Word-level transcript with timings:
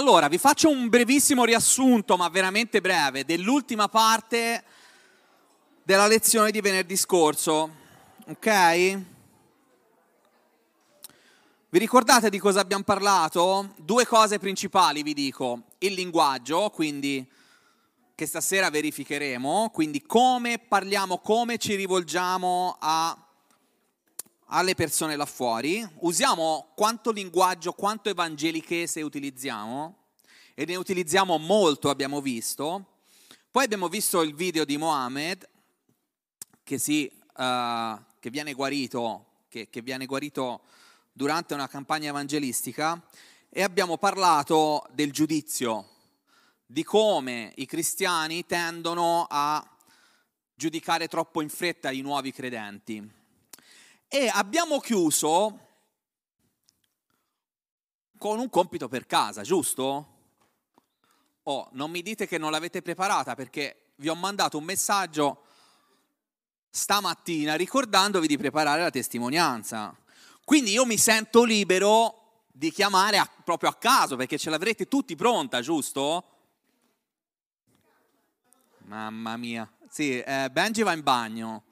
Allora, 0.00 0.28
vi 0.28 0.38
faccio 0.38 0.70
un 0.70 0.88
brevissimo 0.88 1.44
riassunto, 1.44 2.16
ma 2.16 2.26
veramente 2.30 2.80
breve, 2.80 3.26
dell'ultima 3.26 3.86
parte 3.88 4.64
della 5.82 6.06
lezione 6.06 6.50
di 6.50 6.62
venerdì 6.62 6.96
scorso. 6.96 7.70
Ok? 8.26 8.48
Vi 11.68 11.78
ricordate 11.78 12.30
di 12.30 12.38
cosa 12.38 12.60
abbiamo 12.60 12.82
parlato? 12.82 13.74
Due 13.76 14.06
cose 14.06 14.38
principali 14.38 15.02
vi 15.02 15.12
dico. 15.12 15.64
Il 15.80 15.92
linguaggio, 15.92 16.70
quindi 16.70 17.28
che 18.14 18.24
stasera 18.24 18.70
verificheremo, 18.70 19.68
quindi 19.68 20.00
come 20.00 20.58
parliamo, 20.60 21.18
come 21.18 21.58
ci 21.58 21.74
rivolgiamo 21.74 22.74
a 22.80 23.14
alle 24.52 24.74
persone 24.74 25.14
là 25.14 25.26
fuori, 25.26 25.86
usiamo 26.00 26.72
quanto 26.74 27.12
linguaggio, 27.12 27.72
quanto 27.72 28.08
evangelichese 28.08 29.00
utilizziamo, 29.02 29.96
e 30.54 30.64
ne 30.64 30.74
utilizziamo 30.74 31.38
molto, 31.38 31.88
abbiamo 31.88 32.20
visto. 32.20 32.98
Poi 33.50 33.64
abbiamo 33.64 33.88
visto 33.88 34.22
il 34.22 34.34
video 34.34 34.64
di 34.64 34.76
Mohammed, 34.76 35.48
che, 36.64 36.78
si, 36.78 37.10
uh, 37.12 38.02
che 38.18 38.30
viene 38.30 38.52
guarito, 38.52 39.44
che, 39.48 39.68
che 39.70 39.82
viene 39.82 40.06
guarito 40.06 40.62
durante 41.12 41.54
una 41.54 41.68
campagna 41.68 42.08
evangelistica, 42.08 43.00
e 43.48 43.62
abbiamo 43.62 43.98
parlato 43.98 44.84
del 44.92 45.12
giudizio, 45.12 45.88
di 46.66 46.82
come 46.82 47.52
i 47.56 47.66
cristiani 47.66 48.44
tendono 48.46 49.26
a 49.28 49.64
giudicare 50.54 51.06
troppo 51.06 51.40
in 51.40 51.48
fretta 51.48 51.90
i 51.90 52.00
nuovi 52.00 52.32
credenti. 52.32 53.18
E 54.12 54.28
abbiamo 54.28 54.80
chiuso 54.80 55.68
con 58.18 58.40
un 58.40 58.50
compito 58.50 58.88
per 58.88 59.06
casa, 59.06 59.42
giusto? 59.42 60.06
Oh, 61.44 61.68
non 61.74 61.92
mi 61.92 62.02
dite 62.02 62.26
che 62.26 62.36
non 62.36 62.50
l'avete 62.50 62.82
preparata 62.82 63.36
perché 63.36 63.92
vi 63.98 64.08
ho 64.08 64.16
mandato 64.16 64.58
un 64.58 64.64
messaggio 64.64 65.44
stamattina 66.70 67.54
ricordandovi 67.54 68.26
di 68.26 68.36
preparare 68.36 68.82
la 68.82 68.90
testimonianza. 68.90 69.96
Quindi 70.44 70.72
io 70.72 70.84
mi 70.84 70.98
sento 70.98 71.44
libero 71.44 72.42
di 72.48 72.72
chiamare 72.72 73.16
a, 73.16 73.30
proprio 73.44 73.70
a 73.70 73.74
caso 73.76 74.16
perché 74.16 74.38
ce 74.38 74.50
l'avrete 74.50 74.88
tutti 74.88 75.14
pronta, 75.14 75.60
giusto? 75.60 76.24
Mamma 78.86 79.36
mia. 79.36 79.72
Sì, 79.88 80.18
eh, 80.18 80.48
Benji 80.50 80.82
va 80.82 80.94
in 80.94 81.04
bagno. 81.04 81.62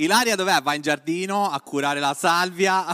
Ilaria 0.00 0.34
dov'è? 0.34 0.62
Va 0.62 0.72
in 0.74 0.80
giardino 0.80 1.50
a 1.50 1.60
curare 1.60 2.00
la 2.00 2.14
salvia. 2.14 2.86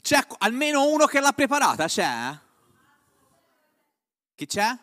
c'è 0.00 0.26
almeno 0.38 0.86
uno 0.86 1.04
che 1.04 1.20
l'ha 1.20 1.32
preparata, 1.32 1.86
c'è? 1.86 2.34
Chi 4.34 4.46
c'è? 4.46 4.74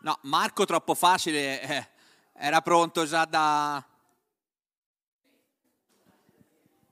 No, 0.00 0.18
Marco 0.22 0.64
troppo 0.64 0.94
facile, 0.94 1.60
eh, 1.60 1.88
era 2.32 2.62
pronto 2.62 3.04
già 3.04 3.26
da... 3.26 3.84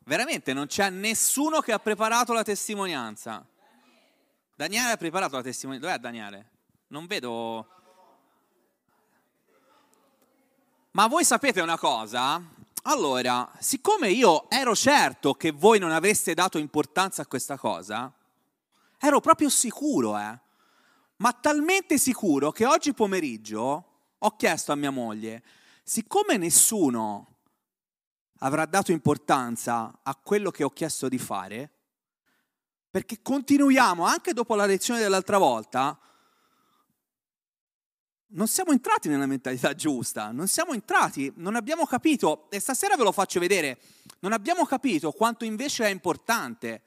Veramente 0.07 0.53
non 0.53 0.67
c'è 0.67 0.91
nessuno 0.91 1.61
che 1.61 1.73
ha 1.73 1.79
preparato 1.79 2.35
la 2.35 2.43
testimonianza. 2.43 3.43
Daniele 4.55 4.91
ha 4.91 4.97
preparato 4.99 5.37
la 5.37 5.43
testimonianza. 5.43 5.89
Dov'è 5.89 5.99
Daniele? 5.99 6.51
Non 6.89 7.07
vedo... 7.07 7.69
Ma 10.95 11.09
voi 11.09 11.25
sapete 11.25 11.61
una 11.61 11.77
cosa? 11.77 12.41
Allora, 12.83 13.50
siccome 13.59 14.11
io 14.11 14.48
ero 14.48 14.77
certo 14.77 15.34
che 15.34 15.50
voi 15.50 15.81
non 15.81 15.91
avreste 15.91 16.34
dato 16.34 16.56
importanza 16.56 17.23
a 17.23 17.27
questa 17.27 17.59
cosa, 17.59 18.12
ero 19.00 19.19
proprio 19.19 19.48
sicuro, 19.48 20.17
eh. 20.17 20.39
Ma 21.17 21.33
talmente 21.33 21.98
sicuro 21.98 22.53
che 22.53 22.65
oggi 22.65 22.95
pomeriggio 22.95 23.84
ho 24.17 24.37
chiesto 24.37 24.70
a 24.70 24.77
mia 24.77 24.92
moglie, 24.92 25.42
siccome 25.82 26.37
nessuno 26.37 27.38
avrà 28.38 28.65
dato 28.65 28.93
importanza 28.93 29.99
a 30.00 30.15
quello 30.15 30.53
che 30.53 30.62
ho 30.62 30.71
chiesto 30.71 31.09
di 31.09 31.19
fare, 31.19 31.71
perché 32.88 33.21
continuiamo 33.21 34.05
anche 34.05 34.32
dopo 34.32 34.55
la 34.55 34.65
lezione 34.65 35.00
dell'altra 35.00 35.38
volta 35.38 35.99
non 38.34 38.49
siamo 38.49 38.72
entrati 38.72 39.09
nella 39.09 39.27
mentalità 39.27 39.75
giusta, 39.75 40.31
non 40.31 40.49
siamo 40.49 40.72
entrati, 40.72 41.33
non 41.37 41.56
abbiamo 41.56 41.87
capito, 41.87 42.49
e 42.50 42.61
stasera 42.61 42.97
ve 42.97 43.05
lo 43.05 43.12
faccio 43.12 43.41
vedere, 43.41 43.78
non 44.21 44.33
abbiamo 44.33 44.65
capito 44.65 45.12
quanto 45.12 45.45
invece 45.45 45.87
è 45.87 45.91
importante 45.91 46.83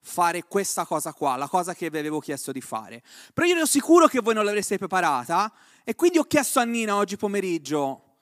fare 0.00 0.44
questa 0.44 0.84
cosa 0.84 1.12
qua, 1.12 1.36
la 1.36 1.48
cosa 1.48 1.74
che 1.74 1.90
vi 1.90 1.98
avevo 1.98 2.20
chiesto 2.20 2.52
di 2.52 2.60
fare. 2.60 3.02
Però 3.32 3.46
io 3.46 3.56
ero 3.56 3.66
sicuro 3.66 4.06
che 4.06 4.20
voi 4.20 4.34
non 4.34 4.44
l'avreste 4.44 4.78
preparata 4.78 5.52
e 5.82 5.94
quindi 5.94 6.18
ho 6.18 6.24
chiesto 6.24 6.60
a 6.60 6.64
Nina 6.64 6.96
oggi 6.96 7.16
pomeriggio, 7.16 8.16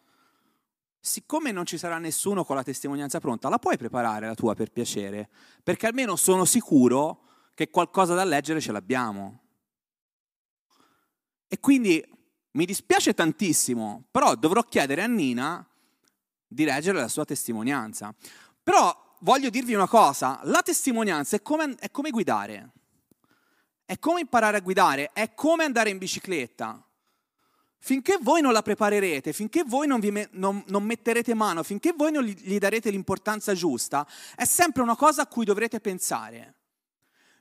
siccome 0.99 1.53
non 1.53 1.65
ci 1.65 1.79
sarà 1.79 1.99
nessuno 1.99 2.45
con 2.45 2.57
la 2.57 2.63
testimonianza 2.65 3.21
pronta, 3.21 3.49
la 3.49 3.59
puoi 3.59 3.77
preparare 3.77 4.27
la 4.27 4.35
tua 4.35 4.55
per 4.55 4.71
piacere? 4.71 5.29
Perché 5.63 5.87
almeno 5.87 6.17
sono 6.17 6.45
sicuro 6.45 7.23
che 7.55 7.71
qualcosa 7.71 8.15
da 8.15 8.25
leggere 8.25 8.61
ce 8.61 8.73
l'abbiamo. 8.73 9.41
E 11.47 11.61
quindi 11.61 12.03
mi 12.53 12.65
dispiace 12.65 13.15
tantissimo, 13.15 14.05
però 14.11 14.35
dovrò 14.35 14.63
chiedere 14.63 15.03
a 15.03 15.07
Nina 15.07 15.67
di 16.47 16.65
leggere 16.65 16.99
la 16.99 17.09
sua 17.09 17.25
testimonianza. 17.25 18.15
Però 18.63 19.17
voglio 19.21 19.51
dirvi 19.51 19.75
una 19.75 19.89
cosa, 19.89 20.41
la 20.45 20.63
testimonianza 20.63 21.37
è 21.37 21.43
come, 21.43 21.75
è 21.79 21.91
come 21.91 22.11
guidare, 22.11 22.71
è 23.85 23.99
come 23.99 24.21
imparare 24.21 24.59
a 24.59 24.61
guidare, 24.61 25.11
è 25.13 25.33
come 25.35 25.65
andare 25.65 25.91
in 25.91 25.99
bicicletta. 25.99 26.85
Finché 27.79 28.19
voi 28.21 28.43
non 28.43 28.53
la 28.53 28.63
preparerete, 28.63 29.33
finché 29.33 29.65
voi 29.65 29.89
non, 29.89 30.01
me, 30.11 30.29
non, 30.33 30.63
non 30.69 30.85
metterete 30.85 31.35
mano, 31.35 31.65
finché 31.65 31.93
voi 31.93 32.13
non 32.13 32.23
gli 32.23 32.59
darete 32.59 32.91
l'importanza 32.91 33.55
giusta, 33.55 34.07
è 34.37 34.45
sempre 34.45 34.83
una 34.83 34.95
cosa 34.95 35.23
a 35.23 35.27
cui 35.27 35.45
dovrete 35.45 35.81
pensare. 35.81 36.55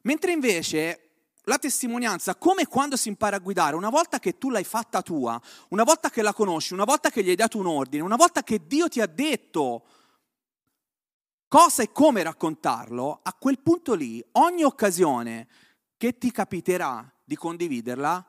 Mentre 0.01 0.31
invece 0.31 1.10
la 1.45 1.57
testimonianza, 1.57 2.35
come 2.35 2.67
quando 2.67 2.95
si 2.95 3.07
impara 3.07 3.37
a 3.37 3.39
guidare, 3.39 3.75
una 3.75 3.89
volta 3.89 4.19
che 4.19 4.37
tu 4.37 4.49
l'hai 4.49 4.63
fatta 4.63 5.01
tua, 5.01 5.41
una 5.69 5.83
volta 5.83 6.09
che 6.09 6.21
la 6.21 6.33
conosci, 6.33 6.73
una 6.73 6.83
volta 6.83 7.09
che 7.09 7.23
gli 7.23 7.29
hai 7.29 7.35
dato 7.35 7.57
un 7.57 7.67
ordine, 7.67 8.03
una 8.03 8.15
volta 8.15 8.43
che 8.43 8.67
Dio 8.67 8.87
ti 8.87 9.01
ha 9.01 9.07
detto 9.07 9.85
cosa 11.47 11.83
e 11.83 11.91
come 11.91 12.23
raccontarlo, 12.23 13.19
a 13.23 13.33
quel 13.33 13.59
punto 13.59 13.93
lì, 13.93 14.23
ogni 14.33 14.63
occasione 14.63 15.47
che 15.97 16.17
ti 16.17 16.31
capiterà 16.31 17.11
di 17.23 17.35
condividerla, 17.35 18.25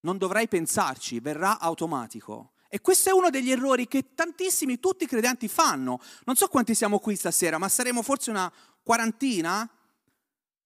non 0.00 0.18
dovrai 0.18 0.46
pensarci, 0.46 1.20
verrà 1.20 1.58
automatico. 1.58 2.52
E 2.68 2.80
questo 2.80 3.08
è 3.08 3.12
uno 3.12 3.30
degli 3.30 3.50
errori 3.50 3.88
che 3.88 4.14
tantissimi, 4.14 4.80
tutti 4.80 5.04
i 5.04 5.06
credenti 5.06 5.48
fanno. 5.48 6.00
Non 6.24 6.36
so 6.36 6.48
quanti 6.48 6.74
siamo 6.74 6.98
qui 6.98 7.16
stasera, 7.16 7.56
ma 7.56 7.68
saremo 7.68 8.02
forse 8.02 8.30
una 8.30 8.52
quarantina 8.82 9.68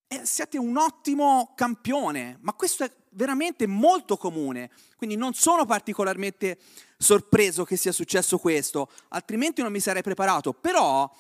eh, 0.09 0.23
siete 0.25 0.59
un 0.59 0.77
ottimo 0.77 1.53
campione, 1.55 2.39
ma 2.41 2.55
questo 2.55 2.83
è 2.83 2.91
veramente 3.11 3.67
molto 3.67 4.17
comune, 4.17 4.71
quindi 4.97 5.17
non 5.17 5.35
sono 5.35 5.67
particolarmente 5.67 6.59
sorpreso 6.97 7.65
che 7.65 7.77
sia 7.77 7.93
successo 7.93 8.39
questo, 8.39 8.91
altrimenti 9.09 9.63
non 9.63 9.71
mi 9.71 9.81
sarei 9.81 10.03
preparato, 10.03 10.53
però 10.55 11.11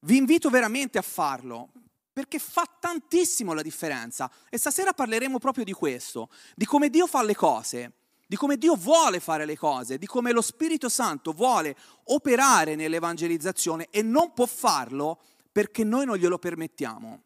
vi 0.00 0.16
invito 0.16 0.50
veramente 0.50 0.98
a 0.98 1.02
farlo, 1.02 1.70
perché 2.12 2.38
fa 2.38 2.64
tantissimo 2.78 3.52
la 3.52 3.62
differenza 3.62 4.30
e 4.48 4.56
stasera 4.56 4.92
parleremo 4.92 5.38
proprio 5.38 5.64
di 5.64 5.72
questo, 5.72 6.30
di 6.54 6.64
come 6.64 6.90
Dio 6.90 7.06
fa 7.06 7.22
le 7.22 7.34
cose, 7.34 7.92
di 8.26 8.36
come 8.36 8.56
Dio 8.56 8.76
vuole 8.76 9.20
fare 9.20 9.44
le 9.44 9.56
cose, 9.56 9.98
di 9.98 10.06
come 10.06 10.32
lo 10.32 10.42
Spirito 10.42 10.88
Santo 10.88 11.32
vuole 11.32 11.76
operare 12.04 12.74
nell'evangelizzazione 12.74 13.88
e 13.90 14.02
non 14.02 14.32
può 14.32 14.46
farlo 14.46 15.20
perché 15.50 15.82
noi 15.82 16.06
non 16.06 16.16
glielo 16.16 16.38
permettiamo. 16.38 17.22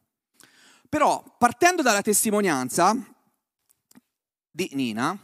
Però 0.93 1.25
partendo 1.39 1.81
dalla 1.81 2.03
testimonianza 2.03 2.94
di 4.50 4.69
Nina, 4.75 5.19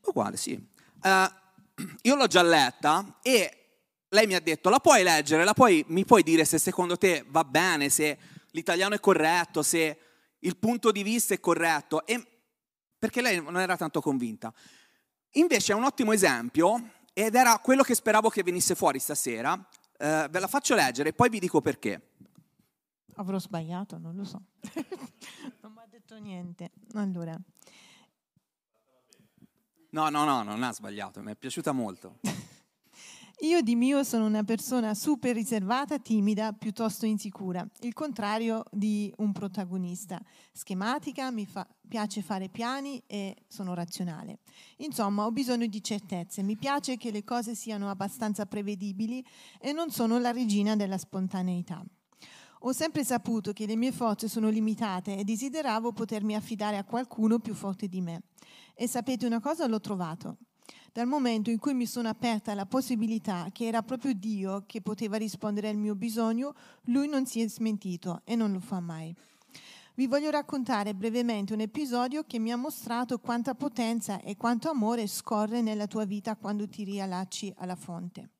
uguale 0.00 0.36
sì, 0.36 0.54
uh, 0.54 1.08
io 2.02 2.16
l'ho 2.16 2.26
già 2.26 2.42
letta 2.42 3.20
e 3.22 3.82
lei 4.08 4.26
mi 4.26 4.34
ha 4.34 4.40
detto 4.40 4.68
la 4.68 4.80
puoi 4.80 5.04
leggere, 5.04 5.44
la 5.44 5.54
puoi, 5.54 5.84
mi 5.90 6.04
puoi 6.04 6.24
dire 6.24 6.44
se 6.44 6.58
secondo 6.58 6.98
te 6.98 7.24
va 7.28 7.44
bene, 7.44 7.88
se 7.88 8.18
l'italiano 8.50 8.96
è 8.96 8.98
corretto, 8.98 9.62
se 9.62 9.98
il 10.40 10.56
punto 10.56 10.90
di 10.90 11.04
vista 11.04 11.34
è 11.34 11.38
corretto, 11.38 12.04
e, 12.06 12.20
perché 12.98 13.22
lei 13.22 13.40
non 13.40 13.60
era 13.60 13.76
tanto 13.76 14.00
convinta. 14.00 14.52
Invece 15.34 15.72
è 15.72 15.76
un 15.76 15.84
ottimo 15.84 16.10
esempio 16.10 16.90
ed 17.12 17.36
era 17.36 17.60
quello 17.60 17.84
che 17.84 17.94
speravo 17.94 18.28
che 18.28 18.42
venisse 18.42 18.74
fuori 18.74 18.98
stasera. 18.98 19.52
Uh, 19.52 20.28
ve 20.28 20.40
la 20.40 20.48
faccio 20.48 20.74
leggere 20.74 21.10
e 21.10 21.12
poi 21.12 21.28
vi 21.28 21.38
dico 21.38 21.60
perché. 21.60 22.13
Avrò 23.16 23.38
sbagliato, 23.38 23.98
non 23.98 24.16
lo 24.16 24.24
so. 24.24 24.42
non 25.62 25.72
mi 25.72 25.78
ha 25.78 25.86
detto 25.88 26.18
niente. 26.18 26.72
Allora. 26.94 27.38
No, 29.90 30.08
no, 30.08 30.24
no, 30.24 30.42
non 30.42 30.62
ha 30.62 30.72
sbagliato, 30.72 31.22
mi 31.22 31.32
è 31.32 31.36
piaciuta 31.36 31.72
molto. 31.72 32.18
Io 33.40 33.60
di 33.62 33.74
mio 33.74 34.04
sono 34.04 34.26
una 34.26 34.44
persona 34.44 34.94
super 34.94 35.34
riservata, 35.34 35.98
timida, 35.98 36.52
piuttosto 36.52 37.04
insicura, 37.04 37.66
il 37.80 37.92
contrario 37.92 38.64
di 38.70 39.12
un 39.18 39.32
protagonista. 39.32 40.20
Schematica, 40.52 41.30
mi 41.30 41.44
fa, 41.44 41.66
piace 41.86 42.22
fare 42.22 42.48
piani 42.48 43.02
e 43.06 43.36
sono 43.48 43.74
razionale. 43.74 44.38
Insomma, 44.78 45.26
ho 45.26 45.32
bisogno 45.32 45.66
di 45.66 45.82
certezze, 45.82 46.42
mi 46.42 46.56
piace 46.56 46.96
che 46.96 47.10
le 47.10 47.24
cose 47.24 47.54
siano 47.54 47.90
abbastanza 47.90 48.46
prevedibili 48.46 49.22
e 49.60 49.72
non 49.72 49.90
sono 49.90 50.18
la 50.18 50.30
regina 50.30 50.74
della 50.74 50.96
spontaneità. 50.96 51.84
Ho 52.66 52.72
sempre 52.72 53.04
saputo 53.04 53.52
che 53.52 53.66
le 53.66 53.76
mie 53.76 53.92
forze 53.92 54.26
sono 54.26 54.48
limitate 54.48 55.18
e 55.18 55.24
desideravo 55.24 55.92
potermi 55.92 56.34
affidare 56.34 56.78
a 56.78 56.84
qualcuno 56.84 57.38
più 57.38 57.52
forte 57.52 57.88
di 57.88 58.00
me. 58.00 58.22
E 58.74 58.88
sapete 58.88 59.26
una 59.26 59.38
cosa? 59.38 59.66
L'ho 59.66 59.80
trovato. 59.80 60.38
Dal 60.90 61.06
momento 61.06 61.50
in 61.50 61.58
cui 61.58 61.74
mi 61.74 61.84
sono 61.84 62.08
aperta 62.08 62.52
alla 62.52 62.64
possibilità 62.64 63.50
che 63.52 63.66
era 63.66 63.82
proprio 63.82 64.14
Dio 64.14 64.64
che 64.66 64.80
poteva 64.80 65.18
rispondere 65.18 65.68
al 65.68 65.76
mio 65.76 65.94
bisogno, 65.94 66.54
lui 66.84 67.06
non 67.06 67.26
si 67.26 67.42
è 67.42 67.48
smentito 67.48 68.22
e 68.24 68.34
non 68.34 68.50
lo 68.50 68.60
fa 68.60 68.80
mai. 68.80 69.14
Vi 69.96 70.06
voglio 70.06 70.30
raccontare 70.30 70.94
brevemente 70.94 71.52
un 71.52 71.60
episodio 71.60 72.24
che 72.24 72.38
mi 72.38 72.50
ha 72.50 72.56
mostrato 72.56 73.18
quanta 73.18 73.54
potenza 73.54 74.22
e 74.22 74.38
quanto 74.38 74.70
amore 74.70 75.06
scorre 75.06 75.60
nella 75.60 75.86
tua 75.86 76.06
vita 76.06 76.34
quando 76.34 76.66
ti 76.66 76.82
riallacci 76.84 77.52
alla 77.58 77.76
fonte. 77.76 78.30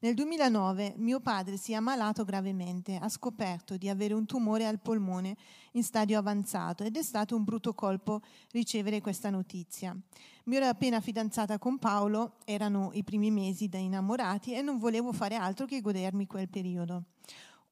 Nel 0.00 0.14
2009 0.14 0.94
mio 0.98 1.18
padre 1.18 1.56
si 1.56 1.72
è 1.72 1.74
ammalato 1.74 2.24
gravemente, 2.24 2.96
ha 2.96 3.08
scoperto 3.08 3.76
di 3.76 3.88
avere 3.88 4.14
un 4.14 4.26
tumore 4.26 4.64
al 4.64 4.78
polmone 4.78 5.36
in 5.72 5.82
stadio 5.82 6.16
avanzato 6.16 6.84
ed 6.84 6.96
è 6.96 7.02
stato 7.02 7.34
un 7.34 7.42
brutto 7.42 7.74
colpo 7.74 8.20
ricevere 8.52 9.00
questa 9.00 9.28
notizia. 9.28 9.96
Mi 10.44 10.54
ero 10.54 10.66
appena 10.66 11.00
fidanzata 11.00 11.58
con 11.58 11.78
Paolo, 11.78 12.36
erano 12.44 12.90
i 12.92 13.02
primi 13.02 13.32
mesi 13.32 13.68
da 13.68 13.78
innamorati 13.78 14.54
e 14.54 14.62
non 14.62 14.78
volevo 14.78 15.12
fare 15.12 15.34
altro 15.34 15.66
che 15.66 15.80
godermi 15.80 16.28
quel 16.28 16.48
periodo. 16.48 17.02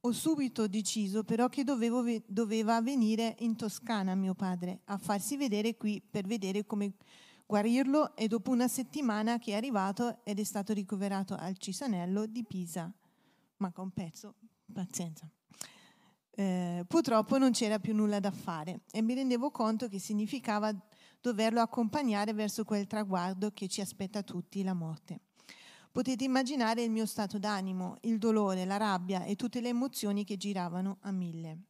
Ho 0.01 0.11
subito 0.11 0.67
deciso 0.67 1.23
però 1.23 1.49
che 1.49 1.63
dovevo, 1.63 2.05
doveva 2.27 2.81
venire 2.81 3.37
in 3.41 3.55
Toscana 3.55 4.17
mio 4.17 4.35
padre 4.35 4.81
a 4.87 4.99
farsi 4.99 5.37
vedere 5.37 5.77
qui 5.77 6.03
per 6.03 6.27
vedere 6.27 6.67
come 6.67 6.95
guarirlo 7.47 8.17
e 8.17 8.27
dopo 8.27 8.51
una 8.51 8.67
settimana 8.67 9.39
che 9.39 9.53
è 9.53 9.55
arrivato 9.55 10.25
ed 10.25 10.41
è 10.41 10.45
stato 10.45 10.73
ricoverato 10.73 11.35
al 11.35 11.57
Cisanello 11.57 12.27
di 12.27 12.45
Pisa. 12.45 12.93
Manca 13.59 13.81
un 13.81 13.93
pezzo, 13.93 14.35
pazienza. 14.73 15.29
Eh, 16.39 16.85
purtroppo 16.87 17.39
non 17.39 17.53
c'era 17.53 17.79
più 17.79 17.95
nulla 17.95 18.21
da 18.21 18.31
fare 18.31 18.81
e 18.91 19.01
mi 19.01 19.15
rendevo 19.15 19.51
conto 19.51 19.89
che 19.89 19.99
significava 19.99 20.75
doverlo 21.21 21.61
accompagnare 21.61 22.35
verso 22.35 22.65
quel 22.65 22.87
traguardo 22.87 23.53
che 23.53 23.69
ci 23.69 23.81
aspetta 23.81 24.23
tutti, 24.23 24.63
la 24.63 24.75
morte. 24.75 25.21
Potete 25.91 26.25
immaginare 26.25 26.83
il 26.83 26.91
mio 26.91 27.07
stato 27.07 27.39
d'animo, 27.39 27.97
il 28.03 28.19
dolore, 28.19 28.67
la 28.67 28.77
rabbia 28.77 29.25
e 29.25 29.35
tutte 29.35 29.63
le 29.63 29.69
emozioni 29.69 30.25
che 30.25 30.37
giravano 30.37 30.99
a 31.03 31.11
mille 31.11 31.61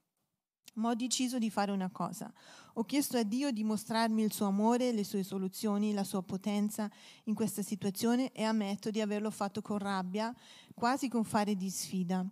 ma 0.76 0.90
ho 0.90 0.94
deciso 0.94 1.38
di 1.38 1.50
fare 1.50 1.72
una 1.72 1.90
cosa. 1.90 2.32
Ho 2.74 2.84
chiesto 2.84 3.16
a 3.16 3.22
Dio 3.22 3.50
di 3.50 3.64
mostrarmi 3.64 4.22
il 4.22 4.32
suo 4.32 4.46
amore, 4.46 4.92
le 4.92 5.04
sue 5.04 5.22
soluzioni, 5.22 5.92
la 5.92 6.04
sua 6.04 6.22
potenza 6.22 6.90
in 7.24 7.34
questa 7.34 7.62
situazione 7.62 8.32
e 8.32 8.42
ammetto 8.42 8.90
di 8.90 9.00
averlo 9.00 9.30
fatto 9.30 9.62
con 9.62 9.78
rabbia, 9.78 10.34
quasi 10.74 11.08
con 11.08 11.24
fare 11.24 11.56
di 11.56 11.70
sfida. 11.70 12.26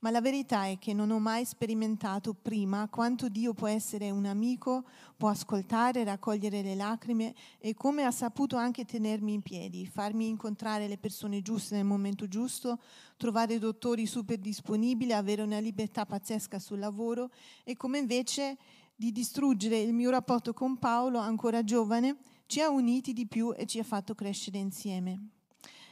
Ma 0.00 0.10
la 0.10 0.20
verità 0.20 0.66
è 0.66 0.78
che 0.78 0.92
non 0.92 1.10
ho 1.10 1.18
mai 1.18 1.44
sperimentato 1.44 2.34
prima 2.34 2.88
quanto 2.88 3.28
Dio 3.28 3.54
può 3.54 3.66
essere 3.66 4.10
un 4.10 4.26
amico, 4.26 4.84
può 5.16 5.28
ascoltare, 5.28 6.04
raccogliere 6.04 6.62
le 6.62 6.74
lacrime 6.74 7.34
e 7.58 7.74
come 7.74 8.04
ha 8.04 8.10
saputo 8.10 8.56
anche 8.56 8.84
tenermi 8.84 9.32
in 9.32 9.42
piedi, 9.42 9.86
farmi 9.86 10.28
incontrare 10.28 10.88
le 10.88 10.98
persone 10.98 11.42
giuste 11.42 11.76
nel 11.76 11.84
momento 11.84 12.28
giusto, 12.28 12.78
trovare 13.16 13.58
dottori 13.58 14.06
super 14.06 14.38
disponibili, 14.38 15.12
avere 15.12 15.42
una 15.42 15.58
libertà 15.58 16.06
pazzesca 16.06 16.58
sul 16.58 16.78
lavoro 16.78 17.30
e 17.64 17.76
come 17.76 17.98
invece 17.98 18.56
di 18.96 19.12
distruggere 19.12 19.78
il 19.80 19.94
mio 19.94 20.10
rapporto 20.10 20.52
con 20.52 20.78
Paolo, 20.78 21.18
ancora 21.18 21.64
giovane, 21.64 22.16
ci 22.44 22.60
ha 22.60 22.68
uniti 22.68 23.12
di 23.12 23.26
più 23.26 23.54
e 23.56 23.64
ci 23.64 23.78
ha 23.78 23.84
fatto 23.84 24.14
crescere 24.14 24.58
insieme. 24.58 25.28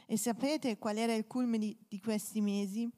E 0.05 0.17
sapete 0.17 0.77
qual 0.77 0.97
era 0.97 1.13
il 1.13 1.25
culmine 1.25 1.75
di, 1.87 1.99
questi 1.99 2.41
mesi? 2.41 2.89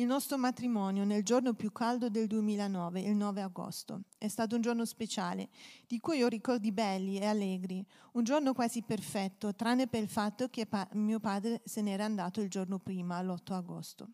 Il 0.00 0.06
nostro 0.06 0.38
matrimonio 0.38 1.04
nel 1.04 1.22
giorno 1.22 1.52
più 1.52 1.72
caldo 1.72 2.08
del 2.08 2.26
2009, 2.26 3.02
il 3.02 3.14
9 3.14 3.42
agosto. 3.42 4.04
È 4.16 4.28
stato 4.28 4.56
un 4.56 4.62
giorno 4.62 4.86
speciale, 4.86 5.50
di 5.86 5.98
cui 5.98 6.22
ho 6.22 6.26
ricordi 6.26 6.72
belli 6.72 7.18
e 7.18 7.26
allegri, 7.26 7.84
un 8.12 8.24
giorno 8.24 8.54
quasi 8.54 8.80
perfetto, 8.80 9.54
tranne 9.54 9.88
per 9.88 10.02
il 10.02 10.08
fatto 10.08 10.48
che 10.48 10.64
pa- 10.64 10.88
mio 10.92 11.20
padre 11.20 11.60
se 11.66 11.82
n'era 11.82 12.06
andato 12.06 12.40
il 12.40 12.48
giorno 12.48 12.78
prima, 12.78 13.20
l'8 13.20 13.52
agosto. 13.52 14.08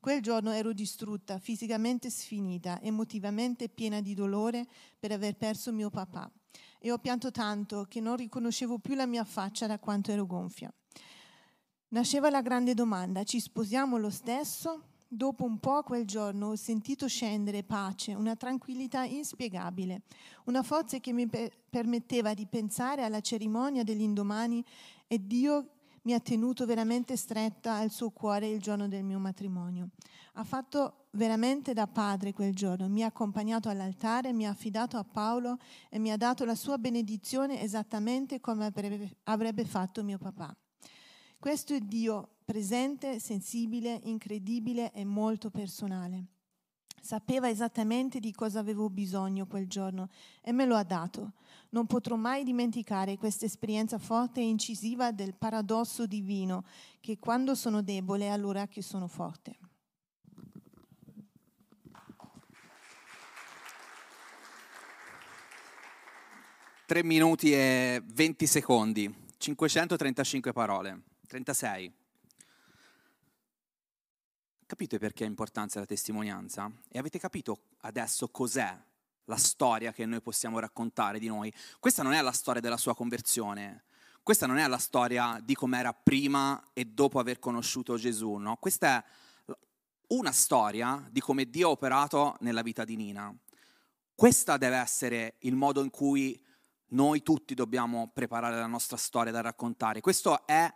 Quel 0.00 0.20
giorno 0.22 0.50
ero 0.50 0.72
distrutta, 0.72 1.38
fisicamente 1.38 2.10
sfinita, 2.10 2.80
emotivamente 2.82 3.68
piena 3.68 4.00
di 4.00 4.14
dolore 4.14 4.66
per 4.98 5.12
aver 5.12 5.36
perso 5.36 5.70
mio 5.70 5.88
papà 5.88 6.28
e 6.80 6.90
ho 6.90 6.98
pianto 6.98 7.30
tanto 7.30 7.84
che 7.88 8.00
non 8.00 8.16
riconoscevo 8.16 8.80
più 8.80 8.96
la 8.96 9.06
mia 9.06 9.22
faccia 9.22 9.68
da 9.68 9.78
quanto 9.78 10.10
ero 10.10 10.26
gonfia. 10.26 10.74
Nasceva 11.90 12.28
la 12.28 12.42
grande 12.42 12.74
domanda, 12.74 13.22
ci 13.22 13.38
sposiamo 13.38 13.98
lo 13.98 14.10
stesso? 14.10 14.86
Dopo 15.14 15.44
un 15.44 15.58
po' 15.58 15.82
quel 15.82 16.06
giorno 16.06 16.46
ho 16.46 16.56
sentito 16.56 17.06
scendere 17.06 17.64
pace, 17.64 18.14
una 18.14 18.34
tranquillità 18.34 19.04
inspiegabile, 19.04 20.04
una 20.44 20.62
forza 20.62 21.00
che 21.00 21.12
mi 21.12 21.28
per- 21.28 21.52
permetteva 21.68 22.32
di 22.32 22.46
pensare 22.46 23.04
alla 23.04 23.20
cerimonia 23.20 23.82
dell'indomani 23.82 24.64
e 25.06 25.18
Dio 25.22 25.68
mi 26.04 26.14
ha 26.14 26.20
tenuto 26.20 26.64
veramente 26.64 27.18
stretta 27.18 27.74
al 27.74 27.90
suo 27.90 28.08
cuore 28.08 28.48
il 28.48 28.62
giorno 28.62 28.88
del 28.88 29.04
mio 29.04 29.18
matrimonio. 29.18 29.90
Ha 30.36 30.44
fatto 30.44 31.08
veramente 31.10 31.74
da 31.74 31.86
padre 31.86 32.32
quel 32.32 32.54
giorno, 32.54 32.88
mi 32.88 33.02
ha 33.02 33.08
accompagnato 33.08 33.68
all'altare, 33.68 34.32
mi 34.32 34.46
ha 34.46 34.50
affidato 34.50 34.96
a 34.96 35.04
Paolo 35.04 35.58
e 35.90 35.98
mi 35.98 36.10
ha 36.10 36.16
dato 36.16 36.46
la 36.46 36.54
sua 36.54 36.78
benedizione 36.78 37.60
esattamente 37.60 38.40
come 38.40 38.72
avrebbe 39.24 39.64
fatto 39.66 40.02
mio 40.02 40.16
papà. 40.16 40.56
Questo 41.42 41.74
è 41.74 41.80
Dio 41.80 42.36
presente, 42.44 43.18
sensibile, 43.18 43.98
incredibile 44.04 44.92
e 44.92 45.04
molto 45.04 45.50
personale. 45.50 46.26
Sapeva 47.00 47.50
esattamente 47.50 48.20
di 48.20 48.30
cosa 48.30 48.60
avevo 48.60 48.88
bisogno 48.88 49.48
quel 49.48 49.66
giorno 49.66 50.08
e 50.40 50.52
me 50.52 50.66
lo 50.66 50.76
ha 50.76 50.84
dato. 50.84 51.32
Non 51.70 51.86
potrò 51.86 52.14
mai 52.14 52.44
dimenticare 52.44 53.18
questa 53.18 53.44
esperienza 53.44 53.98
forte 53.98 54.38
e 54.38 54.44
incisiva 54.44 55.10
del 55.10 55.34
paradosso 55.34 56.06
divino, 56.06 56.64
che 57.00 57.18
quando 57.18 57.56
sono 57.56 57.82
debole 57.82 58.30
allora 58.30 58.68
che 58.68 58.80
sono 58.80 59.08
forte. 59.08 59.58
Tre 66.86 67.02
minuti 67.02 67.52
e 67.52 68.00
20 68.06 68.46
secondi, 68.46 69.12
535 69.38 70.52
parole. 70.52 71.10
36. 71.32 71.90
Capite 74.66 74.98
perché 74.98 75.24
è 75.24 75.26
importanza 75.26 75.78
la 75.78 75.86
testimonianza? 75.86 76.70
E 76.90 76.98
avete 76.98 77.18
capito 77.18 77.68
adesso 77.80 78.28
cos'è 78.28 78.78
la 79.24 79.36
storia 79.36 79.92
che 79.92 80.04
noi 80.04 80.20
possiamo 80.20 80.58
raccontare 80.58 81.18
di 81.18 81.28
noi? 81.28 81.50
Questa 81.80 82.02
non 82.02 82.12
è 82.12 82.20
la 82.20 82.32
storia 82.32 82.60
della 82.60 82.76
sua 82.76 82.94
conversione, 82.94 83.84
questa 84.22 84.46
non 84.46 84.58
è 84.58 84.68
la 84.68 84.76
storia 84.76 85.40
di 85.42 85.54
com'era 85.54 85.94
prima 85.94 86.62
e 86.74 86.84
dopo 86.84 87.18
aver 87.18 87.38
conosciuto 87.38 87.96
Gesù, 87.96 88.34
no? 88.34 88.56
Questa 88.56 89.02
è 89.02 89.04
una 90.08 90.32
storia 90.32 91.08
di 91.10 91.20
come 91.20 91.48
Dio 91.48 91.68
ha 91.68 91.70
operato 91.70 92.36
nella 92.40 92.60
vita 92.60 92.84
di 92.84 92.96
Nina. 92.96 93.34
Questa 94.14 94.58
deve 94.58 94.76
essere 94.76 95.36
il 95.38 95.54
modo 95.54 95.82
in 95.82 95.88
cui 95.88 96.38
noi 96.88 97.22
tutti 97.22 97.54
dobbiamo 97.54 98.10
preparare 98.12 98.56
la 98.56 98.66
nostra 98.66 98.98
storia 98.98 99.32
da 99.32 99.40
raccontare. 99.40 100.02
Questo 100.02 100.46
è 100.46 100.70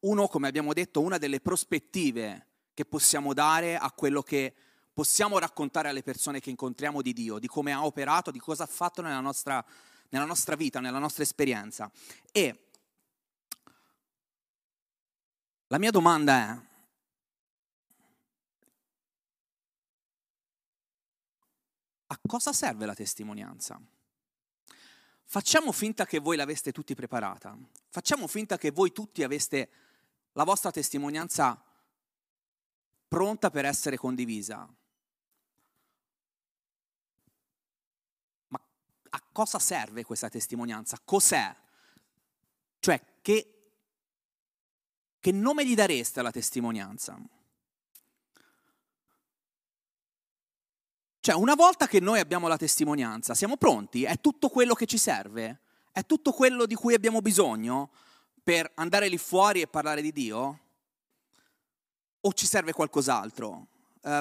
uno, 0.00 0.28
come 0.28 0.48
abbiamo 0.48 0.72
detto, 0.72 1.00
una 1.00 1.18
delle 1.18 1.40
prospettive 1.40 2.46
che 2.74 2.84
possiamo 2.84 3.34
dare 3.34 3.76
a 3.76 3.90
quello 3.92 4.22
che 4.22 4.54
possiamo 4.92 5.38
raccontare 5.38 5.88
alle 5.88 6.02
persone 6.02 6.40
che 6.40 6.50
incontriamo 6.50 7.02
di 7.02 7.12
Dio, 7.12 7.38
di 7.38 7.46
come 7.46 7.72
ha 7.72 7.84
operato, 7.84 8.30
di 8.30 8.38
cosa 8.38 8.64
ha 8.64 8.66
fatto 8.66 9.02
nella 9.02 9.20
nostra, 9.20 9.64
nella 10.10 10.24
nostra 10.24 10.56
vita, 10.56 10.80
nella 10.80 10.98
nostra 10.98 11.22
esperienza. 11.22 11.90
E 12.32 12.68
la 15.66 15.78
mia 15.78 15.90
domanda 15.90 16.34
è, 16.34 16.68
a 22.06 22.20
cosa 22.26 22.52
serve 22.52 22.86
la 22.86 22.94
testimonianza? 22.94 23.80
Facciamo 25.24 25.70
finta 25.70 26.06
che 26.06 26.18
voi 26.18 26.36
l'aveste 26.36 26.72
tutti 26.72 26.94
preparata, 26.94 27.56
facciamo 27.88 28.26
finta 28.26 28.58
che 28.58 28.72
voi 28.72 28.90
tutti 28.90 29.22
aveste 29.22 29.70
la 30.40 30.46
vostra 30.46 30.70
testimonianza 30.70 31.62
pronta 33.06 33.50
per 33.50 33.66
essere 33.66 33.98
condivisa. 33.98 34.66
Ma 38.48 38.60
a 39.10 39.22
cosa 39.32 39.58
serve 39.58 40.02
questa 40.02 40.30
testimonianza? 40.30 40.98
Cos'è? 41.04 41.54
Cioè, 42.78 43.18
che, 43.20 43.72
che 45.20 45.30
nome 45.30 45.66
gli 45.66 45.74
dareste 45.74 46.20
alla 46.20 46.30
testimonianza? 46.30 47.20
Cioè, 51.20 51.34
una 51.34 51.54
volta 51.54 51.86
che 51.86 52.00
noi 52.00 52.18
abbiamo 52.18 52.48
la 52.48 52.56
testimonianza, 52.56 53.34
siamo 53.34 53.58
pronti? 53.58 54.04
È 54.04 54.18
tutto 54.18 54.48
quello 54.48 54.72
che 54.72 54.86
ci 54.86 54.96
serve? 54.96 55.60
È 55.92 56.06
tutto 56.06 56.32
quello 56.32 56.64
di 56.64 56.74
cui 56.74 56.94
abbiamo 56.94 57.20
bisogno 57.20 57.90
per 58.42 58.70
andare 58.74 59.08
lì 59.08 59.18
fuori 59.18 59.60
e 59.60 59.66
parlare 59.66 60.02
di 60.02 60.12
Dio? 60.12 60.60
O 62.20 62.32
ci 62.32 62.46
serve 62.46 62.72
qualcos'altro? 62.72 63.66
Uh, 64.02 64.18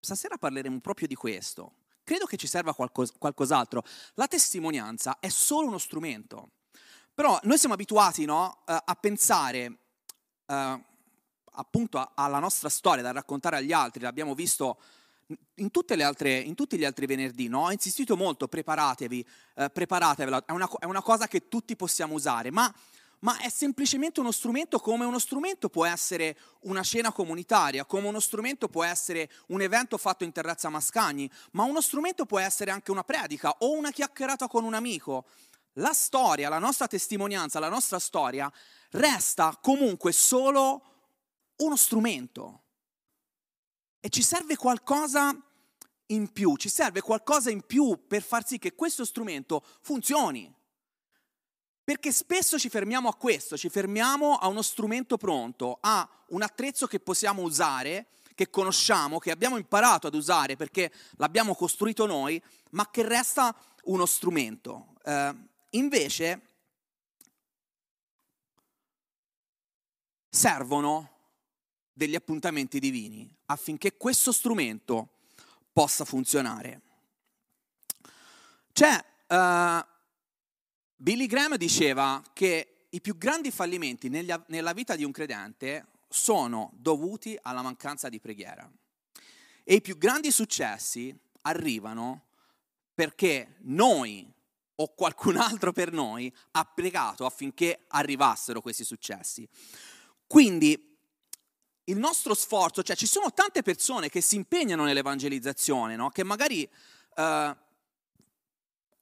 stasera 0.00 0.36
parleremo 0.38 0.80
proprio 0.80 1.06
di 1.06 1.14
questo. 1.14 1.74
Credo 2.04 2.26
che 2.26 2.36
ci 2.36 2.46
serva 2.46 2.74
qualcos- 2.74 3.12
qualcos'altro. 3.16 3.84
La 4.14 4.26
testimonianza 4.26 5.18
è 5.20 5.28
solo 5.28 5.68
uno 5.68 5.78
strumento. 5.78 6.50
Però 7.14 7.38
noi 7.44 7.58
siamo 7.58 7.74
abituati 7.74 8.24
no, 8.24 8.62
uh, 8.66 8.76
a 8.84 8.96
pensare 8.98 9.78
uh, 10.46 10.82
appunto 11.54 12.12
alla 12.14 12.38
nostra 12.38 12.68
storia 12.68 13.02
da 13.02 13.12
raccontare 13.12 13.56
agli 13.56 13.72
altri, 13.72 14.02
l'abbiamo 14.02 14.34
visto 14.34 14.80
in, 15.56 15.70
altre, 16.02 16.38
in, 16.38 16.54
tutti 16.54 16.78
gli 16.78 16.84
altri 16.84 17.06
venerdì, 17.06 17.48
no? 17.48 17.64
ho 17.64 17.72
insistito 17.72 18.16
molto, 18.16 18.48
preparatevi, 18.48 19.26
eh, 19.56 19.70
preparatevela, 19.70 20.44
è 20.44 20.52
una, 20.52 20.68
è 20.78 20.84
una, 20.84 21.02
cosa 21.02 21.28
che 21.28 21.48
tutti 21.48 21.76
possiamo 21.76 22.14
usare, 22.14 22.50
ma, 22.50 22.72
ma, 23.20 23.38
è 23.38 23.48
semplicemente 23.48 24.20
uno 24.20 24.32
strumento 24.32 24.78
come 24.78 25.04
uno 25.04 25.18
strumento 25.18 25.68
può 25.68 25.84
essere 25.84 26.38
una 26.62 26.82
cena 26.82 27.12
comunitaria, 27.12 27.84
come 27.84 28.08
uno 28.08 28.20
strumento 28.20 28.68
può 28.68 28.84
essere 28.84 29.30
un 29.48 29.60
evento 29.60 29.98
fatto 29.98 30.24
in 30.24 30.32
terrazza 30.32 30.68
Mascagni, 30.68 31.30
ma 31.52 31.64
uno 31.64 31.80
strumento 31.80 32.26
può 32.26 32.38
essere 32.38 32.70
anche 32.70 32.90
una 32.90 33.04
predica 33.04 33.54
o 33.58 33.72
una 33.72 33.90
chiacchierata 33.90 34.48
con 34.48 34.64
un 34.64 34.74
amico. 34.74 35.26
La 35.76 35.92
storia, 35.92 36.48
la 36.48 36.58
nostra 36.58 36.86
testimonianza, 36.86 37.58
la 37.58 37.70
nostra 37.70 37.98
storia 37.98 38.52
resta 38.90 39.58
comunque 39.60 40.12
solo 40.12 40.82
uno 41.56 41.76
strumento. 41.76 42.61
E 44.04 44.08
ci 44.08 44.20
serve 44.20 44.56
qualcosa 44.56 45.32
in 46.06 46.32
più, 46.32 46.56
ci 46.56 46.68
serve 46.68 47.00
qualcosa 47.00 47.50
in 47.50 47.64
più 47.64 48.04
per 48.08 48.20
far 48.20 48.44
sì 48.44 48.58
che 48.58 48.74
questo 48.74 49.04
strumento 49.04 49.64
funzioni. 49.80 50.52
Perché 51.84 52.10
spesso 52.10 52.58
ci 52.58 52.68
fermiamo 52.68 53.08
a 53.08 53.14
questo, 53.14 53.56
ci 53.56 53.68
fermiamo 53.68 54.34
a 54.38 54.48
uno 54.48 54.60
strumento 54.60 55.16
pronto, 55.16 55.78
a 55.80 56.08
un 56.30 56.42
attrezzo 56.42 56.88
che 56.88 56.98
possiamo 56.98 57.42
usare, 57.42 58.08
che 58.34 58.50
conosciamo, 58.50 59.20
che 59.20 59.30
abbiamo 59.30 59.56
imparato 59.56 60.08
ad 60.08 60.14
usare 60.14 60.56
perché 60.56 60.92
l'abbiamo 61.18 61.54
costruito 61.54 62.04
noi, 62.04 62.42
ma 62.70 62.90
che 62.90 63.06
resta 63.06 63.54
uno 63.84 64.04
strumento. 64.04 64.94
Eh, 65.04 65.34
invece 65.70 66.40
servono 70.28 71.11
degli 71.92 72.14
appuntamenti 72.14 72.78
divini 72.78 73.30
affinché 73.46 73.96
questo 73.96 74.32
strumento 74.32 75.18
possa 75.72 76.04
funzionare. 76.04 76.80
C'è, 78.72 79.04
uh, 79.28 79.86
Billy 80.96 81.26
Graham 81.26 81.56
diceva 81.56 82.22
che 82.32 82.86
i 82.90 83.00
più 83.00 83.16
grandi 83.16 83.50
fallimenti 83.50 84.08
negli, 84.08 84.32
nella 84.46 84.72
vita 84.72 84.96
di 84.96 85.04
un 85.04 85.12
credente 85.12 85.86
sono 86.08 86.72
dovuti 86.74 87.38
alla 87.42 87.62
mancanza 87.62 88.08
di 88.08 88.20
preghiera 88.20 88.70
e 89.64 89.74
i 89.76 89.80
più 89.80 89.96
grandi 89.96 90.30
successi 90.30 91.14
arrivano 91.42 92.26
perché 92.94 93.56
noi 93.60 94.30
o 94.74 94.94
qualcun 94.94 95.36
altro 95.36 95.72
per 95.72 95.92
noi 95.92 96.32
ha 96.52 96.64
pregato 96.64 97.24
affinché 97.24 97.84
arrivassero 97.88 98.60
questi 98.60 98.84
successi. 98.84 99.48
Quindi 100.26 100.91
il 101.84 101.96
nostro 101.96 102.34
sforzo, 102.34 102.82
cioè 102.82 102.96
ci 102.96 103.06
sono 103.06 103.32
tante 103.32 103.62
persone 103.62 104.08
che 104.08 104.20
si 104.20 104.36
impegnano 104.36 104.84
nell'evangelizzazione, 104.84 105.96
no? 105.96 106.10
che 106.10 106.22
magari 106.22 106.68
eh, 107.16 107.56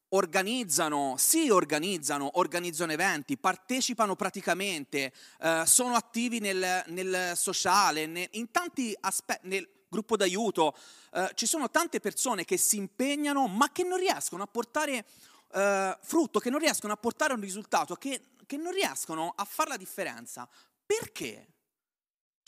organizzano, 0.08 1.14
si 1.18 1.50
organizzano, 1.50 2.38
organizzano 2.38 2.92
eventi, 2.92 3.36
partecipano 3.36 4.16
praticamente, 4.16 5.12
eh, 5.40 5.62
sono 5.66 5.94
attivi 5.94 6.40
nel, 6.40 6.84
nel 6.86 7.32
sociale, 7.36 8.06
ne, 8.06 8.28
in 8.32 8.50
tanti 8.50 8.96
aspetti, 9.00 9.48
nel 9.48 9.68
gruppo 9.88 10.16
d'aiuto, 10.16 10.74
eh, 11.12 11.30
ci 11.34 11.46
sono 11.46 11.70
tante 11.70 12.00
persone 12.00 12.44
che 12.44 12.56
si 12.56 12.76
impegnano 12.76 13.46
ma 13.46 13.70
che 13.72 13.82
non 13.82 13.98
riescono 13.98 14.42
a 14.42 14.46
portare 14.46 15.04
eh, 15.52 15.98
frutto, 16.00 16.38
che 16.38 16.50
non 16.50 16.60
riescono 16.60 16.92
a 16.92 16.96
portare 16.96 17.34
un 17.34 17.40
risultato, 17.40 17.94
che, 17.96 18.22
che 18.46 18.56
non 18.56 18.72
riescono 18.72 19.32
a 19.36 19.44
fare 19.44 19.70
la 19.70 19.76
differenza. 19.76 20.48
Perché? 20.86 21.46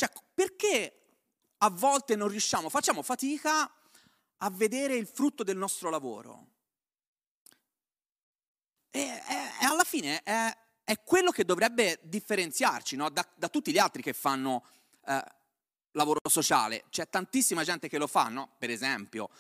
Cioè, 0.02 0.11
perché 0.35 0.97
a 1.59 1.71
volte 1.71 2.16
non 2.16 2.26
riusciamo, 2.26 2.68
facciamo 2.68 3.02
fatica 3.02 3.71
a 4.38 4.50
vedere 4.50 4.97
il 4.97 5.06
frutto 5.06 5.44
del 5.44 5.56
nostro 5.56 5.90
lavoro? 5.90 6.47
E, 8.90 8.99
e, 8.99 9.35
e 9.61 9.64
alla 9.64 9.85
fine 9.85 10.21
è, 10.25 10.56
è, 10.82 11.00
quello 11.04 11.30
che 11.30 11.44
dovrebbe 11.44 12.00
differenziarci 12.02 12.97
no? 12.97 13.11
da, 13.11 13.25
da, 13.37 13.49
tutti 13.49 13.71
gli 13.71 13.78
altri 13.78 14.02
che 14.02 14.12
fanno 14.12 14.66
eh, 15.06 15.25
lavoro 15.92 16.18
sociale. 16.28 16.82
C'è 16.90 17.09
tantissima 17.09 17.62
gente 17.62 17.88
che 17.88 17.99
lo 17.99 18.09
fa, 18.09 18.28
no? 18.28 18.56
per 18.59 18.71
esempio. 18.71 19.30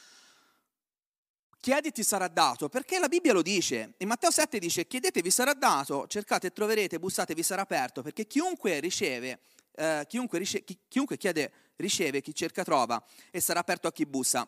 Chiedi 1.58 1.90
ti 1.90 2.04
sarà 2.04 2.28
dato, 2.28 2.68
perché 2.68 3.00
la 3.00 3.08
Bibbia 3.08 3.32
lo 3.32 3.42
dice. 3.42 3.94
In 3.98 4.06
Matteo 4.06 4.30
7 4.30 4.60
dice, 4.60 4.86
chiedete 4.86 5.22
vi 5.22 5.30
sarà 5.30 5.54
dato, 5.54 6.06
cercate 6.06 6.46
e 6.46 6.52
troverete, 6.52 7.00
bussate 7.00 7.34
vi 7.34 7.42
sarà 7.42 7.62
aperto, 7.62 8.02
perché 8.02 8.28
chiunque 8.28 8.78
riceve 8.78 9.40
eh, 9.74 10.04
chiunque, 10.08 10.38
rice- 10.38 10.64
chi, 10.64 10.78
chiunque 10.88 11.16
chiede 11.16 11.72
riceve, 11.76 12.20
chi 12.20 12.34
cerca 12.34 12.64
trova 12.64 13.02
e 13.30 13.40
sarà 13.40 13.60
aperto 13.60 13.88
a 13.88 13.92
chi 13.92 14.06
bussa. 14.06 14.46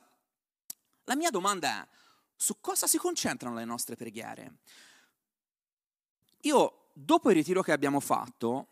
La 1.04 1.16
mia 1.16 1.30
domanda 1.30 1.82
è, 1.82 1.88
su 2.36 2.60
cosa 2.60 2.86
si 2.86 2.98
concentrano 2.98 3.56
le 3.56 3.64
nostre 3.64 3.96
preghiere? 3.96 4.58
Io, 6.42 6.90
dopo 6.92 7.30
il 7.30 7.36
ritiro 7.36 7.62
che 7.62 7.72
abbiamo 7.72 8.00
fatto, 8.00 8.68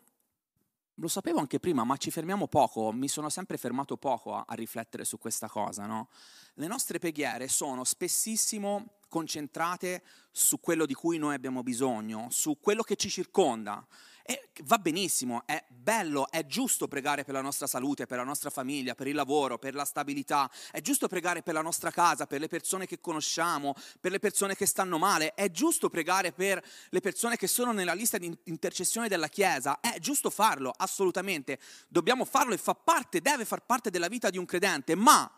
lo 0.97 1.07
sapevo 1.07 1.39
anche 1.39 1.59
prima, 1.59 1.83
ma 1.83 1.97
ci 1.97 2.11
fermiamo 2.11 2.47
poco, 2.47 2.91
mi 2.91 3.07
sono 3.07 3.29
sempre 3.29 3.57
fermato 3.57 3.97
poco 3.97 4.35
a, 4.35 4.45
a 4.47 4.53
riflettere 4.53 5.05
su 5.05 5.17
questa 5.17 5.47
cosa, 5.47 5.85
no? 5.85 6.09
Le 6.55 6.67
nostre 6.67 6.99
preghiere 6.99 7.47
sono 7.47 7.83
spessissimo 7.83 8.99
concentrate 9.07 10.03
su 10.31 10.59
quello 10.59 10.85
di 10.85 10.93
cui 10.93 11.17
noi 11.17 11.33
abbiamo 11.33 11.63
bisogno, 11.63 12.27
su 12.29 12.59
quello 12.59 12.83
che 12.83 12.95
ci 12.95 13.09
circonda. 13.09 13.85
E 14.25 14.49
va 14.63 14.77
benissimo, 14.77 15.43
è 15.45 15.61
bello, 15.67 16.31
è 16.31 16.45
giusto 16.45 16.87
pregare 16.87 17.25
per 17.25 17.33
la 17.33 17.41
nostra 17.41 17.67
salute, 17.67 18.05
per 18.05 18.17
la 18.17 18.23
nostra 18.23 18.49
famiglia, 18.49 18.95
per 18.95 19.07
il 19.07 19.15
lavoro, 19.15 19.57
per 19.57 19.75
la 19.75 19.83
stabilità, 19.83 20.49
è 20.71 20.79
giusto 20.79 21.09
pregare 21.09 21.43
per 21.43 21.53
la 21.53 21.61
nostra 21.61 21.91
casa, 21.91 22.25
per 22.25 22.39
le 22.39 22.47
persone 22.47 22.85
che 22.85 23.01
conosciamo, 23.01 23.75
per 23.99 24.11
le 24.11 24.19
persone 24.19 24.55
che 24.55 24.65
stanno 24.65 24.97
male, 24.97 25.33
è 25.33 25.51
giusto 25.51 25.89
pregare 25.89 26.31
per 26.31 26.63
le 26.89 27.01
persone 27.01 27.35
che 27.35 27.47
sono 27.47 27.73
nella 27.73 27.91
lista 27.91 28.17
di 28.17 28.33
intercessione 28.45 29.09
della 29.09 29.27
Chiesa, 29.27 29.81
è 29.81 29.99
giusto 29.99 30.29
farlo, 30.29 30.73
assolutamente, 30.73 31.59
dobbiamo 31.89 32.23
farlo 32.23 32.53
e 32.53 32.57
fa 32.57 32.75
parte, 32.75 33.19
deve 33.19 33.43
far 33.43 33.65
parte 33.65 33.89
della 33.89 34.07
vita 34.07 34.29
di 34.29 34.37
un 34.37 34.45
credente, 34.45 34.95
ma 34.95 35.29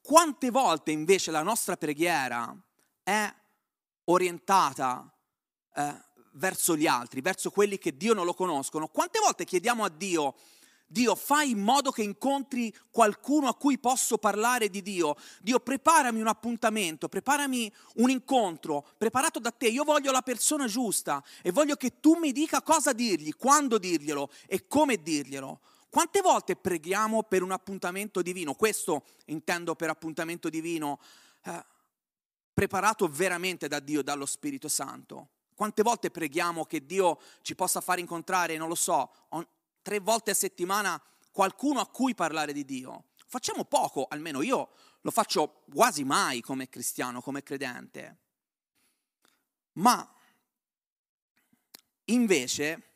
quante 0.00 0.50
volte 0.50 0.92
invece 0.92 1.32
la 1.32 1.42
nostra 1.42 1.76
preghiera 1.76 2.56
è 3.02 3.34
orientata 4.04 5.12
eh, 5.74 6.06
verso 6.38 6.76
gli 6.76 6.86
altri, 6.86 7.20
verso 7.20 7.50
quelli 7.50 7.78
che 7.78 7.96
Dio 7.96 8.14
non 8.14 8.24
lo 8.24 8.34
conoscono. 8.34 8.88
Quante 8.88 9.18
volte 9.18 9.44
chiediamo 9.44 9.84
a 9.84 9.88
Dio, 9.88 10.34
Dio 10.90 11.14
fai 11.14 11.50
in 11.50 11.58
modo 11.58 11.90
che 11.90 12.02
incontri 12.02 12.74
qualcuno 12.90 13.48
a 13.48 13.54
cui 13.54 13.78
posso 13.78 14.16
parlare 14.16 14.70
di 14.70 14.80
Dio. 14.80 15.16
Dio 15.42 15.60
preparami 15.60 16.18
un 16.18 16.28
appuntamento, 16.28 17.08
preparami 17.08 17.70
un 17.96 18.08
incontro 18.08 18.86
preparato 18.96 19.38
da 19.38 19.50
te. 19.50 19.68
Io 19.68 19.84
voglio 19.84 20.10
la 20.10 20.22
persona 20.22 20.66
giusta 20.66 21.22
e 21.42 21.52
voglio 21.52 21.76
che 21.76 22.00
tu 22.00 22.14
mi 22.14 22.32
dica 22.32 22.62
cosa 22.62 22.94
dirgli, 22.94 23.34
quando 23.36 23.76
dirglielo 23.76 24.30
e 24.46 24.66
come 24.66 25.02
dirglielo. 25.02 25.60
Quante 25.90 26.20
volte 26.22 26.56
preghiamo 26.56 27.22
per 27.22 27.42
un 27.42 27.50
appuntamento 27.50 28.22
divino? 28.22 28.54
Questo 28.54 29.04
intendo 29.26 29.74
per 29.74 29.90
appuntamento 29.90 30.48
divino, 30.48 30.98
eh, 31.44 31.64
preparato 32.52 33.08
veramente 33.08 33.68
da 33.68 33.78
Dio, 33.78 34.02
dallo 34.02 34.26
Spirito 34.26 34.68
Santo. 34.68 35.28
Quante 35.58 35.82
volte 35.82 36.12
preghiamo 36.12 36.66
che 36.66 36.86
Dio 36.86 37.18
ci 37.42 37.56
possa 37.56 37.80
far 37.80 37.98
incontrare, 37.98 38.56
non 38.56 38.68
lo 38.68 38.76
so, 38.76 39.10
tre 39.82 39.98
volte 39.98 40.30
a 40.30 40.34
settimana 40.34 41.02
qualcuno 41.32 41.80
a 41.80 41.88
cui 41.88 42.14
parlare 42.14 42.52
di 42.52 42.64
Dio? 42.64 43.06
Facciamo 43.26 43.64
poco, 43.64 44.06
almeno 44.08 44.40
io 44.40 44.70
lo 45.00 45.10
faccio 45.10 45.64
quasi 45.74 46.04
mai 46.04 46.42
come 46.42 46.68
cristiano, 46.68 47.20
come 47.20 47.42
credente. 47.42 48.18
Ma 49.72 50.08
invece 52.04 52.92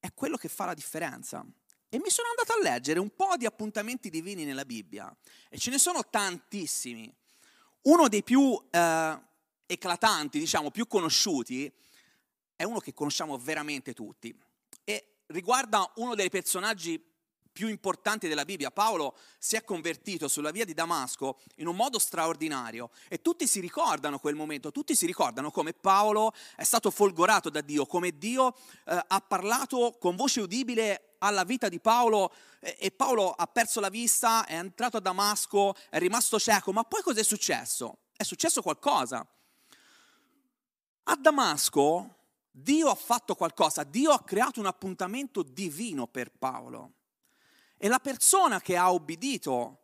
è 0.00 0.12
quello 0.12 0.36
che 0.36 0.48
fa 0.48 0.64
la 0.64 0.74
differenza. 0.74 1.46
E 1.88 1.98
mi 2.00 2.10
sono 2.10 2.30
andato 2.30 2.52
a 2.52 2.60
leggere 2.60 2.98
un 2.98 3.14
po' 3.14 3.36
di 3.36 3.46
appuntamenti 3.46 4.10
divini 4.10 4.44
nella 4.44 4.64
Bibbia 4.64 5.16
e 5.48 5.56
ce 5.56 5.70
ne 5.70 5.78
sono 5.78 6.04
tantissimi. 6.10 7.14
Uno 7.82 8.08
dei 8.08 8.24
più 8.24 8.60
eh, 8.72 9.32
eclatanti, 9.66 10.38
diciamo, 10.38 10.70
più 10.70 10.86
conosciuti, 10.86 11.72
è 12.56 12.64
uno 12.64 12.80
che 12.80 12.92
conosciamo 12.92 13.38
veramente 13.38 13.92
tutti. 13.92 14.36
E 14.84 15.16
riguarda 15.26 15.90
uno 15.96 16.14
dei 16.14 16.30
personaggi 16.30 17.12
più 17.54 17.68
importanti 17.68 18.26
della 18.26 18.44
Bibbia. 18.44 18.72
Paolo 18.72 19.16
si 19.38 19.54
è 19.54 19.62
convertito 19.62 20.26
sulla 20.26 20.50
via 20.50 20.64
di 20.64 20.74
Damasco 20.74 21.38
in 21.56 21.68
un 21.68 21.76
modo 21.76 22.00
straordinario 22.00 22.90
e 23.08 23.22
tutti 23.22 23.46
si 23.46 23.60
ricordano 23.60 24.18
quel 24.18 24.34
momento, 24.34 24.72
tutti 24.72 24.96
si 24.96 25.06
ricordano 25.06 25.52
come 25.52 25.72
Paolo 25.72 26.34
è 26.56 26.64
stato 26.64 26.90
folgorato 26.90 27.50
da 27.50 27.60
Dio, 27.60 27.86
come 27.86 28.18
Dio 28.18 28.54
eh, 28.86 29.00
ha 29.06 29.20
parlato 29.20 29.96
con 30.00 30.16
voce 30.16 30.40
udibile 30.40 31.14
alla 31.18 31.44
vita 31.44 31.68
di 31.68 31.78
Paolo 31.78 32.32
e, 32.58 32.76
e 32.80 32.90
Paolo 32.90 33.30
ha 33.30 33.46
perso 33.46 33.78
la 33.78 33.88
vista, 33.88 34.44
è 34.46 34.56
entrato 34.56 34.96
a 34.96 35.00
Damasco, 35.00 35.76
è 35.90 35.98
rimasto 35.98 36.40
cieco, 36.40 36.72
ma 36.72 36.82
poi 36.82 37.02
cos'è 37.02 37.22
successo? 37.22 37.98
È 38.16 38.24
successo 38.24 38.62
qualcosa. 38.62 39.24
A 41.04 41.16
Damasco 41.16 42.14
Dio 42.56 42.88
ha 42.88 42.94
fatto 42.94 43.34
qualcosa, 43.34 43.82
Dio 43.82 44.12
ha 44.12 44.22
creato 44.22 44.60
un 44.60 44.66
appuntamento 44.66 45.42
divino 45.42 46.06
per 46.06 46.30
Paolo. 46.30 46.92
E 47.76 47.88
la 47.88 47.98
persona 47.98 48.60
che 48.60 48.76
ha 48.76 48.92
obbedito 48.92 49.80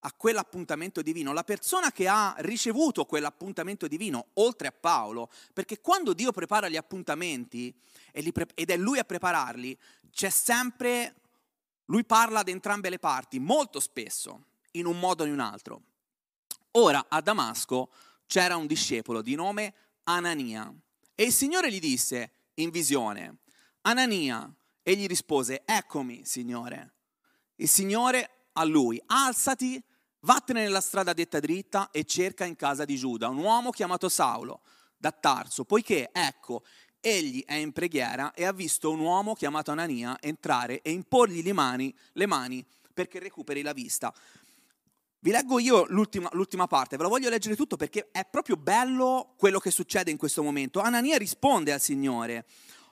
a 0.00 0.12
quell'appuntamento 0.12 1.00
divino, 1.00 1.32
la 1.32 1.44
persona 1.44 1.90
che 1.92 2.08
ha 2.08 2.34
ricevuto 2.38 3.06
quell'appuntamento 3.06 3.88
divino, 3.88 4.26
oltre 4.34 4.68
a 4.68 4.72
Paolo, 4.72 5.30
perché 5.54 5.80
quando 5.80 6.12
Dio 6.12 6.30
prepara 6.30 6.68
gli 6.68 6.76
appuntamenti 6.76 7.74
ed 8.12 8.70
è 8.70 8.76
Lui 8.76 8.98
a 8.98 9.04
prepararli, 9.04 9.78
c'è 10.10 10.28
sempre, 10.28 11.14
Lui 11.86 12.04
parla 12.04 12.40
ad 12.40 12.48
entrambe 12.48 12.90
le 12.90 12.98
parti, 12.98 13.38
molto 13.38 13.80
spesso, 13.80 14.44
in 14.72 14.84
un 14.84 14.98
modo 14.98 15.22
o 15.22 15.26
in 15.26 15.32
un 15.32 15.40
altro. 15.40 15.82
Ora 16.72 17.06
a 17.08 17.20
Damasco 17.22 17.90
c'era 18.26 18.56
un 18.56 18.66
discepolo 18.66 19.22
di 19.22 19.34
nome 19.34 19.74
Anania. 20.04 20.72
E 21.14 21.24
il 21.24 21.32
Signore 21.32 21.70
gli 21.70 21.80
disse 21.80 22.32
in 22.54 22.70
visione, 22.70 23.38
Anania, 23.82 24.52
e 24.82 24.96
gli 24.96 25.06
rispose, 25.06 25.62
eccomi, 25.64 26.22
Signore. 26.24 26.94
Il 27.56 27.68
Signore 27.68 28.48
a 28.54 28.64
lui, 28.64 29.00
alzati, 29.06 29.82
vattene 30.20 30.62
nella 30.62 30.80
strada 30.80 31.12
detta 31.12 31.40
dritta 31.40 31.90
e 31.90 32.04
cerca 32.04 32.44
in 32.44 32.56
casa 32.56 32.84
di 32.84 32.96
Giuda 32.96 33.28
un 33.28 33.38
uomo 33.38 33.70
chiamato 33.70 34.08
Saulo, 34.08 34.62
da 34.96 35.12
Tarso, 35.12 35.64
poiché, 35.64 36.10
ecco, 36.12 36.62
egli 37.00 37.44
è 37.44 37.54
in 37.54 37.72
preghiera 37.72 38.32
e 38.34 38.44
ha 38.44 38.52
visto 38.52 38.90
un 38.90 39.00
uomo 39.00 39.34
chiamato 39.34 39.70
Anania 39.70 40.18
entrare 40.20 40.82
e 40.82 40.90
imporgli 40.90 41.42
le 41.42 41.52
mani, 41.52 41.94
le 42.12 42.26
mani 42.26 42.64
perché 42.92 43.18
recuperi 43.18 43.62
la 43.62 43.72
vista. 43.72 44.12
Vi 45.22 45.30
leggo 45.30 45.58
io 45.58 45.84
l'ultima, 45.90 46.30
l'ultima, 46.32 46.66
parte, 46.66 46.96
ve 46.96 47.02
la 47.02 47.10
voglio 47.10 47.28
leggere 47.28 47.54
tutto 47.54 47.76
perché 47.76 48.08
è 48.10 48.24
proprio 48.24 48.56
bello 48.56 49.34
quello 49.36 49.58
che 49.58 49.70
succede 49.70 50.10
in 50.10 50.16
questo 50.16 50.42
momento. 50.42 50.80
Anania 50.80 51.18
risponde 51.18 51.74
al 51.74 51.80
Signore, 51.80 52.46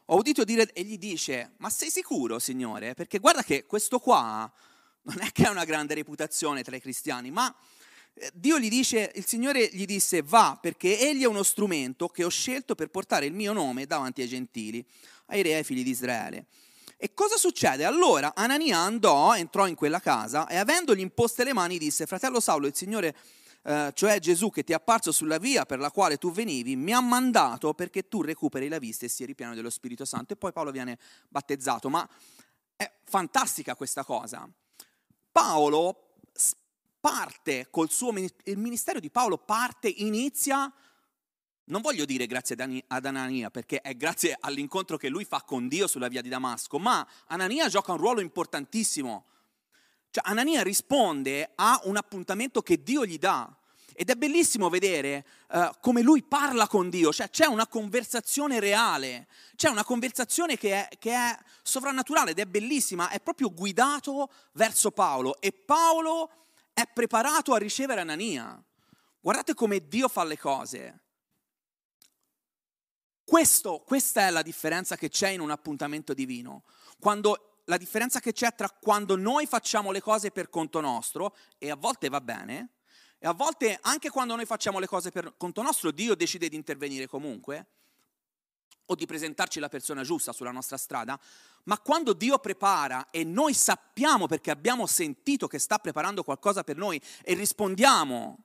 ho 0.05 0.17
udito 0.17 0.45
dire 0.45 0.71
e 0.75 0.83
gli 0.83 0.99
dice, 0.99 1.53
ma 1.57 1.71
sei 1.71 1.89
sicuro, 1.89 2.39
Signore? 2.39 2.93
Perché 2.93 3.19
guarda 3.19 3.43
che 3.43 3.65
questo 3.65 3.99
qua 3.99 4.51
non 5.05 5.21
è 5.21 5.33
che 5.33 5.47
ha 5.47 5.51
una 5.51 5.65
grande 5.65 5.95
reputazione 5.95 6.63
tra 6.63 6.77
i 6.77 6.83
cristiani, 6.83 7.31
ma 7.31 7.55
eh, 8.13 8.31
Dio 8.35 8.59
gli 8.59 8.69
dice, 8.69 9.11
il 9.15 9.25
Signore 9.25 9.67
gli 9.73 9.87
disse, 9.87 10.21
va, 10.21 10.59
perché 10.61 10.99
egli 10.99 11.23
è 11.23 11.27
uno 11.27 11.43
strumento 11.43 12.09
che 12.09 12.25
ho 12.25 12.29
scelto 12.29 12.75
per 12.75 12.89
portare 12.89 13.25
il 13.25 13.33
mio 13.33 13.55
nome 13.55 13.87
davanti 13.87 14.21
ai 14.21 14.29
gentili, 14.29 14.87
ai 15.29 15.41
re 15.41 15.49
e 15.49 15.55
ai 15.55 15.65
figli 15.65 15.83
di 15.83 15.91
Israele. 15.91 16.45
E 17.00 17.14
cosa 17.14 17.37
succede? 17.37 17.85
Allora 17.85 18.35
Anania 18.35 18.78
andò, 18.78 19.33
entrò 19.37 19.69
in 19.69 19.76
quella 19.76 20.00
casa 20.00 20.49
e 20.49 20.57
avendogli 20.57 20.99
imposte 20.99 21.45
le 21.45 21.52
mani 21.52 21.78
disse, 21.78 22.07
fratello 22.07 22.40
Saulo, 22.40 22.67
il 22.67 22.75
Signore 22.75 23.17
eh, 23.62 23.93
cioè 23.95 24.19
Gesù 24.19 24.50
che 24.50 24.64
ti 24.64 24.73
è 24.73 24.75
apparso 24.75 25.12
sulla 25.12 25.38
via 25.38 25.64
per 25.64 25.78
la 25.78 25.93
quale 25.93 26.17
tu 26.17 26.33
venivi, 26.33 26.75
mi 26.75 26.93
ha 26.93 27.00
mandato 27.00 27.73
perché 27.73 28.09
tu 28.09 28.23
recuperi 28.23 28.67
la 28.67 28.81
vista 28.81 29.05
e 29.05 29.09
sia 29.09 29.26
ripieno 29.26 29.55
dello 29.55 29.71
Spirito 29.71 30.05
Santo. 30.05 30.33
E 30.33 30.37
poi 30.37 30.50
Paolo 30.50 30.73
viene 30.73 30.99
battezzato, 31.28 31.88
ma 31.88 32.09
è 32.75 32.90
fantastica 33.05 33.76
questa 33.76 34.02
cosa. 34.02 34.49
Paolo 35.31 36.14
parte 36.99 37.68
col 37.70 37.90
suo 37.90 38.12
il 38.12 38.59
ministero 38.59 38.99
di 38.99 39.09
Paolo 39.09 39.38
parte, 39.38 39.88
inizia 39.88 40.73
non 41.68 41.81
voglio 41.81 42.04
dire 42.04 42.26
grazie 42.26 42.57
ad 42.87 43.07
Anania 43.07 43.50
perché 43.50 43.81
è 43.81 43.94
grazie 43.94 44.37
all'incontro 44.38 44.96
che 44.96 45.09
lui 45.09 45.24
fa 45.24 45.42
con 45.42 45.68
Dio 45.68 45.87
sulla 45.87 46.09
via 46.09 46.22
di 46.22 46.28
Damasco, 46.28 46.78
ma 46.78 47.07
Anania 47.26 47.68
gioca 47.68 47.92
un 47.92 47.98
ruolo 47.98 48.20
importantissimo. 48.20 49.24
Cioè 50.11 50.24
Anania 50.26 50.62
risponde 50.62 51.52
a 51.54 51.81
un 51.85 51.96
appuntamento 51.96 52.62
che 52.62 52.83
Dio 52.83 53.04
gli 53.04 53.18
dà. 53.18 53.52
Ed 54.00 54.11
è 54.11 54.14
bellissimo 54.14 54.68
vedere 54.68 55.26
uh, 55.50 55.70
come 55.81 56.02
lui 56.02 56.22
parla 56.22 56.68
con 56.68 56.88
Dio, 56.88 57.12
cioè 57.12 57.31
c'è 57.31 57.46
una 57.46 57.66
conversazione 57.66 58.61
reale, 58.61 59.26
c'è 59.57 59.70
una 59.70 59.83
conversazione 59.83 60.57
che 60.57 60.87
è, 60.87 60.98
che 60.98 61.12
è 61.12 61.37
sovrannaturale 61.62 62.31
ed 62.31 62.38
è 62.38 62.46
bellissima, 62.46 63.09
è 63.09 63.20
proprio 63.20 63.52
guidato 63.52 64.31
verso 64.52 64.92
Paolo 64.92 65.40
e 65.40 65.50
Paolo 65.50 66.31
è 66.72 66.85
preparato 66.87 67.54
a 67.54 67.59
ricevere 67.59 68.00
Anania. 68.00 68.62
Guardate 69.20 69.54
come 69.54 69.88
Dio 69.88 70.07
fa 70.07 70.22
le 70.22 70.38
cose. 70.38 71.00
Questo, 73.29 73.83
questa 73.85 74.27
è 74.27 74.31
la 74.31 74.41
differenza 74.41 74.97
che 74.97 75.11
c'è 75.11 75.29
in 75.29 75.41
un 75.41 75.51
appuntamento 75.51 76.14
divino. 76.14 76.62
Quando 76.99 77.61
la 77.67 77.77
differenza 77.77 78.21
che 78.21 78.33
c'è 78.33 78.55
tra 78.55 78.71
quando 78.71 79.17
noi 79.17 79.45
facciamo 79.45 79.91
le 79.91 80.01
cose 80.01 80.31
per 80.31 80.49
conto 80.49 80.81
nostro, 80.81 81.37
e 81.59 81.71
a 81.71 81.77
volte 81.77 82.09
va 82.09 82.23
bene, 82.23 82.71
e 83.19 83.27
a 83.27 83.35
volte 83.35 83.79
anche 83.83 84.09
quando 84.09 84.35
noi 84.35 84.47
facciamo 84.47 84.79
le 84.79 84.87
cose 84.87 85.11
per 85.11 85.35
conto 85.37 85.61
nostro, 85.61 85.91
Dio 85.91 86.14
decide 86.14 86.49
di 86.49 86.57
intervenire 86.57 87.07
comunque 87.07 87.67
o 88.87 88.95
di 88.95 89.05
presentarci 89.05 89.61
la 89.61 89.69
persona 89.69 90.05
giusta 90.05 90.33
sulla 90.33 90.51
nostra 90.51 90.79
strada, 90.79 91.21
ma 91.64 91.79
quando 91.81 92.14
Dio 92.14 92.38
prepara 92.38 93.09
e 93.11 93.25
noi 93.25 93.53
sappiamo 93.53 94.27
perché 94.27 94.51
abbiamo 94.51 94.87
sentito 94.87 95.47
che 95.49 95.59
sta 95.59 95.77
preparando 95.77 96.23
qualcosa 96.23 96.64
per 96.64 96.77
noi 96.79 96.99
e 97.23 97.35
rispondiamo 97.35 98.45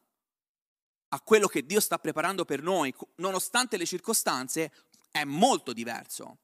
a 1.13 1.21
quello 1.21 1.47
che 1.47 1.63
Dio 1.63 1.79
sta 1.79 1.99
preparando 1.99 2.43
per 2.43 2.63
noi, 2.63 2.93
nonostante 3.17 3.77
le 3.77 3.85
circostanze, 3.85 4.71
è 5.11 5.23
molto 5.23 5.71
diverso. 5.71 6.39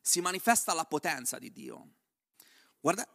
Si 0.00 0.20
manifesta 0.20 0.74
la 0.74 0.84
potenza 0.84 1.38
di 1.38 1.52
Dio. 1.52 1.88
Guarda, 2.80 3.08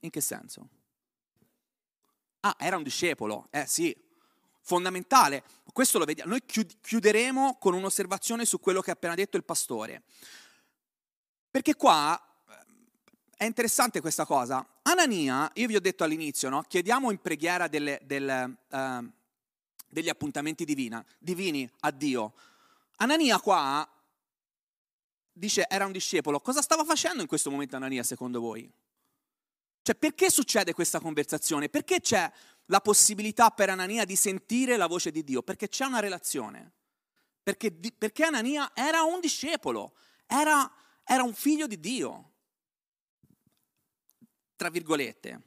In 0.00 0.10
che 0.10 0.20
senso? 0.20 0.68
Ah, 2.40 2.54
era 2.56 2.76
un 2.76 2.84
discepolo, 2.84 3.48
eh 3.50 3.66
sì, 3.66 3.94
fondamentale. 4.60 5.42
Questo 5.72 5.98
lo 5.98 6.04
vediamo. 6.04 6.30
Noi 6.30 6.44
chiuderemo 6.44 7.58
con 7.58 7.74
un'osservazione 7.74 8.44
su 8.44 8.60
quello 8.60 8.80
che 8.80 8.90
ha 8.90 8.92
appena 8.92 9.16
detto 9.16 9.36
il 9.36 9.42
pastore. 9.42 10.04
Perché 11.50 11.74
qua 11.74 12.27
è 13.38 13.44
interessante 13.44 14.00
questa 14.00 14.26
cosa. 14.26 14.66
Anania, 14.82 15.48
io 15.54 15.68
vi 15.68 15.76
ho 15.76 15.80
detto 15.80 16.02
all'inizio, 16.02 16.48
no? 16.48 16.62
chiediamo 16.62 17.12
in 17.12 17.20
preghiera 17.20 17.68
delle, 17.68 18.00
del, 18.02 18.56
uh, 18.68 19.10
degli 19.86 20.08
appuntamenti 20.08 20.64
divina, 20.64 21.04
divini 21.20 21.70
a 21.80 21.92
Dio. 21.92 22.34
Anania 22.96 23.38
qua 23.38 23.88
dice 25.32 25.68
era 25.68 25.86
un 25.86 25.92
discepolo. 25.92 26.40
Cosa 26.40 26.62
stava 26.62 26.84
facendo 26.84 27.22
in 27.22 27.28
questo 27.28 27.48
momento 27.48 27.76
Anania 27.76 28.02
secondo 28.02 28.40
voi? 28.40 28.68
Cioè, 29.82 29.94
perché 29.94 30.30
succede 30.30 30.72
questa 30.72 30.98
conversazione? 30.98 31.68
Perché 31.68 32.00
c'è 32.00 32.28
la 32.66 32.80
possibilità 32.80 33.50
per 33.50 33.70
Anania 33.70 34.04
di 34.04 34.16
sentire 34.16 34.76
la 34.76 34.88
voce 34.88 35.12
di 35.12 35.22
Dio? 35.22 35.42
Perché 35.42 35.68
c'è 35.68 35.84
una 35.84 36.00
relazione. 36.00 36.72
Perché, 37.40 37.70
perché 37.70 38.24
Anania 38.24 38.72
era 38.74 39.04
un 39.04 39.20
discepolo, 39.20 39.94
era, 40.26 40.68
era 41.04 41.22
un 41.22 41.32
figlio 41.32 41.68
di 41.68 41.78
Dio. 41.78 42.32
Tra 44.58 44.70
virgolette. 44.70 45.40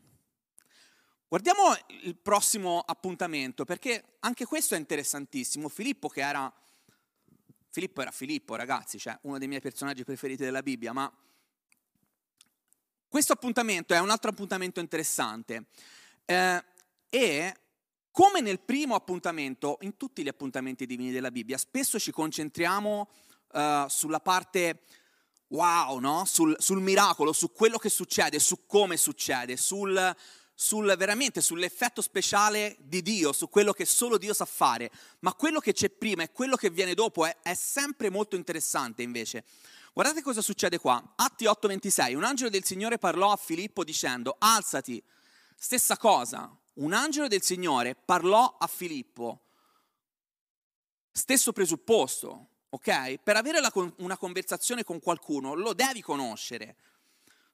Guardiamo 1.27 1.75
il 2.03 2.15
prossimo 2.15 2.79
appuntamento, 2.79 3.65
perché 3.65 4.15
anche 4.19 4.45
questo 4.45 4.75
è 4.75 4.77
interessantissimo. 4.77 5.67
Filippo, 5.67 6.07
che 6.07 6.21
era. 6.21 6.49
Filippo 7.67 8.01
era 8.01 8.11
Filippo, 8.11 8.55
ragazzi, 8.55 8.97
cioè 8.97 9.19
uno 9.23 9.37
dei 9.37 9.49
miei 9.49 9.59
personaggi 9.59 10.05
preferiti 10.05 10.43
della 10.43 10.63
Bibbia, 10.63 10.93
ma 10.93 11.13
questo 13.09 13.33
appuntamento 13.33 13.93
è 13.93 13.99
un 13.99 14.11
altro 14.11 14.29
appuntamento 14.29 14.79
interessante 14.79 15.65
eh, 16.23 16.63
e 17.09 17.55
come 18.11 18.39
nel 18.39 18.61
primo 18.61 18.95
appuntamento, 18.95 19.77
in 19.81 19.97
tutti 19.97 20.23
gli 20.23 20.29
appuntamenti 20.29 20.85
divini 20.85 21.11
della 21.11 21.31
Bibbia, 21.31 21.57
spesso 21.57 21.99
ci 21.99 22.11
concentriamo 22.11 23.09
uh, 23.51 23.87
sulla 23.89 24.21
parte 24.21 24.83
wow, 25.51 25.99
no? 25.99 26.25
sul, 26.25 26.55
sul, 26.59 26.81
miracolo, 26.81 27.33
su 27.33 27.51
quello 27.51 27.77
che 27.77 27.89
succede, 27.89 28.39
su 28.39 28.65
come 28.65 28.97
succede, 28.97 29.57
sul, 29.57 30.15
sul, 30.53 30.93
veramente 30.97 31.41
sull'effetto 31.41 32.01
speciale 32.01 32.75
di 32.79 33.01
Dio, 33.01 33.31
su 33.31 33.49
quello 33.49 33.73
che 33.73 33.85
solo 33.85 34.17
Dio 34.17 34.33
sa 34.33 34.45
fare, 34.45 34.91
ma 35.19 35.33
quello 35.33 35.59
che 35.59 35.73
c'è 35.73 35.89
prima 35.89 36.23
e 36.23 36.31
quello 36.31 36.55
che 36.55 36.69
viene 36.69 36.93
dopo 36.93 37.25
è, 37.25 37.37
è 37.41 37.53
sempre 37.53 38.09
molto 38.09 38.35
interessante 38.35 39.01
invece. 39.01 39.43
Guardate 39.93 40.21
cosa 40.21 40.41
succede 40.41 40.79
qua. 40.79 41.13
Atti 41.15 41.45
8:26. 41.45 42.15
Un 42.15 42.23
angelo 42.23 42.49
del 42.49 42.63
Signore 42.63 42.97
parlò 42.97 43.31
a 43.31 43.35
Filippo 43.35 43.83
dicendo, 43.83 44.35
alzati. 44.39 45.03
Stessa 45.57 45.97
cosa. 45.97 46.49
Un 46.75 46.93
angelo 46.93 47.27
del 47.27 47.41
Signore 47.41 47.95
parlò 47.95 48.55
a 48.57 48.67
Filippo. 48.67 49.47
Stesso 51.11 51.51
presupposto, 51.51 52.50
ok? 52.73 53.19
Per 53.19 53.35
avere 53.35 53.59
la, 53.59 53.71
una 53.97 54.17
conversazione 54.17 54.83
con 54.83 54.99
qualcuno 54.99 55.53
lo 55.53 55.73
devi 55.73 56.01
conoscere. 56.01 56.75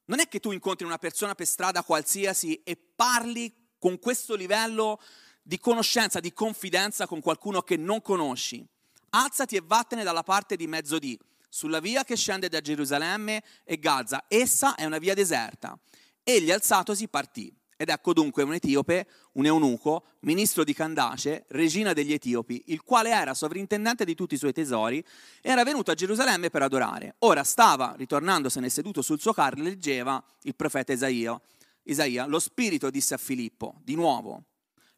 Non 0.06 0.20
è 0.20 0.28
che 0.28 0.40
tu 0.40 0.52
incontri 0.52 0.86
una 0.86 0.98
persona 0.98 1.36
per 1.36 1.48
strada 1.48 1.84
qualsiasi 1.84 2.62
e 2.64 2.78
parli 2.78 3.54
con 3.78 4.00
questo 4.00 4.36
livello 4.36 5.02
di 5.42 5.60
conoscenza, 5.60 6.20
di 6.20 6.34
confidenza 6.34 7.08
con 7.08 7.22
qualcuno 7.22 7.62
che 7.62 7.78
non 7.78 8.02
conosci. 8.02 8.66
Alzati 9.10 9.56
e 9.56 9.64
vattene 9.64 10.04
dalla 10.04 10.24
parte 10.24 10.56
di 10.56 10.68
mezzodì, 10.68 11.18
sulla 11.50 11.80
via 11.80 12.04
che 12.04 12.16
scende 12.16 12.50
da 12.50 12.62
Gerusalemme 12.62 13.44
e 13.64 13.80
Gaza. 13.80 14.26
Essa 14.28 14.76
è 14.76 14.86
una 14.86 14.98
via 14.98 15.14
deserta. 15.14 15.78
Egli 16.24 16.52
alzatosi 16.52 17.08
partì. 17.08 17.54
Ed 17.80 17.90
ecco 17.90 18.12
dunque 18.12 18.42
un 18.42 18.56
etiope, 18.56 19.08
un 19.34 19.46
eunuco, 19.46 20.06
ministro 20.22 20.64
di 20.64 20.74
Candace, 20.74 21.46
regina 21.50 21.94
degli 21.94 22.12
Etiopi, 22.12 22.64
il 22.68 22.82
quale 22.82 23.12
era 23.12 23.36
sovrintendente 23.36 24.04
di 24.04 24.16
tutti 24.16 24.34
i 24.34 24.38
suoi 24.40 24.52
tesori, 24.52 25.04
era 25.44 25.64
venuto 25.64 25.92
a 25.92 25.94
Gerusalemme 25.94 26.50
per 26.50 26.64
adorare. 26.64 27.18
Ora 27.20 27.44
stava, 27.44 27.94
ritornandosene 27.96 28.68
seduto 28.68 29.04
sul 29.04 29.20
suo 29.20 29.32
carro, 29.32 29.62
leggeva 29.62 30.22
il 30.42 30.56
profeta 30.56 30.92
Isaia. 30.92 31.40
Isaia, 31.84 32.26
lo 32.26 32.40
spirito 32.40 32.90
disse 32.90 33.14
a 33.14 33.18
Filippo, 33.18 33.80
di 33.84 33.94
nuovo, 33.94 34.46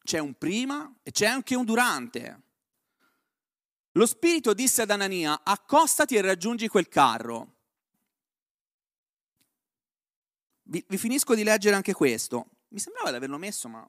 c'è 0.02 0.20
un 0.20 0.34
prima 0.36 0.90
e 1.04 1.12
c'è 1.12 1.26
anche 1.26 1.56
un 1.56 1.66
durante. 1.66 2.42
Lo 3.92 4.06
spirito 4.06 4.54
disse 4.54 4.84
ad 4.84 4.90
Anania, 4.92 5.42
accostati 5.44 6.16
e 6.16 6.22
raggiungi 6.22 6.70
quel 6.70 6.88
carro. 6.88 7.56
Vi, 10.64 10.82
vi 10.88 10.98
finisco 10.98 11.36
di 11.36 11.44
leggere 11.44 11.76
anche 11.76 11.92
questo. 11.92 12.52
Mi 12.70 12.80
sembrava 12.80 13.10
di 13.10 13.16
averlo 13.16 13.38
messo, 13.38 13.68
ma 13.68 13.88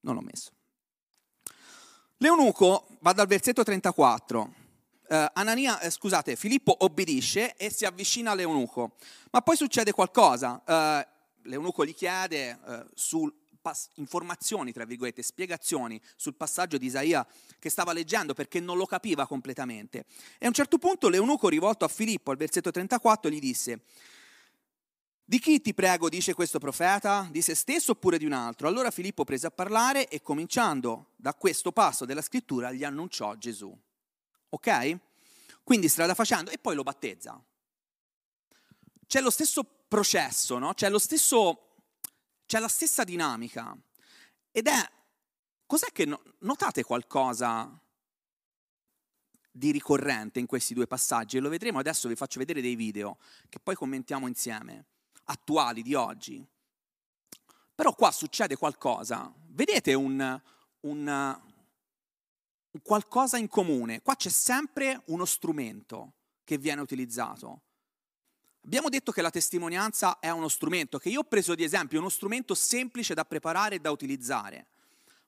non 0.00 0.14
l'ho 0.14 0.20
messo. 0.20 0.52
L'eunuco 2.18 2.86
va 3.00 3.12
dal 3.12 3.26
versetto 3.26 3.64
34. 3.64 4.54
Eh, 5.08 5.30
Anania, 5.34 5.80
eh, 5.80 5.90
scusate, 5.90 6.36
Filippo 6.36 6.74
obbedisce 6.84 7.56
e 7.56 7.70
si 7.70 7.84
avvicina 7.84 8.30
all'eunuco. 8.30 8.96
Ma 9.30 9.42
poi 9.42 9.56
succede 9.56 9.92
qualcosa. 9.92 10.62
Eh, 10.64 11.08
l'eunuco 11.42 11.84
gli 11.84 11.94
chiede 11.94 12.58
eh, 12.64 12.86
su 12.94 13.30
pass- 13.60 13.90
informazioni, 13.94 14.72
tra 14.72 14.84
virgolette, 14.84 15.22
spiegazioni 15.22 16.00
sul 16.16 16.34
passaggio 16.34 16.78
di 16.78 16.86
Isaia 16.86 17.26
che 17.58 17.70
stava 17.70 17.92
leggendo 17.92 18.34
perché 18.34 18.60
non 18.60 18.76
lo 18.76 18.86
capiva 18.86 19.26
completamente. 19.26 20.04
E 20.38 20.44
a 20.44 20.48
un 20.48 20.54
certo 20.54 20.78
punto 20.78 21.08
l'eunuco 21.08 21.48
rivolto 21.48 21.84
a 21.84 21.88
Filippo 21.88 22.30
al 22.30 22.36
versetto 22.36 22.70
34 22.70 23.30
gli 23.30 23.40
disse 23.40 23.80
di 25.26 25.38
chi 25.38 25.58
ti 25.62 25.72
prego, 25.72 26.10
dice 26.10 26.34
questo 26.34 26.58
profeta? 26.58 27.26
Di 27.30 27.40
se 27.40 27.54
stesso 27.54 27.92
oppure 27.92 28.18
di 28.18 28.26
un 28.26 28.32
altro? 28.32 28.68
Allora 28.68 28.90
Filippo 28.90 29.24
prese 29.24 29.46
a 29.46 29.50
parlare 29.50 30.06
e 30.08 30.20
cominciando 30.20 31.12
da 31.16 31.32
questo 31.32 31.72
passo 31.72 32.04
della 32.04 32.20
scrittura 32.20 32.72
gli 32.72 32.84
annunciò 32.84 33.34
Gesù. 33.36 33.74
Ok? 34.50 34.98
Quindi 35.62 35.88
strada 35.88 36.12
facendo 36.12 36.50
e 36.50 36.58
poi 36.58 36.74
lo 36.74 36.82
battezza. 36.82 37.42
C'è 39.06 39.22
lo 39.22 39.30
stesso 39.30 39.64
processo, 39.88 40.58
no? 40.58 40.74
C'è, 40.74 40.90
lo 40.90 40.98
stesso, 40.98 41.76
c'è 42.44 42.58
la 42.58 42.68
stessa 42.68 43.02
dinamica. 43.02 43.74
Ed 44.52 44.66
è, 44.66 44.90
cos'è 45.64 45.90
che 45.90 46.04
no, 46.04 46.20
notate 46.40 46.82
qualcosa 46.82 47.80
di 49.50 49.70
ricorrente 49.70 50.38
in 50.38 50.44
questi 50.44 50.74
due 50.74 50.86
passaggi? 50.86 51.38
E 51.38 51.40
lo 51.40 51.48
vedremo 51.48 51.78
adesso, 51.78 52.08
vi 52.08 52.14
faccio 52.14 52.38
vedere 52.38 52.60
dei 52.60 52.74
video 52.74 53.16
che 53.48 53.58
poi 53.58 53.74
commentiamo 53.74 54.28
insieme 54.28 54.84
attuali 55.24 55.82
di 55.82 55.94
oggi. 55.94 56.46
Però 57.74 57.94
qua 57.94 58.10
succede 58.10 58.56
qualcosa. 58.56 59.32
Vedete 59.48 59.94
un, 59.94 60.40
un, 60.80 61.40
un 62.70 62.80
qualcosa 62.82 63.36
in 63.36 63.48
comune. 63.48 64.02
Qua 64.02 64.14
c'è 64.14 64.28
sempre 64.28 65.02
uno 65.06 65.24
strumento 65.24 66.12
che 66.44 66.58
viene 66.58 66.80
utilizzato. 66.80 67.62
Abbiamo 68.64 68.88
detto 68.88 69.12
che 69.12 69.22
la 69.22 69.30
testimonianza 69.30 70.18
è 70.20 70.30
uno 70.30 70.48
strumento, 70.48 70.98
che 70.98 71.10
io 71.10 71.20
ho 71.20 71.24
preso 71.24 71.54
di 71.54 71.64
esempio, 71.64 71.98
uno 71.98 72.08
strumento 72.08 72.54
semplice 72.54 73.12
da 73.12 73.24
preparare 73.24 73.74
e 73.74 73.78
da 73.78 73.90
utilizzare. 73.90 74.68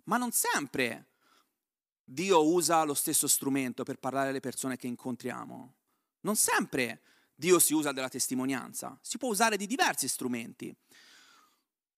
Ma 0.04 0.16
non 0.16 0.30
sempre 0.30 1.08
Dio 2.02 2.46
usa 2.46 2.84
lo 2.84 2.94
stesso 2.94 3.26
strumento 3.26 3.82
per 3.82 3.98
parlare 3.98 4.28
alle 4.28 4.40
persone 4.40 4.76
che 4.76 4.86
incontriamo. 4.86 5.74
Non 6.20 6.36
sempre 6.36 7.00
Dio 7.38 7.58
si 7.58 7.74
usa 7.74 7.92
della 7.92 8.08
testimonianza, 8.08 8.98
si 9.02 9.18
può 9.18 9.28
usare 9.28 9.58
di 9.58 9.66
diversi 9.66 10.08
strumenti. 10.08 10.74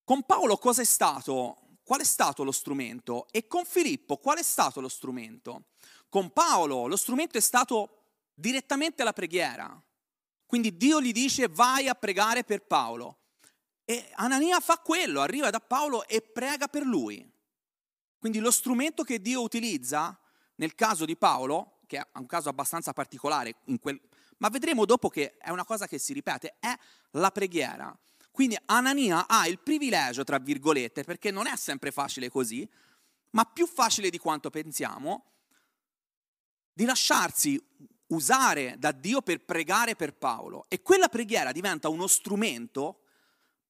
Con 0.03 0.25
Paolo 0.25 0.57
cosa 0.57 0.83
è 0.83 0.85
stato? 0.85 1.77
Qual 1.85 2.01
è 2.01 2.05
stato 2.05 2.43
lo 2.43 2.51
strumento? 2.51 3.29
E 3.31 3.47
con 3.47 3.65
Filippo 3.65 4.17
qual 4.17 4.39
è 4.39 4.43
stato 4.43 4.81
lo 4.81 4.89
strumento? 4.89 5.67
Con 6.09 6.33
Paolo 6.33 6.87
lo 6.87 6.97
strumento 6.97 7.39
è 7.39 7.41
stato 7.41 8.07
direttamente 8.35 9.05
la 9.05 9.13
preghiera. 9.13 9.81
Quindi 10.45 10.77
Dio 10.77 11.01
gli 11.01 11.13
dice 11.13 11.47
vai 11.49 11.89
a 11.89 11.95
pregare 11.95 12.43
per 12.43 12.67
Paolo. 12.67 13.21
E 13.85 14.11
Anania 14.15 14.61
fa 14.61 14.79
quello, 14.79 15.21
arriva 15.21 15.51
da 15.51 15.61
Paolo 15.61 16.07
e 16.09 16.21
prega 16.21 16.67
per 16.67 16.83
lui. 16.83 17.27
Quindi 18.19 18.41
lo 18.41 18.51
strumento 18.51 19.05
che 19.05 19.21
Dio 19.21 19.41
utilizza 19.43 20.19
nel 20.57 20.75
caso 20.75 21.05
di 21.05 21.17
Paolo, 21.17 21.79
che 21.87 21.99
è 21.99 22.07
un 22.15 22.27
caso 22.27 22.49
abbastanza 22.49 22.93
particolare 22.93 23.61
in 23.67 23.79
quel, 23.79 24.01
ma 24.39 24.49
vedremo 24.49 24.85
dopo 24.85 25.09
che 25.09 25.37
è 25.37 25.51
una 25.51 25.65
cosa 25.65 25.87
che 25.87 25.99
si 25.99 26.13
ripete, 26.13 26.57
è 26.59 26.77
la 27.13 27.31
preghiera. 27.31 27.97
Quindi 28.31 28.57
Anania 28.67 29.27
ha 29.27 29.47
il 29.49 29.59
privilegio, 29.59 30.25
tra 30.25 30.39
virgolette, 30.39 31.03
perché 31.05 31.31
non 31.31 31.47
è 31.47 31.57
sempre 31.57 31.91
facile 31.91 32.29
così, 32.29 32.69
ma 33.31 33.45
più 33.45 33.67
facile 33.67 34.11
di 34.11 34.19
quanto 34.19 34.51
pensiamo, 34.51 35.25
di 36.73 36.85
lasciarsi 36.85 37.61
usare 38.09 38.77
da 38.79 38.93
Dio 38.93 39.23
per 39.23 39.45
pregare 39.45 39.97
per 39.97 40.15
Paolo. 40.15 40.67
E 40.69 40.83
quella 40.83 41.09
preghiera 41.09 41.51
diventa 41.51 41.89
uno 41.89 42.07
strumento 42.07 43.01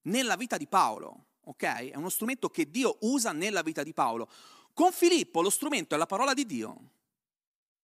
nella 0.02 0.36
vita 0.36 0.58
di 0.58 0.66
Paolo, 0.66 1.24
ok? 1.44 1.90
È 1.90 1.96
uno 1.96 2.10
strumento 2.10 2.50
che 2.50 2.70
Dio 2.70 2.98
usa 3.00 3.32
nella 3.32 3.62
vita 3.62 3.82
di 3.82 3.94
Paolo. 3.94 4.30
Con 4.74 4.92
Filippo 4.92 5.40
lo 5.40 5.50
strumento 5.50 5.94
è 5.94 5.98
la 5.98 6.06
parola 6.06 6.34
di 6.34 6.44
Dio. 6.44 6.90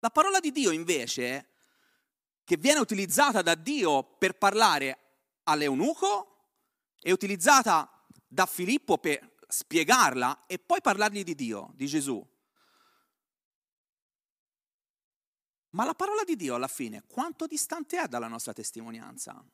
La 0.00 0.10
parola 0.10 0.38
di 0.38 0.52
Dio 0.52 0.70
invece 0.70 1.48
che 2.44 2.56
viene 2.56 2.80
utilizzata 2.80 3.42
da 3.42 3.54
Dio 3.54 4.02
per 4.02 4.36
parlare 4.36 4.98
all'eunuco, 5.44 6.30
è 7.00 7.10
utilizzata 7.10 8.06
da 8.26 8.46
Filippo 8.46 8.98
per 8.98 9.36
spiegarla 9.48 10.46
e 10.46 10.58
poi 10.58 10.80
parlargli 10.80 11.22
di 11.22 11.34
Dio, 11.34 11.72
di 11.74 11.86
Gesù. 11.86 12.32
Ma 15.70 15.84
la 15.84 15.94
parola 15.94 16.22
di 16.22 16.36
Dio 16.36 16.54
alla 16.54 16.68
fine 16.68 17.02
quanto 17.06 17.46
distante 17.46 18.00
è 18.00 18.06
dalla 18.06 18.28
nostra 18.28 18.52
testimonianza 18.52 19.44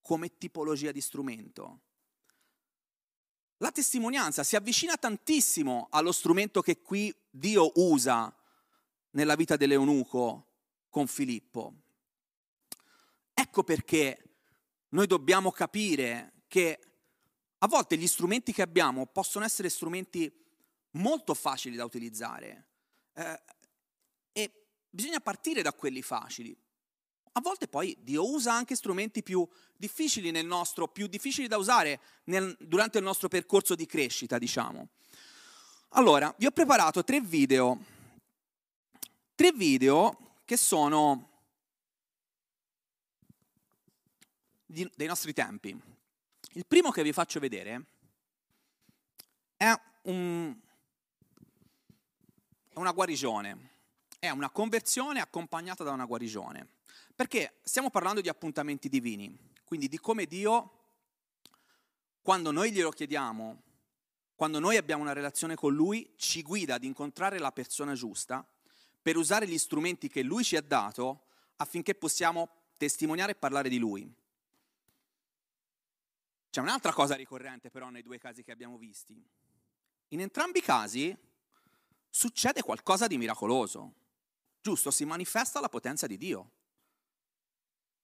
come 0.00 0.36
tipologia 0.36 0.90
di 0.90 1.00
strumento? 1.00 1.80
La 3.58 3.70
testimonianza 3.70 4.42
si 4.42 4.56
avvicina 4.56 4.96
tantissimo 4.96 5.86
allo 5.90 6.10
strumento 6.10 6.62
che 6.62 6.82
qui 6.82 7.14
Dio 7.30 7.70
usa 7.76 8.34
nella 9.10 9.36
vita 9.36 9.56
dell'eunuco 9.56 10.48
con 10.88 11.06
Filippo. 11.06 11.81
Ecco 13.42 13.64
perché 13.64 14.22
noi 14.90 15.08
dobbiamo 15.08 15.50
capire 15.50 16.44
che 16.46 16.78
a 17.58 17.66
volte 17.66 17.96
gli 17.96 18.06
strumenti 18.06 18.52
che 18.52 18.62
abbiamo 18.62 19.06
possono 19.06 19.44
essere 19.44 19.68
strumenti 19.68 20.32
molto 20.92 21.34
facili 21.34 21.74
da 21.74 21.84
utilizzare 21.84 22.68
eh, 23.14 23.42
e 24.30 24.66
bisogna 24.88 25.18
partire 25.18 25.60
da 25.60 25.72
quelli 25.72 26.02
facili. 26.02 26.56
A 27.32 27.40
volte 27.40 27.66
poi 27.66 27.96
Dio 27.98 28.30
usa 28.30 28.52
anche 28.52 28.76
strumenti 28.76 29.24
più 29.24 29.44
difficili 29.76 30.30
nel 30.30 30.46
nostro, 30.46 30.86
più 30.86 31.08
difficili 31.08 31.48
da 31.48 31.56
usare 31.56 31.98
nel, 32.26 32.56
durante 32.60 32.98
il 32.98 33.04
nostro 33.04 33.26
percorso 33.26 33.74
di 33.74 33.86
crescita, 33.86 34.38
diciamo. 34.38 34.90
Allora, 35.94 36.32
vi 36.38 36.46
ho 36.46 36.52
preparato 36.52 37.02
tre 37.02 37.20
video, 37.20 37.76
tre 39.34 39.50
video 39.50 40.36
che 40.44 40.56
sono 40.56 41.31
dei 44.72 45.06
nostri 45.06 45.32
tempi. 45.32 45.78
Il 46.52 46.66
primo 46.66 46.90
che 46.90 47.02
vi 47.02 47.12
faccio 47.12 47.38
vedere 47.38 47.84
è 49.56 49.72
un, 50.02 50.56
una 52.74 52.92
guarigione, 52.92 53.70
è 54.18 54.30
una 54.30 54.50
conversione 54.50 55.20
accompagnata 55.20 55.84
da 55.84 55.92
una 55.92 56.06
guarigione, 56.06 56.66
perché 57.14 57.58
stiamo 57.62 57.90
parlando 57.90 58.20
di 58.20 58.28
appuntamenti 58.28 58.88
divini, 58.88 59.36
quindi 59.64 59.88
di 59.88 59.98
come 59.98 60.26
Dio, 60.26 60.78
quando 62.22 62.50
noi 62.50 62.72
glielo 62.72 62.90
chiediamo, 62.90 63.62
quando 64.34 64.58
noi 64.58 64.76
abbiamo 64.76 65.02
una 65.02 65.12
relazione 65.12 65.54
con 65.54 65.74
Lui, 65.74 66.14
ci 66.16 66.42
guida 66.42 66.74
ad 66.74 66.84
incontrare 66.84 67.38
la 67.38 67.52
persona 67.52 67.94
giusta 67.94 68.46
per 69.00 69.16
usare 69.16 69.46
gli 69.46 69.58
strumenti 69.58 70.08
che 70.08 70.22
Lui 70.22 70.42
ci 70.42 70.56
ha 70.56 70.62
dato 70.62 71.26
affinché 71.56 71.94
possiamo 71.94 72.48
testimoniare 72.76 73.32
e 73.32 73.34
parlare 73.36 73.68
di 73.68 73.78
Lui. 73.78 74.12
C'è 76.52 76.60
un'altra 76.60 76.92
cosa 76.92 77.14
ricorrente 77.14 77.70
però 77.70 77.88
nei 77.88 78.02
due 78.02 78.18
casi 78.18 78.42
che 78.42 78.52
abbiamo 78.52 78.76
visti. 78.76 79.18
In 80.08 80.20
entrambi 80.20 80.58
i 80.58 80.62
casi 80.62 81.16
succede 82.10 82.60
qualcosa 82.60 83.06
di 83.06 83.16
miracoloso, 83.16 83.94
giusto? 84.60 84.90
Si 84.90 85.06
manifesta 85.06 85.60
la 85.60 85.70
potenza 85.70 86.06
di 86.06 86.18
Dio. 86.18 86.50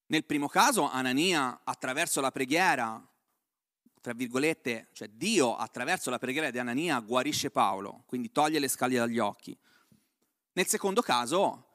Nel 0.06 0.24
primo 0.24 0.48
caso 0.48 0.88
Anania 0.88 1.61
attraverso 1.62 2.22
la 2.22 2.30
preghiera, 2.30 3.06
tra 4.00 4.14
virgolette, 4.14 4.88
cioè 4.94 5.08
Dio 5.08 5.54
attraverso 5.54 6.08
la 6.08 6.18
preghiera 6.18 6.50
di 6.50 6.58
Anania 6.58 6.98
guarisce 7.00 7.50
Paolo, 7.50 8.04
quindi 8.06 8.32
toglie 8.32 8.61
le 8.61 8.68
scaglie 8.68 8.96
dagli 8.96 9.18
occhi. 9.18 9.54
Nel 10.52 10.66
secondo 10.66 11.02
caso 11.02 11.66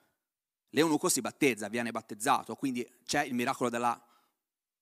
l'eunuco 0.70 1.08
si 1.08 1.22
battezza, 1.22 1.68
viene 1.68 1.92
battezzato, 1.92 2.56
quindi 2.56 2.84
c'è 3.06 3.24
il 3.26 3.36
miracolo 3.36 3.70
della, 3.70 4.04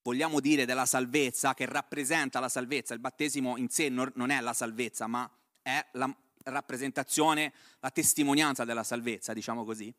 vogliamo 0.03 0.39
dire, 0.39 0.65
della 0.65 0.85
salvezza 0.85 1.53
che 1.53 1.65
rappresenta 1.65 2.39
la 2.39 2.49
salvezza. 2.49 2.93
Il 2.93 2.99
battesimo 2.99 3.57
in 3.57 3.69
sé 3.69 3.89
non 3.89 4.29
è 4.29 4.39
la 4.41 4.53
salvezza, 4.53 5.07
ma 5.07 5.29
è 5.61 5.85
la 5.93 6.13
rappresentazione, 6.43 7.53
la 7.79 7.91
testimonianza 7.91 8.65
della 8.65 8.83
salvezza, 8.83 9.33
diciamo 9.33 9.63
così. 9.63 9.93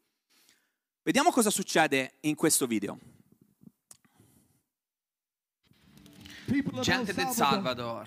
Vediamo 1.03 1.31
cosa 1.31 1.51
succede 1.51 2.15
in 2.21 2.35
questo 2.35 2.67
video. 2.67 2.99
Gente 6.81 7.15
del 7.15 7.29
Salvador, 7.29 8.07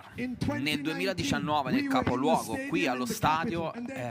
nel 0.60 0.82
2019 0.82 1.72
nel 1.72 1.88
capoluogo, 1.88 2.56
qui 2.70 2.86
allo 2.86 3.08
stadio, 3.08 3.74
eh, 3.74 4.10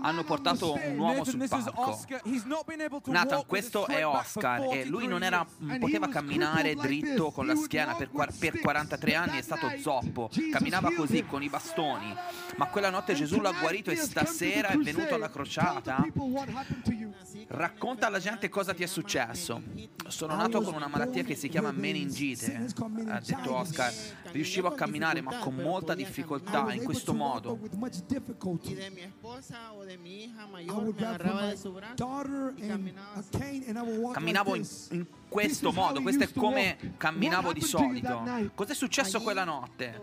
hanno 0.00 0.24
portato 0.24 0.72
un 0.72 0.98
uomo 0.98 1.22
sul 1.22 1.46
palco. 1.48 1.96
Nathan, 3.04 3.46
questo 3.46 3.86
è 3.86 4.04
Oscar. 4.04 4.72
E 4.72 4.84
lui 4.86 5.06
non 5.06 5.22
era, 5.22 5.46
poteva 5.78 6.08
camminare 6.08 6.74
dritto 6.74 7.30
con 7.30 7.46
la 7.46 7.54
schiena 7.54 7.94
per, 7.94 8.10
per 8.38 8.58
43 8.58 9.14
anni, 9.14 9.38
è 9.38 9.42
stato 9.42 9.70
zoppo, 9.78 10.30
camminava 10.50 10.92
così 10.92 11.24
con 11.24 11.44
i 11.44 11.48
bastoni, 11.48 12.12
ma 12.56 12.66
quella 12.66 12.90
notte 12.90 13.14
Gesù 13.14 13.40
l'ha 13.40 13.52
guarito 13.52 13.90
e 13.90 13.96
stasera 13.96 14.68
è 14.68 14.76
venuto 14.76 15.14
alla 15.14 15.30
crociata. 15.30 16.04
Racconta 17.48 18.08
alla 18.08 18.18
gente 18.18 18.48
cosa 18.48 18.74
ti 18.74 18.82
è 18.82 18.86
successo. 18.86 19.62
Sono 20.08 20.34
nato 20.34 20.60
con 20.60 20.74
una 20.74 20.88
malattia 20.88 21.22
che 21.22 21.36
si 21.36 21.48
chiama 21.48 21.70
meningite, 21.70 22.66
ha 23.08 23.20
detto 23.20 23.54
Oscar. 23.54 23.75
Oscar, 23.76 23.92
riuscivo 24.32 24.68
a 24.68 24.74
camminare 24.74 25.20
ma 25.20 25.38
con 25.38 25.54
molta 25.54 25.94
difficoltà 25.94 26.72
in 26.72 26.82
questo 26.82 27.12
modo. 27.12 27.58
Camminavo 34.12 34.54
in, 34.54 34.66
in 34.90 35.06
questo 35.28 35.72
modo, 35.72 36.02
questo 36.02 36.24
è 36.24 36.32
come 36.32 36.76
camminavo 36.96 37.52
di 37.52 37.60
solito. 37.60 38.24
Cos'è 38.54 38.74
successo 38.74 39.20
quella 39.20 39.44
notte? 39.44 40.00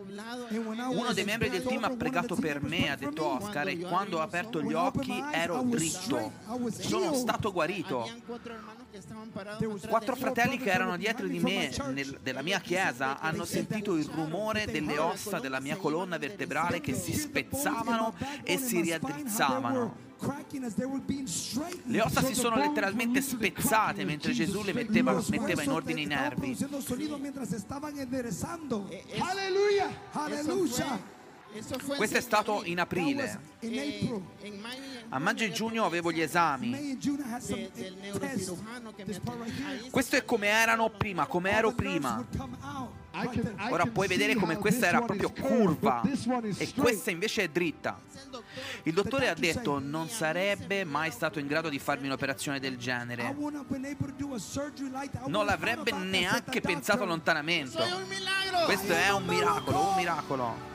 Uno 0.50 1.14
dei 1.14 1.24
membri 1.24 1.50
del 1.50 1.64
team 1.64 1.84
ha 1.84 1.90
pregato 1.90 2.36
per 2.36 2.62
me, 2.62 2.92
ha 2.92 2.96
detto 2.96 3.26
Oscar, 3.26 3.68
e 3.68 3.80
quando 3.80 4.18
ho 4.18 4.22
aperto 4.22 4.62
gli 4.62 4.74
occhi 4.74 5.24
ero 5.32 5.62
dritto. 5.64 6.32
Sono 6.72 7.14
stato 7.14 7.52
guarito. 7.52 8.10
Quattro 9.88 10.16
fratelli 10.16 10.58
che 10.58 10.72
erano 10.72 10.98
dietro 10.98 11.28
di 11.28 11.40
me, 11.40 11.72
nel, 11.92 12.20
della 12.22 12.42
mia 12.42 12.60
chiesa, 12.60 13.20
hanno 13.20 13.46
sentito 13.46 13.96
il 13.96 14.06
rumore 14.06 14.66
delle 14.66 15.00
ossa 15.00 15.40
della 15.40 15.60
mia 15.60 15.78
colonna 15.78 16.18
vertebrale 16.18 16.80
che 16.80 16.94
si 16.94 17.14
spezzavano 17.14 18.14
e 18.44 18.58
si 18.58 18.82
riaddrizzavano. 18.82 20.12
Le 21.86 22.02
ossa 22.02 22.24
si 22.24 22.34
sono 22.34 22.56
letteralmente 22.56 23.22
spezzate 23.22 24.06
mentre 24.06 24.32
Gesù 24.32 24.64
le 24.64 24.74
metteva, 24.74 25.22
metteva 25.30 25.64
in 25.64 25.72
ordine 25.72 26.02
i 26.02 26.06
nervi. 26.06 26.58
Alleluia! 29.20 29.90
Alleluia! 30.12 31.22
Questo 31.98 32.18
è 32.18 32.22
stato 32.22 32.64
in 32.66 32.80
aprile. 32.80 33.40
A 35.10 35.20
maggio 35.20 35.44
e 35.44 35.52
giugno 35.52 35.86
avevo 35.86 36.12
gli 36.12 36.22
esami. 36.22 36.98
Questo 39.92 40.16
è 40.16 40.26
come 40.26 40.48
erano 40.48 40.90
prima, 40.90 41.28
come 41.28 41.52
ero 41.52 41.72
prima. 41.74 42.26
Ora 43.70 43.86
puoi 43.86 44.08
vedere 44.08 44.36
come 44.36 44.58
questa 44.58 44.88
era 44.88 45.02
proprio 45.02 45.32
curva 45.32 46.02
e 46.58 46.74
questa 46.74 47.12
invece 47.12 47.44
è 47.44 47.48
dritta. 47.48 48.00
Il 48.84 48.94
dottore 48.94 49.30
ha 49.30 49.36
detto 49.36 49.80
non 49.80 50.10
sarebbe 50.10 50.84
mai 50.84 51.12
stato 51.12 51.40
in 51.40 51.48
grado 51.48 51.70
di 51.70 51.80
farmi 51.80 52.08
un'operazione 52.08 52.60
del 52.60 52.78
genere. 52.78 53.36
Non 55.28 55.46
l'avrebbe 55.46 55.92
neanche 55.92 56.62
pensato 56.62 57.06
lontanamente. 57.06 57.78
Questo 58.66 58.94
è 58.94 59.12
un 59.12 59.26
miracolo, 59.26 59.90
un 59.90 59.96
miracolo. 59.96 60.72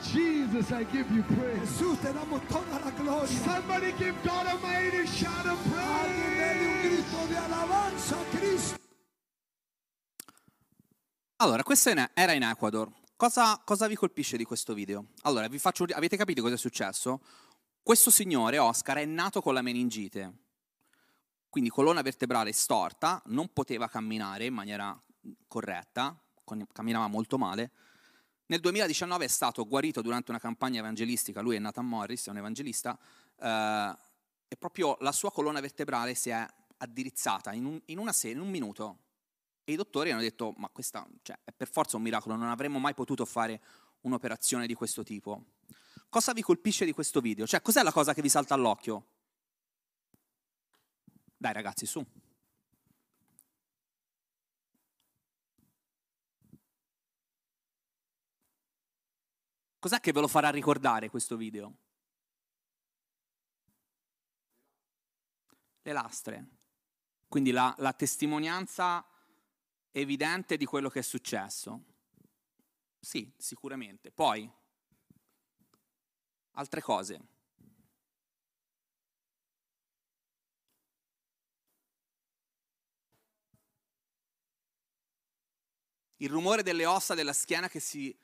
Jesus, 0.00 0.70
I 0.70 0.86
give 0.92 1.12
you 1.12 1.24
praise. 1.24 1.58
Jesús, 1.60 1.98
te 2.00 2.12
damos 2.12 2.40
toda 2.48 2.78
la 2.84 2.90
gloria. 2.92 3.26
Somebody 3.26 3.92
give 3.98 4.14
God 4.22 4.46
a 4.46 4.56
mighty 4.62 5.04
shout 5.06 5.44
of 5.44 5.58
praise. 5.68 6.28
un 6.60 6.80
grito 6.80 7.26
di 7.26 7.34
alabanza 7.34 8.14
a 8.14 8.36
Cristo. 8.36 8.87
Allora, 11.40 11.62
questo 11.62 11.92
era 12.14 12.32
in 12.32 12.42
Ecuador. 12.42 12.90
Cosa, 13.14 13.62
cosa, 13.64 13.86
vi 13.86 13.94
colpisce 13.94 14.36
di 14.36 14.42
questo 14.42 14.74
video? 14.74 15.10
Allora, 15.22 15.46
vi 15.46 15.60
faccio, 15.60 15.84
avete 15.84 16.16
capito 16.16 16.42
cosa 16.42 16.54
è 16.54 16.58
successo? 16.58 17.20
Questo 17.80 18.10
signore, 18.10 18.58
Oscar, 18.58 18.96
è 18.96 19.04
nato 19.04 19.40
con 19.40 19.54
la 19.54 19.62
meningite, 19.62 20.32
quindi 21.48 21.70
colonna 21.70 22.02
vertebrale 22.02 22.50
storta, 22.50 23.22
non 23.26 23.52
poteva 23.52 23.88
camminare 23.88 24.46
in 24.46 24.54
maniera 24.54 25.00
corretta, 25.46 26.20
camminava 26.72 27.06
molto 27.06 27.38
male, 27.38 27.70
nel 28.46 28.58
2019 28.58 29.24
è 29.24 29.28
stato 29.28 29.64
guarito 29.64 30.02
durante 30.02 30.32
una 30.32 30.40
campagna 30.40 30.80
evangelistica, 30.80 31.40
lui 31.40 31.54
è 31.54 31.60
Nathan 31.60 31.86
Morris, 31.86 32.26
è 32.26 32.30
un 32.30 32.38
evangelista, 32.38 32.98
eh, 33.40 33.96
e 34.48 34.56
proprio 34.56 34.96
la 35.02 35.12
sua 35.12 35.30
colonna 35.30 35.60
vertebrale 35.60 36.14
si 36.14 36.30
è 36.30 36.44
addirizzata 36.78 37.52
in, 37.52 37.64
un, 37.64 37.80
in 37.84 38.08
sera, 38.10 38.34
in 38.34 38.40
un 38.40 38.50
minuto. 38.50 39.06
E 39.68 39.72
i 39.72 39.76
dottori 39.76 40.10
hanno 40.10 40.22
detto, 40.22 40.54
ma 40.56 40.70
questa 40.70 41.06
cioè, 41.20 41.38
è 41.44 41.52
per 41.52 41.68
forza 41.68 41.98
un 41.98 42.02
miracolo, 42.02 42.36
non 42.36 42.48
avremmo 42.48 42.78
mai 42.78 42.94
potuto 42.94 43.26
fare 43.26 43.60
un'operazione 44.00 44.66
di 44.66 44.72
questo 44.72 45.02
tipo. 45.02 45.44
Cosa 46.08 46.32
vi 46.32 46.40
colpisce 46.40 46.86
di 46.86 46.92
questo 46.92 47.20
video? 47.20 47.46
Cioè, 47.46 47.60
cos'è 47.60 47.82
la 47.82 47.92
cosa 47.92 48.14
che 48.14 48.22
vi 48.22 48.30
salta 48.30 48.54
all'occhio? 48.54 49.08
Dai 51.36 51.52
ragazzi, 51.52 51.84
su. 51.84 52.02
Cos'è 59.78 60.00
che 60.00 60.12
ve 60.12 60.20
lo 60.20 60.28
farà 60.28 60.48
ricordare 60.48 61.10
questo 61.10 61.36
video? 61.36 61.76
Le 65.82 65.92
lastre. 65.92 66.48
Quindi 67.28 67.50
la, 67.50 67.74
la 67.76 67.92
testimonianza 67.92 69.04
evidente 69.92 70.56
di 70.56 70.64
quello 70.64 70.88
che 70.88 71.00
è 71.00 71.02
successo. 71.02 71.84
Sì, 73.00 73.32
sicuramente. 73.36 74.10
Poi, 74.10 74.50
altre 76.52 76.80
cose. 76.80 77.20
Il 86.20 86.28
rumore 86.28 86.62
delle 86.62 86.84
ossa 86.84 87.14
della 87.14 87.32
schiena 87.32 87.68
che 87.68 87.78
si 87.80 88.16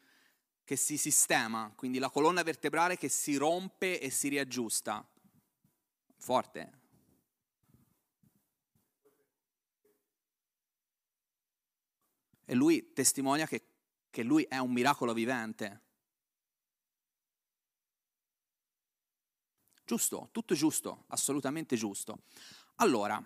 che 0.65 0.77
si 0.77 0.97
sistema, 0.97 1.71
quindi 1.77 1.99
la 1.99 2.09
colonna 2.09 2.43
vertebrale 2.43 2.97
che 2.97 3.11
si 3.11 3.37
rompe 3.37 4.01
e 4.01 4.09
si 4.11 4.29
riaggiusta. 4.29 5.07
Forte. 6.17 6.84
E 12.45 12.55
lui 12.55 12.93
testimonia 12.93 13.47
che, 13.47 13.65
che 14.11 14.23
lui 14.23 14.45
è 14.45 14.59
un 14.59 14.73
miracolo 14.73 15.13
vivente. 15.13 15.81
Giusto, 19.85 20.29
tutto 20.33 20.55
giusto, 20.55 21.05
assolutamente 21.09 21.77
giusto. 21.77 22.23
Allora, 22.77 23.23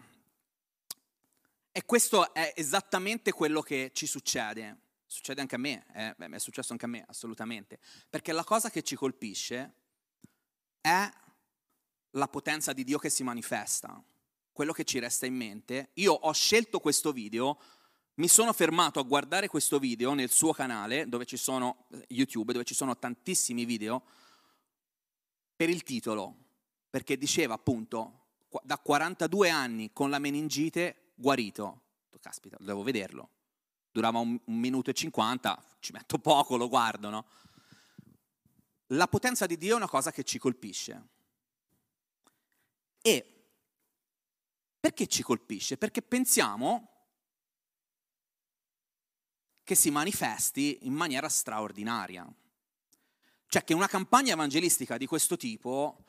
e 1.70 1.84
questo 1.84 2.34
è 2.34 2.52
esattamente 2.56 3.32
quello 3.32 3.62
che 3.62 3.90
ci 3.94 4.06
succede 4.06 4.86
Succede 5.10 5.40
anche 5.40 5.54
a 5.54 5.58
me, 5.58 5.86
eh? 5.94 6.14
Beh, 6.18 6.36
è 6.36 6.38
successo 6.38 6.72
anche 6.72 6.84
a 6.84 6.88
me, 6.88 7.02
assolutamente. 7.08 7.78
Perché 8.10 8.32
la 8.32 8.44
cosa 8.44 8.68
che 8.68 8.82
ci 8.82 8.94
colpisce 8.94 9.72
è 10.82 11.10
la 12.10 12.28
potenza 12.28 12.74
di 12.74 12.84
Dio 12.84 12.98
che 12.98 13.08
si 13.08 13.22
manifesta. 13.22 14.02
Quello 14.52 14.72
che 14.72 14.84
ci 14.84 14.98
resta 14.98 15.24
in 15.24 15.34
mente. 15.34 15.92
Io 15.94 16.12
ho 16.12 16.32
scelto 16.32 16.78
questo 16.78 17.12
video, 17.12 17.58
mi 18.18 18.28
sono 18.28 18.52
fermato 18.52 18.98
a 18.98 19.04
guardare 19.04 19.48
questo 19.48 19.78
video 19.78 20.12
nel 20.12 20.30
suo 20.30 20.52
canale, 20.52 21.08
dove 21.08 21.24
ci 21.24 21.36
sono, 21.36 21.86
YouTube, 22.08 22.52
dove 22.52 22.64
ci 22.64 22.74
sono 22.74 22.96
tantissimi 22.98 23.64
video. 23.64 24.02
per 25.54 25.68
il 25.68 25.82
titolo, 25.82 26.36
perché 26.88 27.16
diceva 27.16 27.54
appunto 27.54 28.26
da 28.62 28.78
42 28.78 29.50
anni 29.50 29.92
con 29.92 30.10
la 30.10 30.18
meningite 30.18 31.12
guarito. 31.16 31.82
Caspita, 32.20 32.56
devo 32.60 32.82
vederlo. 32.82 33.30
Durava 33.90 34.18
un, 34.18 34.38
un 34.44 34.58
minuto 34.58 34.90
e 34.90 34.94
cinquanta, 34.94 35.62
ci 35.80 35.92
metto 35.92 36.18
poco, 36.18 36.56
lo 36.56 36.68
guardo, 36.68 37.10
no? 37.10 37.26
La 38.92 39.06
potenza 39.06 39.46
di 39.46 39.56
Dio 39.56 39.74
è 39.74 39.76
una 39.76 39.88
cosa 39.88 40.10
che 40.10 40.24
ci 40.24 40.38
colpisce. 40.38 41.08
E 43.00 43.44
perché 44.80 45.06
ci 45.06 45.22
colpisce? 45.22 45.76
Perché 45.76 46.02
pensiamo 46.02 46.87
che 49.68 49.74
si 49.74 49.90
manifesti 49.90 50.78
in 50.86 50.94
maniera 50.94 51.28
straordinaria. 51.28 52.26
Cioè 53.48 53.64
che 53.64 53.74
una 53.74 53.86
campagna 53.86 54.32
evangelistica 54.32 54.96
di 54.96 55.04
questo 55.04 55.36
tipo 55.36 56.06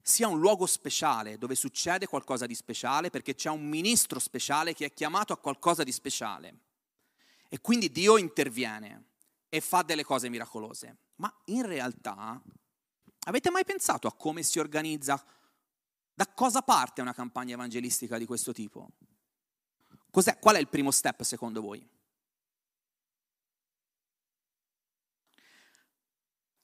sia 0.00 0.28
un 0.28 0.40
luogo 0.40 0.64
speciale 0.64 1.36
dove 1.36 1.56
succede 1.56 2.06
qualcosa 2.06 2.46
di 2.46 2.54
speciale 2.54 3.10
perché 3.10 3.34
c'è 3.34 3.50
un 3.50 3.68
ministro 3.68 4.18
speciale 4.18 4.72
che 4.72 4.86
è 4.86 4.94
chiamato 4.94 5.34
a 5.34 5.36
qualcosa 5.36 5.84
di 5.84 5.92
speciale. 5.92 6.54
E 7.50 7.60
quindi 7.60 7.92
Dio 7.92 8.16
interviene 8.16 9.08
e 9.50 9.60
fa 9.60 9.82
delle 9.82 10.02
cose 10.02 10.30
miracolose. 10.30 10.96
Ma 11.16 11.30
in 11.46 11.66
realtà 11.66 12.40
avete 13.24 13.50
mai 13.50 13.66
pensato 13.66 14.08
a 14.08 14.14
come 14.14 14.42
si 14.42 14.58
organizza? 14.58 15.22
Da 16.14 16.26
cosa 16.28 16.62
parte 16.62 17.02
una 17.02 17.12
campagna 17.12 17.52
evangelistica 17.52 18.16
di 18.16 18.24
questo 18.24 18.54
tipo? 18.54 18.92
Cos'è, 20.10 20.38
qual 20.38 20.56
è 20.56 20.58
il 20.58 20.68
primo 20.68 20.90
step 20.90 21.20
secondo 21.20 21.60
voi? 21.60 21.86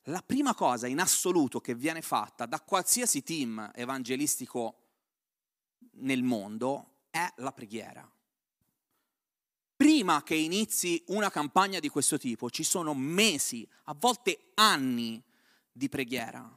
La 0.09 0.23
prima 0.23 0.55
cosa 0.55 0.87
in 0.87 1.01
assoluto 1.01 1.61
che 1.61 1.75
viene 1.75 2.01
fatta 2.01 2.47
da 2.47 2.61
qualsiasi 2.61 3.25
team 3.25 3.73
evangelistico 3.75 4.83
nel 5.95 6.23
mondo 6.23 7.07
è 7.11 7.29
la 7.39 7.51
preghiera. 7.51 8.09
Prima 9.75 10.23
che 10.23 10.37
inizi 10.37 11.03
una 11.09 11.29
campagna 11.29 11.81
di 11.81 11.89
questo 11.89 12.19
tipo 12.19 12.51
ci 12.51 12.63
sono 12.63 12.95
mesi, 12.95 13.69
a 13.85 13.97
volte 13.99 14.53
anni 14.55 15.21
di 15.73 15.89
preghiera. 15.89 16.57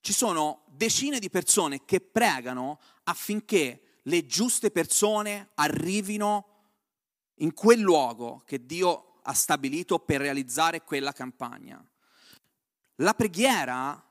Ci 0.00 0.12
sono 0.12 0.64
decine 0.66 1.20
di 1.20 1.30
persone 1.30 1.84
che 1.84 2.00
pregano 2.00 2.80
affinché 3.04 4.00
le 4.02 4.26
giuste 4.26 4.72
persone 4.72 5.50
arrivino 5.54 6.48
in 7.36 7.54
quel 7.54 7.78
luogo 7.78 8.42
che 8.44 8.66
Dio 8.66 9.20
ha 9.22 9.32
stabilito 9.32 10.00
per 10.00 10.20
realizzare 10.20 10.82
quella 10.82 11.12
campagna. 11.12 11.82
La 12.96 13.14
preghiera, 13.14 14.02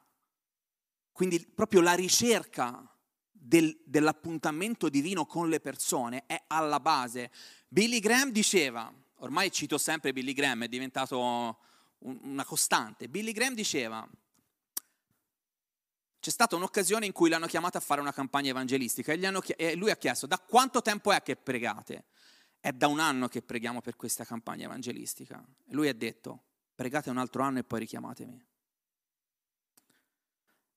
quindi 1.12 1.40
proprio 1.40 1.82
la 1.82 1.94
ricerca 1.94 2.88
del, 3.32 3.80
dell'appuntamento 3.86 4.90
divino 4.90 5.26
con 5.26 5.50
le 5.50 5.60
persone 5.60 6.26
è 6.26 6.44
alla 6.48 6.80
base. 6.80 7.32
Billy 7.68 8.00
Graham 8.00 8.32
diceva, 8.32 8.92
ormai 9.18 9.52
cito 9.52 9.78
sempre 9.78 10.14
Billy 10.14 10.34
Graham, 10.34 10.64
è 10.64 10.68
diventato 10.68 11.20
un, 11.20 11.56
una 12.24 12.46
costante, 12.46 13.08
Billy 13.08 13.32
Graham 13.32 13.54
diceva, 13.54 14.08
c'è 16.20 16.30
stata 16.30 16.56
un'occasione 16.56 17.06
in 17.06 17.12
cui 17.12 17.30
l'hanno 17.30 17.48
chiamato 17.48 17.78
a 17.78 17.82
fare 17.82 18.00
una 18.00 18.14
campagna 18.14 18.50
evangelistica 18.50 19.12
e, 19.12 19.26
hanno, 19.26 19.42
e 19.44 19.76
lui 19.76 19.92
ha 19.92 19.98
chiesto, 19.98 20.26
da 20.26 20.40
quanto 20.40 20.82
tempo 20.82 21.12
è 21.12 21.22
che 21.22 21.36
pregate? 21.36 22.06
È 22.62 22.72
da 22.72 22.88
un 22.88 23.02
anno 23.02 23.28
che 23.28 23.42
preghiamo 23.42 23.82
per 23.82 23.98
questa 23.98 24.24
campagna 24.24 24.64
evangelistica. 24.64 25.46
E 25.68 25.74
lui 25.74 25.90
ha 25.90 25.94
detto, 25.94 26.44
pregate 26.74 27.10
un 27.10 27.18
altro 27.18 27.44
anno 27.44 27.60
e 27.60 27.66
poi 27.66 27.80
richiamatemi. 27.80 28.42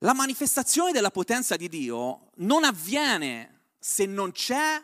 La 0.00 0.12
manifestazione 0.12 0.92
della 0.92 1.10
potenza 1.10 1.56
di 1.56 1.68
Dio 1.68 2.30
non 2.36 2.64
avviene 2.64 3.60
se 3.78 4.04
non 4.04 4.32
c'è 4.32 4.82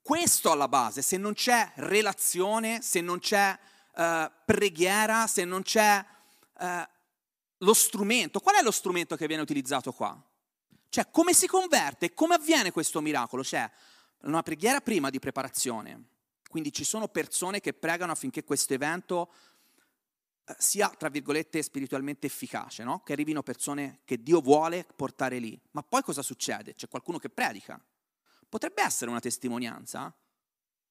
questo 0.00 0.50
alla 0.50 0.68
base, 0.68 1.02
se 1.02 1.16
non 1.16 1.34
c'è 1.34 1.72
relazione, 1.76 2.82
se 2.82 3.00
non 3.00 3.18
c'è 3.18 3.58
uh, 3.94 4.30
preghiera, 4.44 5.26
se 5.26 5.44
non 5.44 5.62
c'è 5.62 6.04
uh, 6.58 6.66
lo 7.58 7.74
strumento. 7.74 8.40
Qual 8.40 8.56
è 8.56 8.62
lo 8.62 8.70
strumento 8.70 9.16
che 9.16 9.26
viene 9.26 9.42
utilizzato 9.42 9.92
qua? 9.92 10.20
Cioè, 10.88 11.10
come 11.10 11.32
si 11.34 11.46
converte? 11.46 12.14
Come 12.14 12.34
avviene 12.34 12.70
questo 12.70 13.00
miracolo? 13.00 13.42
C'è 13.42 13.68
una 14.22 14.42
preghiera 14.42 14.80
prima 14.80 15.10
di 15.10 15.18
preparazione. 15.18 16.04
Quindi 16.48 16.72
ci 16.72 16.82
sono 16.82 17.06
persone 17.06 17.60
che 17.60 17.72
pregano 17.72 18.10
affinché 18.10 18.42
questo 18.42 18.74
evento 18.74 19.30
sia, 20.58 20.88
tra 20.88 21.08
virgolette, 21.08 21.62
spiritualmente 21.62 22.26
efficace, 22.26 22.82
no? 22.84 23.00
che 23.00 23.12
arrivino 23.12 23.42
persone 23.42 24.00
che 24.04 24.22
Dio 24.22 24.40
vuole 24.40 24.86
portare 24.96 25.38
lì. 25.38 25.60
Ma 25.72 25.82
poi 25.82 26.02
cosa 26.02 26.22
succede? 26.22 26.74
C'è 26.74 26.88
qualcuno 26.88 27.18
che 27.18 27.28
predica. 27.28 27.82
Potrebbe 28.48 28.82
essere 28.82 29.10
una 29.10 29.20
testimonianza. 29.20 30.14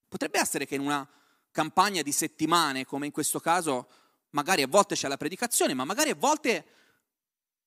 Potrebbe 0.07 0.39
essere 0.39 0.65
che 0.65 0.75
in 0.75 0.81
una 0.81 1.07
campagna 1.51 2.01
di 2.01 2.11
settimane, 2.11 2.85
come 2.85 3.05
in 3.05 3.11
questo 3.11 3.39
caso, 3.39 3.89
magari 4.31 4.61
a 4.61 4.67
volte 4.67 4.95
c'è 4.95 5.07
la 5.07 5.17
predicazione, 5.17 5.73
ma 5.73 5.85
magari 5.85 6.11
a 6.11 6.15
volte 6.15 6.65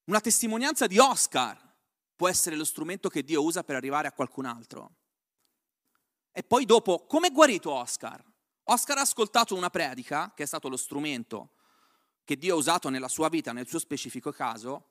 una 0.05 0.21
testimonianza 0.21 0.87
di 0.87 0.99
Oscar 0.99 1.61
può 2.17 2.29
essere 2.29 2.57
lo 2.57 2.65
strumento 2.65 3.09
che 3.09 3.23
Dio 3.23 3.43
usa 3.43 3.65
per 3.65 3.77
arrivare 3.77 4.09
a 4.09 4.13
qualcun 4.13 4.47
altro. 4.47 4.97
E 6.33 6.43
poi 6.43 6.65
dopo, 6.65 7.07
come 7.07 7.29
è 7.29 7.33
guarito 7.33 7.71
Oscar? 7.71 8.23
Oscar 8.65 8.99
ha 8.99 9.03
ascoltato 9.03 9.55
una 9.55 9.71
predica, 9.71 10.33
che 10.35 10.45
è 10.45 10.47
stato 10.47 10.69
lo 10.69 10.77
strumento 10.77 11.55
che 12.25 12.37
Dio 12.37 12.55
ha 12.55 12.59
usato 12.59 12.89
nella 12.89 13.09
sua 13.09 13.29
vita, 13.29 13.53
nel 13.53 13.69
suo 13.69 13.79
specifico 13.79 14.31
caso, 14.33 14.87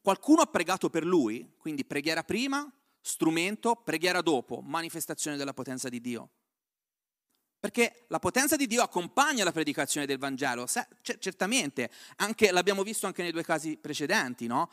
qualcuno 0.00 0.42
ha 0.42 0.46
pregato 0.46 0.90
per 0.90 1.04
lui, 1.04 1.54
quindi 1.58 1.84
preghiera 1.84 2.24
prima, 2.24 2.70
strumento, 3.00 3.76
preghiera 3.76 4.20
dopo, 4.20 4.60
manifestazione 4.60 5.36
della 5.36 5.54
potenza 5.54 5.88
di 5.88 6.00
Dio. 6.00 6.30
Perché 7.60 8.04
la 8.08 8.20
potenza 8.20 8.54
di 8.54 8.68
Dio 8.68 8.82
accompagna 8.82 9.42
la 9.42 9.50
predicazione 9.50 10.06
del 10.06 10.18
Vangelo, 10.18 10.66
certamente, 11.18 11.90
anche, 12.16 12.52
l'abbiamo 12.52 12.84
visto 12.84 13.06
anche 13.06 13.22
nei 13.22 13.32
due 13.32 13.42
casi 13.42 13.76
precedenti, 13.76 14.46
no? 14.46 14.70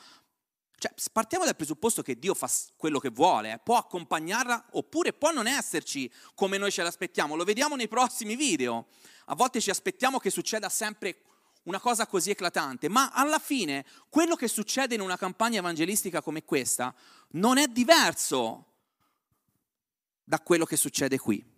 Cioè, 0.78 0.94
partiamo 1.12 1.46
dal 1.46 1.56
presupposto 1.56 2.02
che 2.02 2.20
Dio 2.20 2.34
fa 2.34 2.50
quello 2.76 3.00
che 3.00 3.10
vuole, 3.10 3.54
eh. 3.54 3.60
può 3.60 3.78
accompagnarla 3.78 4.68
oppure 4.72 5.14
può 5.14 5.32
non 5.32 5.48
esserci 5.48 6.12
come 6.36 6.58
noi 6.58 6.72
ce 6.72 6.84
l'aspettiamo, 6.84 7.36
lo 7.36 7.44
vediamo 7.44 7.76
nei 7.76 7.88
prossimi 7.88 8.36
video. 8.36 8.88
A 9.26 9.36
volte 9.36 9.62
ci 9.62 9.70
aspettiamo 9.70 10.20
che 10.20 10.30
succeda 10.30 10.70
sempre 10.70 11.22
una 11.66 11.80
cosa 11.80 12.08
così 12.08 12.32
eclatante, 12.32 12.90
ma 12.90 13.12
alla 13.12 13.40
fine 13.40 13.86
quello 14.10 14.36
che 14.36 14.48
succede 14.48 14.96
in 14.96 15.02
una 15.02 15.18
campagna 15.18 15.60
evangelistica 15.60 16.22
come 16.22 16.44
questa 16.44 16.94
non 17.32 17.58
è 17.58 17.68
diverso 17.68 18.74
da 20.24 20.40
quello 20.40 20.66
che 20.66 20.78
succede 20.78 21.18
qui. 21.20 21.54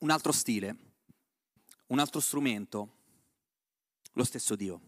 Un 0.00 0.10
altro 0.10 0.32
stile, 0.32 0.76
un 1.88 1.98
altro 1.98 2.20
strumento, 2.20 2.96
lo 4.12 4.24
stesso 4.24 4.54
Dio. 4.54 4.87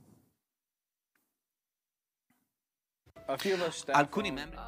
Alcuni 3.93 4.31
membri 4.31 4.59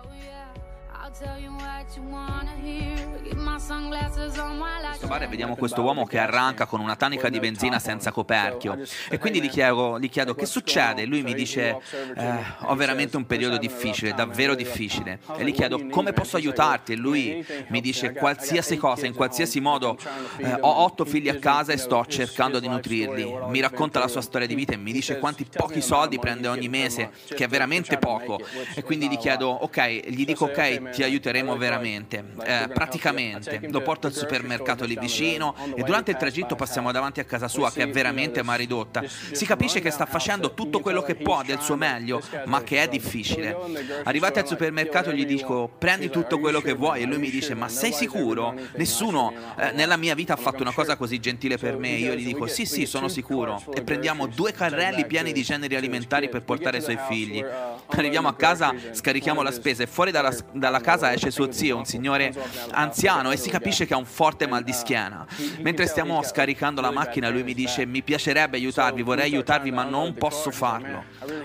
questo 5.03 5.07
bar 5.07 5.29
vediamo 5.29 5.57
questo 5.57 5.83
uomo 5.83 6.07
che 6.07 6.19
arranca 6.19 6.67
con 6.67 6.81
una 6.81 6.97
tanica 6.97 7.29
di 7.29 7.41
benzina 7.41 7.79
senza 7.79 8.13
coperchio. 8.13 8.79
E 9.09 9.19
quindi 9.19 9.43
gli 9.43 9.49
chiedo, 9.49 9.99
gli 9.99 10.09
chiedo 10.09 10.35
che 10.35 10.47
succede? 10.47 11.05
Lui 11.07 11.23
mi 11.23 11.35
dice 11.35 11.79
eh, 12.17 12.35
ho 12.61 12.75
veramente 12.75 13.17
un 13.17 13.27
periodo 13.27 13.59
difficile, 13.59 14.15
davvero 14.15 14.55
difficile. 14.55 15.19
e 15.37 15.45
gli 15.45 15.53
chiedo 15.53 15.89
come 15.89 16.13
posso 16.13 16.37
aiutarti? 16.37 16.93
E 16.93 16.97
lui 16.97 17.45
mi 17.69 17.81
dice 17.81 18.13
qualsiasi 18.13 18.77
cosa, 18.77 19.07
in 19.07 19.15
qualsiasi 19.15 19.61
modo 19.61 19.99
eh, 20.37 20.53
ho 20.61 20.85
otto 20.85 21.05
figli 21.05 21.29
a 21.29 21.37
casa 21.37 21.73
e 21.73 21.79
sto 21.79 22.05
cercando 22.07 22.61
di 22.61 22.69
nutrirli. 22.69 23.39
Mi 23.49 23.61
racconta 23.61 23.99
la 23.99 24.09
sua 24.09 24.21
storia 24.21 24.47
di 24.47 24.55
vita 24.55 24.75
e 24.75 24.77
mi 24.77 24.93
dice 24.93 25.19
quanti 25.19 25.45
pochi 25.45 25.81
soldi 25.81 26.19
prende 26.19 26.49
ogni 26.49 26.69
mese, 26.69 27.11
che 27.27 27.45
è 27.45 27.49
veramente 27.49 27.99
poco. 27.99 28.41
e 28.75 28.83
quindi 28.83 29.09
gli 29.09 29.19
chiedo 29.19 29.49
ok, 29.49 30.09
gli 30.09 30.25
dico 30.25 30.45
ok, 30.45 30.91
ti 30.91 31.02
aiuteremo 31.03 31.57
veramente, 31.57 32.25
eh, 32.45 32.69
praticamente. 32.73 33.61
Lo 33.71 33.83
porto 33.83 34.07
al 34.07 34.13
supermercato 34.13 34.85
lì 34.85 34.97
vicino 34.99 35.55
e 35.75 35.83
durante 35.83 36.11
il 36.11 36.17
tragitto 36.17 36.55
passiamo 36.55 36.93
davanti 36.93 37.21
a 37.21 37.25
casa 37.25 37.49
sua 37.49 37.71
che 37.71 37.83
è 37.83 37.91
veramente 37.91 38.43
ma 38.43 38.55
ridotta. 38.55 39.03
Si 39.07 39.47
capisce 39.47 39.81
che 39.81 39.91
sta 39.91 40.07
facendo 40.07 40.55
tutto 40.55 40.81
quello 40.81 41.03
che 41.03 41.15
può 41.15 41.43
del 41.43 41.61
suo 41.61 41.77
meglio, 41.77 42.21
ma 42.47 42.63
che 42.63 42.83
è 42.83 42.89
difficile. 42.89 43.57
Arrivati 44.05 44.39
al 44.39 44.47
supermercato 44.47 45.13
gli 45.13 45.27
dico 45.27 45.71
prendi 45.79 46.11
tutto 46.11 46.39
quello 46.39 46.61
che 46.61 46.75
vuoi 46.75 47.03
e 47.03 47.07
lui 47.07 47.19
mi 47.19 47.31
dice 47.31 47.55
ma 47.55 47.69
sei 47.69 47.93
sicuro? 47.93 48.55
Nessuno 48.77 49.33
eh, 49.59 49.73
nella 49.73 49.97
mia 49.97 50.15
vita 50.15 50.35
ha 50.35 50.37
fatto 50.37 50.63
una 50.63 50.73
cosa 50.73 50.97
così 50.97 51.19
gentile 51.19 51.59
per 51.59 51.77
me. 51.77 51.91
Io 51.91 52.15
gli 52.15 52.25
dico 52.25 52.47
sì 52.47 52.67
sì 52.67 52.87
sono 52.87 53.09
sicuro 53.09 53.63
e 53.73 53.83
prendiamo 53.83 54.27
due 54.27 54.53
carrelli 54.53 55.07
pieni 55.07 55.33
di 55.33 55.43
generi 55.43 55.77
alimentari 55.77 56.29
per 56.29 56.43
portare 56.43 56.79
ai 56.79 56.83
suoi 56.83 56.99
figli. 57.09 57.45
Arriviamo 57.87 58.29
a 58.29 58.35
casa, 58.35 58.75
scarichiamo 58.93 59.43
la 59.43 59.53
spesa 59.53 59.83
e 59.83 59.87
fuori 59.87 60.11
dalla, 60.11 60.35
dalla 60.53 60.81
casa 60.81 60.92
esce 61.01 61.31
suo 61.31 61.53
zio, 61.53 61.77
un 61.77 61.85
signore 61.85 62.33
anziano, 62.71 63.31
e 63.31 63.37
si 63.37 63.51
capisce 63.51 63.87
che 63.87 63.95
ha 63.95 63.97
un 63.97 64.05
forte 64.05 64.47
mal 64.47 64.63
di 64.63 64.73
schiena. 64.73 65.27
Mentre 65.61 65.87
stiamo 65.87 66.23
scaricando 66.23 66.81
la 66.81 66.91
macchina, 66.91 67.29
lui 67.29 67.43
mi 67.43 67.55
dice: 67.55 67.85
Mi 67.87 68.03
piacerebbe 68.03 68.57
aiutarvi, 68.57 69.03
vorrei 69.03 69.33
aiutarvi, 69.33 69.71
ma 69.71 69.85
non 69.85 70.15
posso 70.15 70.51
farlo. 70.51 71.05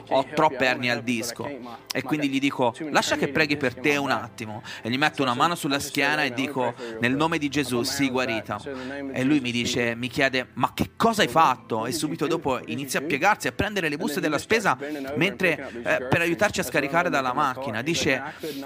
Ho 0.09 0.25
troppe 0.33 0.65
ernie 0.65 0.91
al 0.91 1.01
disco. 1.03 1.47
E 1.93 2.01
quindi 2.01 2.29
gli 2.29 2.39
dico: 2.39 2.75
Lascia 2.91 3.15
che 3.15 3.29
preghi 3.29 3.57
per 3.57 3.75
te 3.75 3.97
un 3.97 4.11
attimo. 4.11 4.61
E 4.81 4.89
gli 4.89 4.97
metto 4.97 5.21
una 5.21 5.33
mano 5.33 5.55
sulla 5.55 5.79
schiena 5.79 6.23
e 6.23 6.33
dico: 6.33 6.73
Nel 6.99 7.15
nome 7.15 7.37
di 7.37 7.49
Gesù, 7.49 7.83
sii 7.83 8.09
guarita. 8.09 8.59
E 9.13 9.23
lui 9.23 9.39
mi 9.39 9.51
dice, 9.51 9.95
mi 9.95 10.07
chiede: 10.07 10.47
Ma 10.53 10.71
che 10.73 10.91
cosa 10.95 11.21
hai 11.21 11.27
fatto? 11.27 11.85
E 11.85 11.91
subito 11.91 12.27
dopo 12.27 12.59
inizia 12.65 12.99
a 12.99 13.03
piegarsi, 13.03 13.47
a 13.47 13.51
prendere 13.51 13.89
le 13.89 13.97
buste 13.97 14.19
della 14.19 14.37
spesa 14.37 14.77
mentre, 15.15 15.69
eh, 15.83 16.05
per 16.09 16.21
aiutarci 16.21 16.59
a 16.59 16.63
scaricare 16.63 17.09
dalla 17.09 17.33
macchina. 17.33 17.81
Dice: 17.81 18.21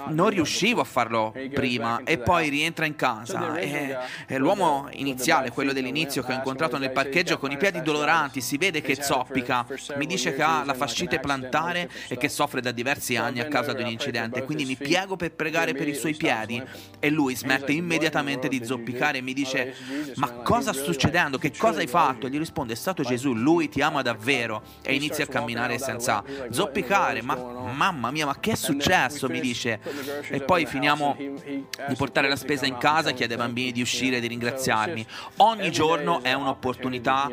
Non 0.08 0.30
riuscivo 0.30 0.71
a 0.80 0.84
farlo 0.84 1.34
prima. 1.52 2.00
E 2.04 2.18
poi 2.18 2.48
rientra 2.48 2.86
in 2.86 2.96
casa. 2.96 3.56
E, 3.56 3.96
e 4.26 4.38
l'uomo 4.38 4.88
iniziale, 4.92 5.50
quello 5.50 5.72
dell'inizio 5.72 6.22
che 6.22 6.32
ho 6.32 6.34
incontrato 6.34 6.78
nel 6.78 6.90
parcheggio 6.90 7.38
con 7.38 7.50
i 7.50 7.56
piedi 7.56 7.82
doloranti, 7.82 8.40
si 8.40 8.56
vede 8.56 8.80
che 8.80 9.00
zoppica. 9.00 9.66
Mi 9.96 10.06
dice 10.06 10.34
che 10.34 10.42
ha 10.42 10.64
la 10.64 10.74
fascite 10.74 11.20
plantare 11.20 11.90
e 12.08 12.16
che 12.16 12.28
soffre 12.28 12.60
da 12.60 12.70
diversi 12.72 13.16
anni 13.16 13.40
a 13.40 13.48
causa 13.48 13.72
di 13.72 13.82
un 13.82 13.88
incidente. 13.88 14.42
Quindi 14.44 14.64
mi 14.64 14.76
piego 14.76 15.16
per 15.16 15.32
pregare 15.32 15.74
per 15.74 15.88
i 15.88 15.94
suoi 15.94 16.14
piedi 16.14 16.62
e 16.98 17.10
lui 17.10 17.34
smette 17.34 17.72
immediatamente 17.72 18.48
di 18.48 18.64
zoppicare 18.64 19.18
e 19.18 19.22
mi 19.22 19.32
dice: 19.32 19.74
Ma 20.16 20.30
cosa 20.30 20.72
sta 20.72 20.82
succedendo? 20.82 21.38
Che 21.38 21.52
cosa 21.56 21.80
hai 21.80 21.86
fatto? 21.86 22.26
E 22.26 22.30
gli 22.30 22.38
risponde: 22.38 22.74
È 22.74 22.76
stato 22.76 23.02
Gesù, 23.02 23.34
lui 23.34 23.68
ti 23.68 23.80
ama 23.80 24.02
davvero. 24.02 24.62
E 24.82 24.94
inizia 24.94 25.24
a 25.24 25.26
camminare 25.26 25.78
senza 25.78 26.22
zoppicare. 26.50 27.22
Ma 27.22 27.36
mamma 27.36 28.10
mia, 28.10 28.26
ma 28.26 28.38
che 28.38 28.52
è 28.52 28.56
successo? 28.56 29.28
Mi 29.28 29.40
dice. 29.40 29.80
E 30.28 30.40
poi 30.40 30.61
finiamo 30.66 31.16
di 31.16 31.94
portare 31.96 32.28
la 32.28 32.36
spesa 32.36 32.66
in 32.66 32.76
casa, 32.78 33.12
chiede 33.12 33.34
ai 33.34 33.40
bambini 33.40 33.72
di 33.72 33.80
uscire 33.80 34.16
e 34.16 34.20
di 34.20 34.28
ringraziarmi. 34.28 35.06
Ogni 35.38 35.70
giorno 35.70 36.22
è 36.22 36.32
un'opportunità. 36.32 37.30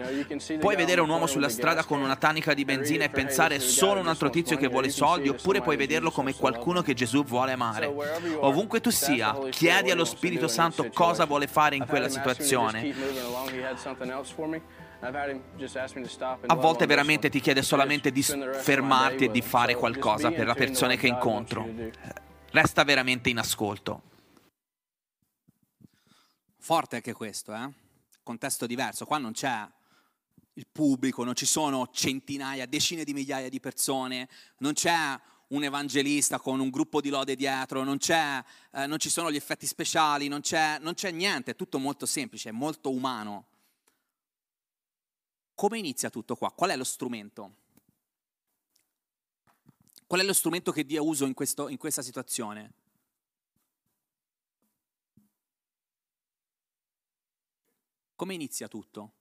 Puoi 0.59 0.75
vedere 0.75 1.01
un 1.01 1.09
uomo 1.09 1.27
sulla 1.27 1.49
strada 1.49 1.83
con 1.83 2.01
una 2.01 2.15
tanica 2.15 2.53
di 2.53 2.65
benzina 2.65 3.03
e 3.05 3.09
pensare 3.09 3.59
solo 3.59 3.99
un 3.99 4.07
altro 4.07 4.29
tizio 4.29 4.57
che 4.57 4.67
vuole 4.67 4.89
soldi, 4.89 5.29
oppure 5.29 5.61
puoi 5.61 5.77
vederlo 5.77 6.11
come 6.11 6.33
qualcuno 6.33 6.81
che 6.81 6.93
Gesù 6.93 7.23
vuole 7.23 7.51
amare. 7.51 7.93
Ovunque 8.39 8.81
tu 8.81 8.89
sia, 8.89 9.37
chiedi 9.49 9.91
allo 9.91 10.05
Spirito 10.05 10.47
Santo 10.47 10.89
cosa 10.93 11.25
vuole 11.25 11.47
fare 11.47 11.75
in 11.75 11.85
quella 11.85 12.09
situazione. 12.09 12.93
A 15.01 16.55
volte 16.55 16.85
veramente 16.85 17.29
ti 17.29 17.39
chiede 17.39 17.61
solamente 17.61 18.11
di 18.11 18.21
fermarti 18.21 19.25
e 19.25 19.31
di 19.31 19.41
fare 19.41 19.75
qualcosa 19.75 20.29
per 20.31 20.45
la 20.45 20.55
persona 20.55 20.95
che 20.95 21.07
incontro. 21.07 21.67
Resta 22.51 22.83
veramente 22.83 23.29
in 23.29 23.37
ascolto. 23.37 24.01
Forte 26.57 26.95
anche 26.95 27.13
questo, 27.13 27.53
eh? 27.53 27.71
Contesto 28.23 28.65
diverso. 28.65 29.05
Qua 29.05 29.19
non 29.19 29.33
c'è 29.33 29.67
il 30.53 30.65
pubblico, 30.71 31.23
non 31.23 31.35
ci 31.35 31.45
sono 31.45 31.89
centinaia, 31.91 32.65
decine 32.65 33.03
di 33.03 33.13
migliaia 33.13 33.49
di 33.49 33.59
persone, 33.59 34.27
non 34.57 34.73
c'è 34.73 35.19
un 35.49 35.63
evangelista 35.63 36.39
con 36.39 36.59
un 36.59 36.69
gruppo 36.71 37.01
di 37.01 37.09
lode 37.09 37.35
dietro, 37.35 37.83
non, 37.83 37.97
eh, 38.07 38.87
non 38.87 38.97
ci 38.97 39.09
sono 39.09 39.31
gli 39.31 39.35
effetti 39.35 39.67
speciali, 39.67 40.27
non 40.27 40.41
c'è, 40.41 40.79
non 40.79 40.95
c'è 40.95 41.11
niente, 41.11 41.51
è 41.51 41.55
tutto 41.55 41.77
molto 41.77 42.07
semplice, 42.07 42.51
molto 42.51 42.91
umano. 42.91 43.45
Come 45.53 45.77
inizia 45.77 46.09
tutto 46.09 46.35
qua? 46.35 46.51
Qual 46.51 46.71
è 46.71 46.75
lo 46.75 46.83
strumento? 46.83 47.55
Qual 50.09 50.21
è 50.21 50.23
lo 50.23 50.33
strumento 50.33 50.71
che 50.71 50.85
Dio 50.85 51.05
usa 51.05 51.27
in, 51.27 51.35
questo, 51.35 51.69
in 51.69 51.77
questa 51.77 52.01
situazione? 52.01 52.73
Come 58.15 58.33
inizia 58.33 58.67
tutto? 58.67 59.13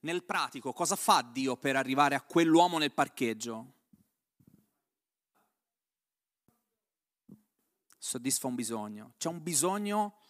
nel 0.00 0.24
pratico, 0.24 0.72
cosa 0.72 0.96
fa 0.96 1.20
Dio 1.20 1.58
per 1.58 1.76
arrivare 1.76 2.14
a 2.14 2.22
quell'uomo 2.22 2.78
nel 2.78 2.92
parcheggio? 2.92 3.72
Soddisfa 7.98 8.46
un 8.46 8.54
bisogno. 8.54 9.12
C'è 9.18 9.28
un 9.28 9.42
bisogno 9.42 10.20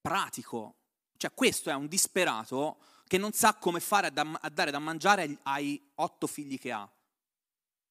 pratico. 0.00 0.76
Cioè 1.18 1.34
questo 1.34 1.68
è 1.68 1.74
un 1.74 1.86
disperato 1.86 2.78
che 3.12 3.18
non 3.18 3.32
sa 3.32 3.52
come 3.56 3.78
fare 3.78 4.06
a, 4.06 4.10
da, 4.10 4.38
a 4.40 4.48
dare 4.48 4.70
da 4.70 4.78
mangiare 4.78 5.36
ai 5.42 5.78
otto 5.96 6.26
figli 6.26 6.58
che 6.58 6.72
ha. 6.72 6.90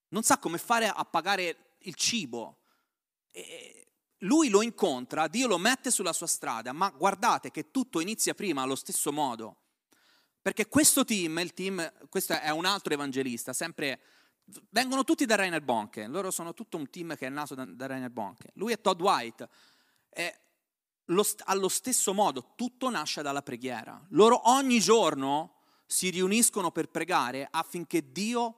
Non 0.08 0.24
sa 0.24 0.40
come 0.40 0.58
fare 0.58 0.88
a 0.88 1.06
pagare 1.06 1.76
il 1.82 1.94
cibo. 1.94 2.62
E 3.30 3.90
lui 4.22 4.50
lo 4.50 4.64
incontra, 4.64 5.28
Dio 5.28 5.46
lo 5.46 5.60
mette 5.60 5.92
sulla 5.92 6.12
sua 6.12 6.26
strada, 6.26 6.74
ma 6.74 6.90
guardate 6.90 7.52
che 7.52 7.70
tutto 7.70 8.00
inizia 8.00 8.34
prima 8.34 8.64
allo 8.64 8.74
stesso 8.74 9.12
modo. 9.12 9.58
Perché 10.42 10.68
questo 10.68 11.06
team, 11.06 11.48
team, 11.54 12.08
questo 12.10 12.34
è 12.34 12.50
un 12.50 12.66
altro 12.66 12.92
evangelista, 12.92 13.54
sempre, 13.54 14.02
vengono 14.72 15.04
tutti 15.04 15.28
da 15.28 15.36
Rainer 15.36 15.62
Bonke, 15.62 16.08
loro 16.08 16.32
sono 16.32 16.56
tutto 16.56 16.78
un 16.78 16.90
team 16.90 17.16
che 17.16 17.28
è 17.28 17.30
nato 17.30 17.54
da, 17.54 17.66
da 17.66 17.86
Rainer 17.86 18.10
Bonke. 18.10 18.50
Lui 18.56 18.74
è 18.74 18.82
Todd 18.82 19.00
White. 19.00 19.48
E 20.10 20.40
lo, 21.06 21.26
allo 21.46 21.70
stesso 21.70 22.14
modo, 22.14 22.54
tutto 22.56 22.90
nasce 22.90 23.22
dalla 23.22 23.42
preghiera. 23.42 24.04
Loro 24.10 24.50
ogni 24.50 24.80
giorno 24.80 25.56
si 25.86 26.10
riuniscono 26.10 26.72
per 26.72 26.90
pregare 26.90 27.48
affinché 27.50 28.12
Dio 28.12 28.58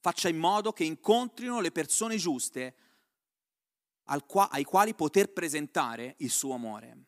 faccia 0.00 0.28
in 0.28 0.38
modo 0.38 0.72
che 0.72 0.84
incontrino 0.84 1.60
le 1.60 1.70
persone 1.70 2.16
giuste 2.16 2.74
ai 4.04 4.64
quali 4.64 4.94
poter 4.94 5.32
presentare 5.32 6.16
il 6.18 6.30
suo 6.30 6.54
amore. 6.54 7.04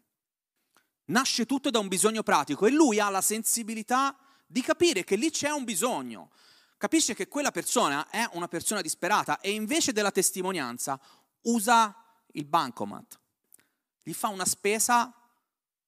Nasce 1.06 1.44
tutto 1.44 1.70
da 1.70 1.80
un 1.80 1.88
bisogno 1.88 2.22
pratico 2.22 2.66
e 2.66 2.70
lui 2.70 3.00
ha 3.00 3.10
la 3.10 3.20
sensibilità 3.20 4.16
di 4.46 4.62
capire 4.62 5.02
che 5.04 5.16
lì 5.16 5.30
c'è 5.30 5.50
un 5.50 5.64
bisogno. 5.64 6.30
Capisce 6.76 7.14
che 7.14 7.28
quella 7.28 7.50
persona 7.50 8.08
è 8.08 8.28
una 8.32 8.48
persona 8.48 8.80
disperata 8.80 9.40
e 9.40 9.50
invece 9.50 9.92
della 9.92 10.12
testimonianza 10.12 10.98
usa 11.42 11.94
il 12.32 12.44
bancomat. 12.44 13.18
Gli 14.04 14.12
fa 14.12 14.28
una 14.28 14.44
spesa 14.44 15.12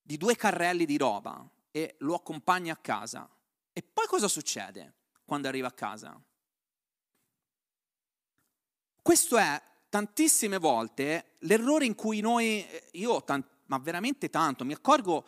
di 0.01 0.17
due 0.17 0.35
carrelli 0.37 0.87
di 0.87 0.97
roba 0.97 1.47
e 1.71 1.97
lo 1.99 2.15
accompagna 2.15 2.73
a 2.73 2.79
casa. 2.79 3.29
E 3.73 3.83
poi 3.83 4.07
cosa 4.07 4.27
succede 4.27 4.95
quando 5.27 5.49
arriva 5.49 5.69
a 5.69 5.73
casa? 5.73 6.19
Questo 9.03 9.37
è 9.37 9.63
tantissime 9.91 10.57
volte 10.57 11.35
l'errore 11.41 11.85
in 11.85 11.95
cui 11.95 12.21
noi, 12.21 12.67
io 12.93 13.23
ma 13.67 13.79
veramente 13.79 14.31
tanto, 14.31 14.65
mi 14.65 14.73
accorgo 14.73 15.27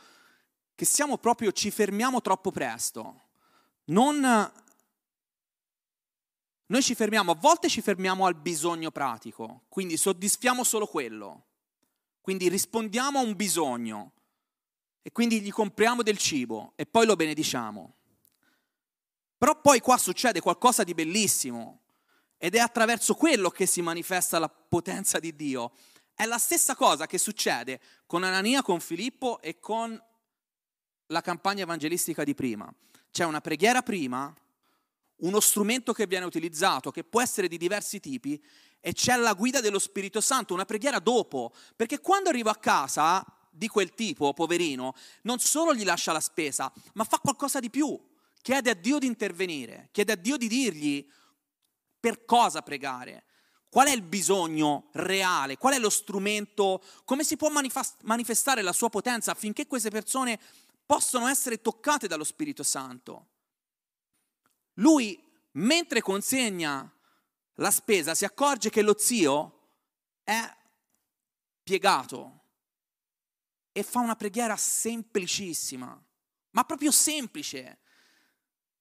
che 0.75 0.85
siamo 0.87 1.19
proprio, 1.19 1.53
ci 1.53 1.71
fermiamo 1.71 2.23
troppo 2.23 2.51
presto. 2.51 3.27
Non, 3.85 4.21
noi 6.67 6.83
ci 6.83 6.95
fermiamo, 6.95 7.33
a 7.33 7.35
volte 7.35 7.69
ci 7.69 7.83
fermiamo 7.83 8.25
al 8.25 8.35
bisogno 8.35 8.91
pratico, 8.91 9.65
quindi 9.69 9.97
soddisfiamo 9.97 10.65
solo 10.65 10.87
quello, 10.87 11.48
quindi 12.29 12.51
rispondiamo 12.51 13.21
a 13.21 13.23
un 13.23 13.35
bisogno 13.35 14.13
e 15.01 15.11
quindi 15.13 15.41
gli 15.41 15.51
compriamo 15.51 16.03
del 16.03 16.19
cibo 16.19 16.75
e 16.77 16.85
poi 16.85 17.07
lo 17.07 17.17
benediciamo. 17.17 17.95
Però 19.39 19.59
poi 19.59 19.81
qua 19.81 19.97
succede 19.97 20.43
qualcosa 20.43 20.85
di 20.85 20.93
bellissimo 20.93 21.85
ed 22.37 22.55
è 22.55 22.59
attraverso 22.59 23.15
quello 23.15 23.49
che 23.49 23.65
si 23.65 23.81
manifesta 23.81 24.39
la 24.39 24.51
potenza 24.51 25.19
di 25.19 25.35
Dio. 25.35 25.73
È 26.13 26.27
la 26.27 26.37
stessa 26.37 26.77
cosa 26.77 27.07
che 27.07 27.17
succede 27.17 27.81
con 28.05 28.23
Anania, 28.25 28.61
con 28.61 28.79
Filippo 28.81 29.41
e 29.41 29.59
con 29.59 29.99
la 31.07 31.21
campagna 31.23 31.63
evangelistica 31.63 32.25
di 32.25 32.35
prima. 32.35 32.71
C'è 33.11 33.25
una 33.25 33.41
preghiera 33.41 33.81
prima, 33.81 34.31
uno 35.21 35.41
strumento 35.41 35.95
che 35.95 36.07
viene 36.07 36.27
utilizzato, 36.27 36.91
che 36.91 37.05
può 37.05 37.23
essere 37.23 37.49
di 37.49 37.57
diversi 37.57 38.01
tipi, 38.01 38.39
e 38.81 38.93
c'è 38.93 39.17
la 39.17 39.35
guida 39.35 39.61
dello 39.61 39.79
Spirito 39.79 40.21
Santo, 40.21 40.55
una 40.55 40.65
preghiera 40.65 40.99
dopo, 40.99 41.53
perché 41.77 42.01
quando 42.01 42.29
arrivo 42.29 42.51
a 42.51 42.57
casa 42.57 43.25
di 43.51 43.69
quel 43.69 43.95
tipo, 43.95 44.33
poverino, 44.33 44.95
non 45.23 45.39
solo 45.39 45.75
gli 45.75 45.85
lascia 45.85 46.13
la 46.13 46.21
spesa, 46.21 46.73
ma 46.95 47.05
fa 47.05 47.19
qualcosa 47.19 47.61
di 47.61 47.71
più, 47.71 47.99
chiede 48.41 48.71
a 48.71 48.75
Dio 48.75 48.99
di 48.99 49.07
intervenire, 49.07 49.89
chiede 49.93 50.13
a 50.13 50.17
Dio 50.17 50.37
di 50.37 50.49
dirgli 50.49 51.07
per 51.99 52.25
cosa 52.25 52.63
pregare, 52.63 53.25
Qual 53.71 53.87
è 53.87 53.93
il 53.93 54.03
bisogno 54.03 54.89
reale? 54.93 55.59
Qual 55.59 55.75
è 55.75 55.79
lo 55.79 55.91
strumento? 55.91 56.83
Come 57.05 57.23
si 57.23 57.37
può 57.37 57.51
manifestare 57.51 58.63
la 58.63 58.73
sua 58.73 58.89
potenza 58.89 59.33
affinché 59.33 59.67
queste 59.67 59.91
persone 59.91 60.41
possano 60.87 61.29
essere 61.29 61.61
toccate 61.61 62.09
dallo 62.09 62.25
Spirito 62.25 62.63
Santo? 62.63 63.27
Lui, 64.75 65.23
mentre 65.53 66.01
consegna 66.01 66.91
la 67.59 67.71
spesa, 67.71 68.15
si 68.15 68.25
accorge 68.25 68.71
che 68.71 68.83
lo 68.83 68.97
zio 68.99 69.53
è 70.23 70.57
piegato 71.63 72.41
e 73.73 73.83
fa 73.83 74.01
una 74.01 74.17
preghiera 74.17 74.57
semplicissima, 74.57 76.01
ma 76.51 76.65
proprio 76.65 76.91
semplice. 76.91 77.79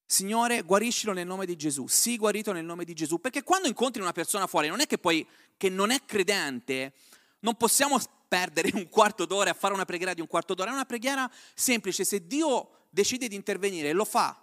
Signore, 0.06 0.62
guariscilo 0.62 1.12
nel 1.12 1.28
nome 1.28 1.46
di 1.46 1.58
Gesù. 1.58 1.86
Sii 1.88 2.18
guarito 2.18 2.54
nel 2.54 2.64
nome 2.64 2.86
di 2.86 2.94
Gesù. 2.94 3.20
Perché 3.20 3.44
quando 3.44 3.68
incontri 3.68 4.02
una 4.02 4.14
persona 4.14 4.48
fuori, 4.48 4.70
non 4.70 4.80
è 4.80 4.88
che 4.88 4.98
poi, 4.98 5.28
che 5.58 5.70
non 5.70 5.92
è 5.92 6.06
credente, 6.06 6.94
non 7.40 7.56
possiamo 7.56 8.00
perdere 8.28 8.72
un 8.74 8.88
quarto 8.88 9.26
d'ora 9.26 9.52
a 9.52 9.54
fare 9.54 9.74
una 9.74 9.86
preghiera 9.86 10.14
di 10.14 10.22
un 10.22 10.28
quarto 10.28 10.54
d'ora. 10.54 10.70
È 10.70 10.74
una 10.74 10.86
preghiera 10.86 11.30
semplice. 11.54 12.06
Se 12.06 12.26
Dio 12.26 12.86
decide 12.90 13.28
di 13.28 13.36
intervenire, 13.36 13.92
lo 13.92 14.06
fa. 14.06 14.42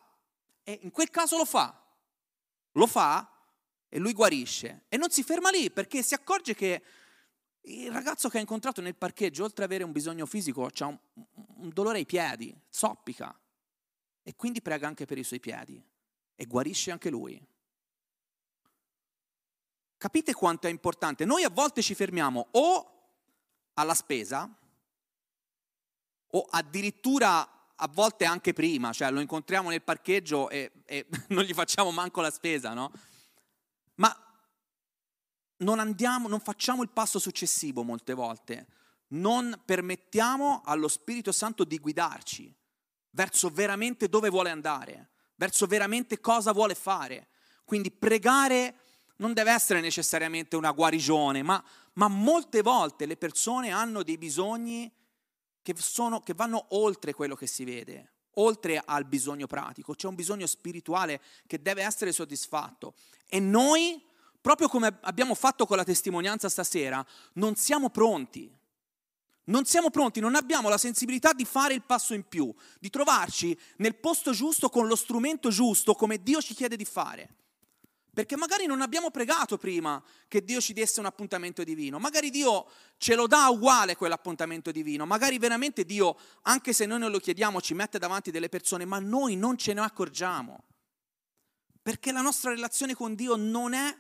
E 0.63 0.81
in 0.83 0.91
quel 0.91 1.09
caso 1.09 1.39
lo 1.39 1.47
fa. 1.47 1.83
Lo 2.73 2.87
fa 2.87 3.34
e 3.95 4.01
lui 4.01 4.13
guarisce. 4.13 4.87
E 4.89 4.97
non 4.97 5.11
si 5.11 5.23
ferma 5.23 5.51
lì 5.51 5.71
perché 5.71 6.03
si 6.03 6.15
accorge 6.15 6.53
che 6.57 6.83
il 7.61 7.93
ragazzo 7.93 8.29
che 8.29 8.39
ha 8.39 8.41
incontrato 8.41 8.81
nel 8.81 8.97
parcheggio, 8.97 9.45
oltre 9.45 9.63
ad 9.63 9.71
avere 9.71 9.85
un 9.85 9.93
bisogno 9.93 10.27
fisico, 10.27 10.67
ha 10.67 10.87
un, 10.87 10.99
un 11.59 11.69
dolore 11.69 11.99
ai 11.99 12.05
piedi, 12.05 12.53
zoppica 12.69 13.33
e 14.25 14.35
quindi 14.35 14.61
prega 14.63 14.89
anche 14.89 15.05
per 15.05 15.17
i 15.17 15.23
suoi 15.23 15.39
piedi 15.39 15.81
e 16.35 16.47
guarisce 16.47 16.91
anche 16.91 17.09
lui. 17.09 17.41
Capite 19.97 20.35
quanto 20.35 20.67
è 20.67 20.71
importante? 20.71 21.25
Noi 21.25 21.45
a 21.45 21.51
volte 21.51 21.81
ci 21.81 21.95
fermiamo 21.95 22.49
o 22.51 22.93
alla 23.75 23.95
spesa 23.95 24.53
o 26.27 26.47
addirittura 26.51 27.49
a 27.77 27.89
volte 27.89 28.25
anche 28.25 28.53
prima, 28.53 28.93
cioè 28.93 29.13
lo 29.13 29.21
incontriamo 29.21 29.69
nel 29.69 29.83
parcheggio 29.83 30.51
e, 30.51 30.73
e 30.85 31.07
non 31.31 31.45
gli 31.45 31.55
facciamo 31.55 31.93
manco 31.93 32.21
la 32.21 32.33
spesa, 32.33 32.75
no? 32.75 32.91
Ma 33.97 34.15
non 35.59 35.79
andiamo, 35.79 36.29
non 36.29 36.41
facciamo 36.41 36.83
il 36.83 36.91
passo 36.91 37.19
successivo 37.19 37.83
molte 37.83 38.15
volte, 38.15 38.67
non 39.09 39.61
permettiamo 39.65 40.63
allo 40.65 40.89
Spirito 40.89 41.33
Santo 41.33 41.65
di 41.65 41.79
guidarci 41.79 42.55
verso 43.11 43.49
veramente 43.49 44.09
dove 44.09 44.29
vuole 44.29 44.51
andare, 44.51 45.11
verso 45.37 45.67
veramente 45.67 46.21
cosa 46.21 46.53
vuole 46.53 46.75
fare. 46.75 47.29
Quindi 47.65 47.91
pregare 47.91 48.81
non 49.17 49.33
deve 49.33 49.53
essere 49.53 49.81
necessariamente 49.81 50.57
una 50.57 50.73
guarigione, 50.73 51.43
ma, 51.43 51.63
ma 51.95 52.09
molte 52.09 52.63
volte 52.63 53.07
le 53.07 53.17
persone 53.17 53.71
hanno 53.71 54.03
dei 54.03 54.19
bisogni 54.19 54.93
che, 55.63 55.75
sono, 55.79 56.21
che 56.21 56.35
vanno 56.35 56.67
oltre 56.71 57.15
quello 57.15 57.37
che 57.37 57.47
si 57.47 57.65
vede, 57.65 58.14
oltre 58.35 58.83
al 58.85 59.05
bisogno 59.05 59.47
pratico. 59.47 59.95
C'è 59.95 60.09
un 60.09 60.15
bisogno 60.15 60.47
spirituale 60.47 61.21
che 61.47 61.61
deve 61.61 61.83
essere 61.83 62.13
soddisfatto. 62.13 62.95
E 63.29 63.41
noi, 63.41 64.03
proprio 64.41 64.69
come 64.69 64.99
abbiamo 65.03 65.35
fatto 65.35 65.67
con 65.67 65.77
la 65.77 65.85
testimonianza 65.85 66.49
stasera, 66.49 67.05
non 67.35 67.57
siamo 67.57 67.91
pronti 67.91 68.51
non 69.47 69.67
siamo 69.67 69.91
pronti, 69.91 70.21
non 70.21 70.37
abbiamo 70.37 70.69
la 70.69 70.79
sensibilità 70.79 71.33
di 71.33 71.45
fare 71.45 71.75
il 71.75 71.83
passo 71.83 72.15
in 72.15 72.27
più, 72.27 72.55
di 72.79 72.89
trovarci 72.89 73.59
nel 73.77 73.97
posto 73.97 74.33
giusto 74.33 74.71
con 74.71 74.87
lo 74.87 74.97
strumento 74.97 75.51
giusto 75.51 75.95
come 75.95 76.23
Dio 76.23 76.41
ci 76.41 76.55
chiede 76.55 76.77
di 76.77 76.85
fare. 76.85 77.29
Perché 78.15 78.37
magari 78.37 78.67
non 78.67 78.81
abbiamo 78.81 79.11
pregato 79.11 79.59
prima 79.59 80.01
che 80.29 80.45
Dio 80.45 80.61
ci 80.61 80.73
desse 80.73 81.01
un 81.01 81.07
appuntamento 81.07 81.65
divino, 81.65 81.99
magari 81.99 82.31
Dio 82.31 82.71
ce 82.97 83.17
lo 83.17 83.27
dà 83.27 83.49
uguale 83.49 83.97
quell'appuntamento 83.97 84.71
divino, 84.71 85.05
magari 85.05 85.37
veramente 85.39 85.85
Dio, 85.85 86.17
anche 86.43 86.73
se 86.73 86.87
noi 86.87 87.01
non 87.01 87.11
lo 87.11 87.19
chiediamo, 87.19 87.61
ci 87.61 87.75
mette 87.75 87.99
davanti 87.99 88.31
delle 88.31 88.49
persone, 88.49 88.85
ma 88.85 89.01
noi 89.01 89.35
non 89.35 89.59
ce 89.59 89.73
ne 89.73 89.81
accorgiamo. 89.81 90.63
Perché 91.83 92.13
la 92.13 92.21
nostra 92.21 92.51
relazione 92.51 92.95
con 92.95 93.17
Dio 93.17 93.35
non 93.35 93.75
è, 93.75 93.99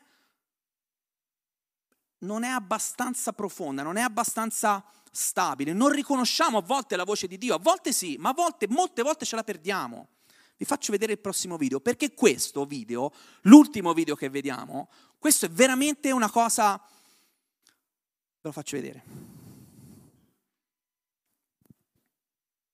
non 2.18 2.44
è 2.44 2.48
abbastanza 2.48 3.32
profonda, 3.32 3.82
non 3.82 3.96
è 3.96 4.00
abbastanza 4.00 4.84
stabile, 5.10 5.72
non 5.72 5.90
riconosciamo 5.90 6.58
a 6.58 6.62
volte 6.62 6.94
la 6.94 7.04
voce 7.04 7.26
di 7.26 7.36
Dio, 7.36 7.56
a 7.56 7.58
volte 7.58 7.92
sì, 7.92 8.16
ma 8.16 8.28
a 8.28 8.32
volte, 8.32 8.68
molte 8.68 9.02
volte 9.02 9.24
ce 9.24 9.34
la 9.34 9.42
perdiamo. 9.42 10.08
Vi 10.56 10.64
faccio 10.64 10.92
vedere 10.92 11.12
il 11.12 11.18
prossimo 11.18 11.56
video, 11.56 11.80
perché 11.80 12.14
questo 12.14 12.64
video, 12.64 13.12
l'ultimo 13.42 13.92
video 13.92 14.14
che 14.14 14.28
vediamo, 14.28 14.88
questo 15.18 15.46
è 15.46 15.50
veramente 15.50 16.10
una 16.12 16.30
cosa... 16.30 16.80
Ve 16.80 18.40
lo 18.40 18.52
faccio 18.52 18.76
vedere. 18.76 19.02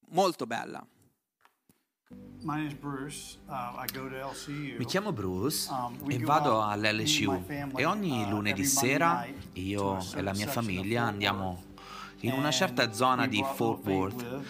Molto 0.09 0.45
bella. 0.45 0.85
Uh, 2.43 2.65
Mi 4.77 4.85
chiamo 4.85 5.13
Bruce 5.13 5.69
um, 5.71 6.09
e 6.09 6.17
vado 6.19 6.61
all'LCU 6.61 7.45
e 7.75 7.85
ogni 7.85 8.23
uh, 8.23 8.29
lunedì 8.29 8.65
sera 8.65 9.27
io 9.53 9.99
e 10.15 10.21
la 10.21 10.33
mia 10.33 10.47
famiglia 10.47 11.03
andiamo 11.03 11.70
in 12.21 12.33
una 12.33 12.51
certa 12.51 12.91
zona 12.91 13.27
di 13.27 13.43
Fort 13.55 13.85
Worth 13.85 14.43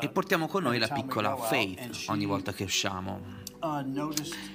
e 0.00 0.08
portiamo 0.08 0.46
con 0.46 0.62
noi 0.62 0.78
la 0.78 0.88
piccola 0.88 1.36
Faith 1.36 2.04
ogni 2.08 2.26
volta 2.26 2.52
che 2.52 2.64
usciamo. 2.64 3.44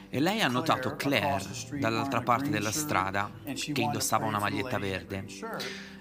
E 0.09 0.20
lei 0.20 0.41
ha 0.41 0.47
notato 0.47 0.95
Claire 0.95 1.43
dall'altra 1.80 2.22
parte 2.22 2.49
della 2.49 2.72
strada 2.72 3.32
che 3.43 3.82
indossava 3.82 4.26
una 4.26 4.39
maglietta 4.39 4.78
verde 4.78 5.26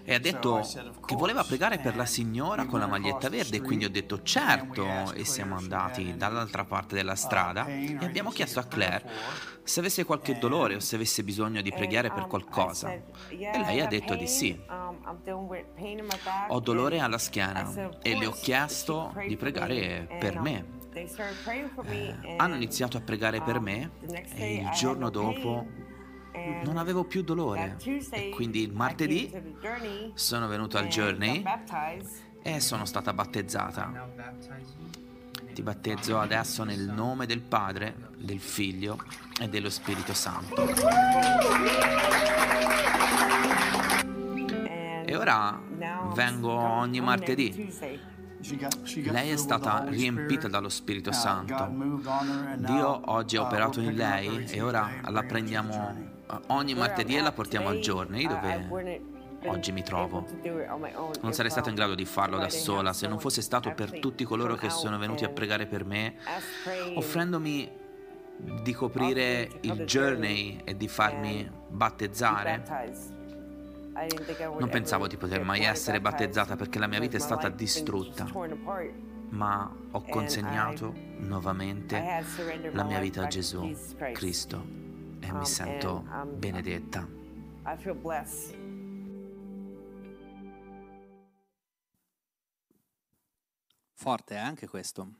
e 0.03 0.15
ha 0.15 0.19
detto 0.19 0.67
che 1.07 1.15
voleva 1.15 1.45
pregare 1.45 1.79
per 1.79 1.95
la 1.95 2.07
signora 2.07 2.67
con 2.67 2.81
la 2.81 2.87
maglietta 2.87 3.29
verde 3.29 3.61
quindi 3.61 3.85
ho 3.85 3.91
detto 3.91 4.23
certo 4.23 5.13
e 5.13 5.25
siamo 5.25 5.57
andati 5.57 6.17
dall'altra 6.17 6.65
parte 6.65 6.95
della 6.95 7.15
strada 7.15 7.67
e 7.67 7.99
abbiamo 8.01 8.31
chiesto 8.31 8.59
a 8.59 8.65
Claire 8.65 9.09
se 9.63 9.79
avesse 9.79 10.05
qualche 10.05 10.39
dolore 10.39 10.75
o 10.75 10.81
se 10.81 10.97
avesse 10.97 11.23
bisogno 11.23 11.61
di 11.61 11.71
pregare 11.71 12.11
per 12.11 12.27
qualcosa 12.27 12.91
e 12.91 13.03
lei 13.29 13.81
ha 13.81 13.87
detto 13.87 14.17
di 14.17 14.27
sì. 14.27 14.59
Ho 16.49 16.61
dolore 16.61 16.99
alla 16.99 17.19
schiena 17.19 17.91
e 18.03 18.17
le 18.17 18.27
ho 18.27 18.33
chiesto 18.33 19.15
di 19.27 19.37
pregare 19.37 20.09
per 20.19 20.41
me. 20.41 20.79
Hanno 22.37 22.55
iniziato 22.55 22.97
a 22.97 23.01
pregare 23.01 23.41
per 23.41 23.61
me 23.61 23.91
e 24.35 24.55
il 24.57 24.71
giorno 24.71 25.09
dopo 25.11 25.67
non 26.65 26.77
avevo 26.77 27.05
più 27.05 27.23
dolore 27.23 27.77
e 28.11 28.31
quindi 28.31 28.63
il 28.63 28.73
martedì 28.73 29.33
sono 30.15 30.49
venuto 30.49 30.79
al 30.79 30.87
Journey 30.87 31.43
e 32.43 32.61
sono 32.61 32.85
stata 32.85 33.13
battezzata. 33.13 34.09
Ti 35.53 35.63
battezzo 35.63 36.19
adesso 36.19 36.65
nel 36.65 36.81
nome 36.81 37.27
del 37.27 37.41
Padre, 37.41 38.11
del 38.17 38.41
Figlio 38.41 38.99
e 39.41 39.49
dello 39.49 39.71
Spirito 39.71 40.15
Santo. 40.15 40.55
E 45.05 45.17
ora 45.17 45.61
vengo 46.15 46.53
ogni 46.53 47.01
martedì. 47.01 48.19
Lei 49.11 49.31
è 49.31 49.37
stata 49.37 49.85
riempita 49.87 50.49
dallo 50.49 50.71
Spirito 50.71 51.13
Santo. 51.13 51.69
Dio 52.57 53.01
oggi 53.11 53.37
ha 53.37 53.43
operato 53.43 53.81
in 53.81 53.95
lei 53.95 54.47
e 54.49 54.63
ora 54.63 54.91
la 55.09 55.23
prendiamo 55.23 56.19
ogni 56.47 56.75
martedì 56.75 57.17
e 57.17 57.21
la 57.21 57.33
portiamo 57.33 57.69
al 57.69 57.79
Journey 57.79 58.27
dove 58.27 59.03
oggi 59.45 59.73
mi 59.73 59.83
trovo. 59.83 60.27
Non 61.21 61.33
sarei 61.33 61.51
stato 61.51 61.69
in 61.69 61.75
grado 61.75 61.95
di 61.95 62.07
farlo 62.07 62.39
da 62.39 62.49
sola 62.49 62.93
se 62.95 63.07
non 63.07 63.19
fosse 63.21 63.43
stato 63.43 63.73
per 63.73 63.99
tutti 63.99 64.25
coloro 64.25 64.55
che 64.55 64.71
sono 64.71 64.97
venuti 64.97 65.25
a 65.25 65.29
pregare 65.29 65.67
per 65.67 65.85
me, 65.85 66.17
offrendomi 66.95 67.71
di 68.63 68.73
coprire 68.73 69.51
il 69.61 69.85
journey 69.85 70.63
e 70.65 70.77
di 70.77 70.89
farmi 70.89 71.51
battezzare. 71.69 73.19
Non 74.59 74.69
pensavo 74.71 75.07
di 75.07 75.17
poter 75.17 75.45
mai 75.45 75.63
essere 75.63 76.01
battezzata 76.01 76.57
perché 76.57 76.79
la 76.79 76.87
mia 76.87 77.01
vita 77.01 77.17
è 77.17 77.21
stata 77.21 77.49
distrutta, 77.49 78.29
ma 79.31 79.77
ho 79.91 80.03
consegnato 80.03 80.93
nuovamente 81.19 82.25
la 82.73 82.85
mia 82.85 82.99
vita 82.99 83.25
a 83.25 83.27
Gesù 83.27 83.77
Cristo 84.13 84.65
e 85.21 85.33
mi 85.33 85.45
sento 85.45 86.05
benedetta. 86.39 87.07
Forte 94.01 94.35
è 94.35 94.39
eh, 94.39 94.41
anche 94.41 94.67
questo. 94.67 95.13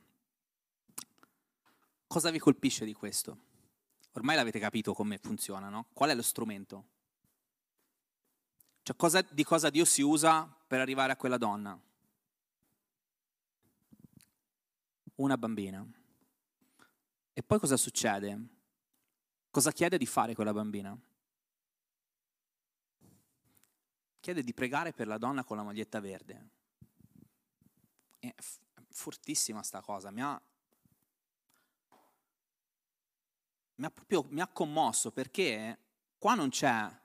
Cosa 2.07 2.31
vi 2.31 2.39
colpisce 2.39 2.87
di 2.87 2.95
questo? 2.95 3.37
Ormai 4.13 4.37
l'avete 4.37 4.59
capito 4.59 4.95
come 4.95 5.19
funziona, 5.19 5.69
no? 5.69 5.89
Qual 5.93 6.09
è 6.09 6.15
lo 6.15 6.23
strumento? 6.23 6.85
Cioè, 8.91 8.99
cosa, 8.99 9.21
di 9.23 9.45
cosa 9.45 9.71
Dio 9.71 9.85
si 9.85 10.03
usa 10.03 10.53
per 10.67 10.81
arrivare 10.81 11.13
a 11.13 11.17
quella 11.17 11.39
donna? 11.39 11.81
Una 15.15 15.39
bambina. 15.39 15.87
E 17.33 17.43
poi 17.45 17.61
cosa 17.61 17.77
succede? 17.77 18.49
Cosa 19.49 19.71
chiede 19.71 19.97
di 19.97 20.07
fare 20.07 20.35
quella 20.35 20.53
bambina? 20.53 20.99
Chiede 24.19 24.43
di 24.43 24.53
pregare 24.53 24.93
per 24.93 25.07
la 25.07 25.19
donna 25.19 25.45
con 25.45 25.57
la 25.57 25.63
maglietta 25.63 26.01
verde. 26.01 26.49
È 28.19 28.35
fortissima 28.89 29.63
sta 29.63 29.81
cosa, 29.81 30.11
mi 30.11 30.21
ha, 30.21 30.43
mi 33.77 33.85
ha 33.85 33.91
proprio 33.91 34.27
mi 34.31 34.41
ha 34.41 34.49
commosso 34.49 35.13
perché 35.13 35.79
qua 36.19 36.35
non 36.35 36.49
c'è 36.49 37.01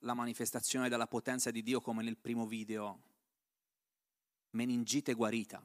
la 0.00 0.14
manifestazione 0.14 0.88
della 0.88 1.06
potenza 1.06 1.50
di 1.50 1.62
Dio 1.62 1.80
come 1.80 2.02
nel 2.02 2.16
primo 2.16 2.46
video, 2.46 3.02
meningite 4.50 5.14
guarita, 5.14 5.62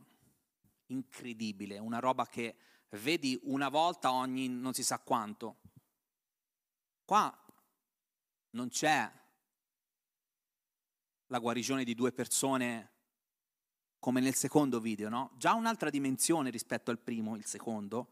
incredibile, 0.87 1.77
una 1.77 1.99
roba 1.99 2.27
che 2.27 2.55
vedi 2.91 3.39
una 3.43 3.69
volta 3.69 4.11
ogni 4.11 4.47
non 4.47 4.73
si 4.73 4.83
sa 4.83 4.99
quanto. 4.99 5.59
Qua 7.05 7.45
non 8.51 8.69
c'è 8.69 9.11
la 11.27 11.39
guarigione 11.39 11.83
di 11.83 11.95
due 11.95 12.11
persone 12.11 12.91
come 13.99 14.21
nel 14.21 14.35
secondo 14.35 14.79
video, 14.79 15.09
no? 15.09 15.31
Già 15.35 15.53
un'altra 15.53 15.89
dimensione 15.89 16.51
rispetto 16.51 16.91
al 16.91 16.99
primo, 16.99 17.35
il 17.35 17.45
secondo, 17.45 18.11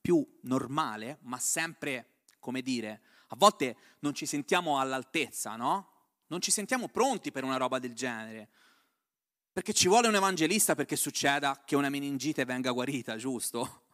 più 0.00 0.26
normale, 0.42 1.18
ma 1.22 1.38
sempre, 1.38 2.22
come 2.38 2.62
dire, 2.62 3.02
a 3.32 3.36
volte 3.36 3.76
non 4.00 4.12
ci 4.12 4.26
sentiamo 4.26 4.78
all'altezza, 4.78 5.56
no? 5.56 5.88
Non 6.26 6.42
ci 6.42 6.50
sentiamo 6.50 6.88
pronti 6.88 7.32
per 7.32 7.44
una 7.44 7.56
roba 7.56 7.78
del 7.78 7.94
genere. 7.94 8.50
Perché 9.50 9.72
ci 9.72 9.88
vuole 9.88 10.08
un 10.08 10.14
evangelista 10.14 10.74
perché 10.74 10.96
succeda 10.96 11.62
che 11.64 11.74
una 11.74 11.88
meningite 11.88 12.44
venga 12.44 12.72
guarita, 12.72 13.16
giusto? 13.16 13.84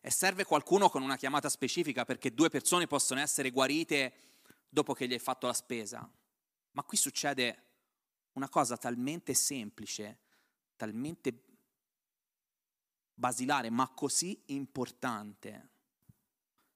E 0.00 0.10
serve 0.10 0.44
qualcuno 0.44 0.88
con 0.88 1.02
una 1.02 1.18
chiamata 1.18 1.50
specifica 1.50 2.06
perché 2.06 2.32
due 2.32 2.48
persone 2.48 2.86
possono 2.86 3.20
essere 3.20 3.50
guarite 3.50 4.14
dopo 4.66 4.94
che 4.94 5.06
gli 5.06 5.12
hai 5.12 5.18
fatto 5.18 5.46
la 5.46 5.52
spesa. 5.52 6.10
Ma 6.70 6.82
qui 6.82 6.96
succede 6.96 7.64
una 8.32 8.48
cosa 8.48 8.78
talmente 8.78 9.34
semplice, 9.34 10.20
talmente 10.76 11.42
basilare, 13.12 13.68
ma 13.68 13.86
così 13.88 14.42
importante. 14.46 15.68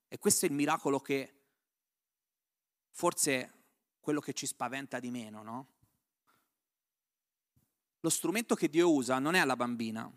E 0.06 0.18
questo 0.18 0.44
è 0.44 0.50
il 0.50 0.54
miracolo 0.54 1.00
che 1.00 1.43
forse 2.94 3.52
quello 3.98 4.20
che 4.20 4.32
ci 4.32 4.46
spaventa 4.46 5.00
di 5.00 5.10
meno, 5.10 5.42
no? 5.42 5.66
Lo 8.00 8.08
strumento 8.08 8.54
che 8.54 8.68
Dio 8.68 8.92
usa 8.92 9.18
non 9.18 9.34
è 9.34 9.44
la 9.44 9.56
bambina. 9.56 10.10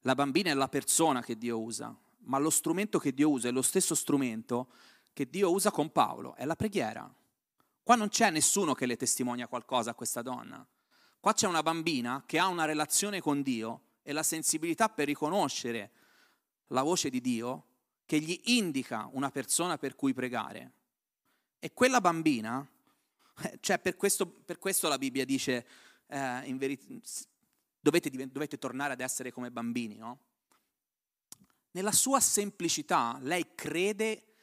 La 0.00 0.14
bambina 0.14 0.50
è 0.50 0.54
la 0.54 0.68
persona 0.68 1.22
che 1.22 1.38
Dio 1.38 1.60
usa, 1.60 1.96
ma 2.24 2.38
lo 2.38 2.50
strumento 2.50 2.98
che 2.98 3.14
Dio 3.14 3.30
usa 3.30 3.48
è 3.48 3.52
lo 3.52 3.62
stesso 3.62 3.94
strumento 3.94 4.70
che 5.12 5.30
Dio 5.30 5.52
usa 5.52 5.70
con 5.70 5.92
Paolo, 5.92 6.34
è 6.34 6.44
la 6.44 6.56
preghiera. 6.56 7.12
Qua 7.82 7.94
non 7.94 8.08
c'è 8.08 8.30
nessuno 8.30 8.74
che 8.74 8.86
le 8.86 8.96
testimonia 8.96 9.46
qualcosa 9.46 9.90
a 9.90 9.94
questa 9.94 10.20
donna. 10.20 10.66
Qua 11.20 11.32
c'è 11.32 11.46
una 11.46 11.62
bambina 11.62 12.24
che 12.26 12.38
ha 12.38 12.48
una 12.48 12.64
relazione 12.64 13.20
con 13.20 13.40
Dio 13.42 13.82
e 14.02 14.12
la 14.12 14.24
sensibilità 14.24 14.88
per 14.88 15.06
riconoscere 15.06 15.92
la 16.68 16.82
voce 16.82 17.08
di 17.08 17.20
Dio 17.20 17.66
che 18.04 18.18
gli 18.18 18.38
indica 18.46 19.08
una 19.12 19.30
persona 19.30 19.78
per 19.78 19.94
cui 19.94 20.12
pregare. 20.12 20.73
E 21.64 21.72
quella 21.72 22.02
bambina, 22.02 22.62
eh, 23.40 23.56
cioè 23.60 23.78
per 23.78 23.96
questo, 23.96 24.26
per 24.26 24.58
questo 24.58 24.86
la 24.86 24.98
Bibbia 24.98 25.24
dice, 25.24 25.66
eh, 26.08 26.42
in 26.44 26.58
verità, 26.58 26.84
dovete, 27.80 28.10
dovete 28.10 28.58
tornare 28.58 28.92
ad 28.92 29.00
essere 29.00 29.32
come 29.32 29.50
bambini, 29.50 29.96
no? 29.96 30.18
Nella 31.70 31.92
sua 31.92 32.20
semplicità 32.20 33.16
lei 33.22 33.54
crede 33.54 34.34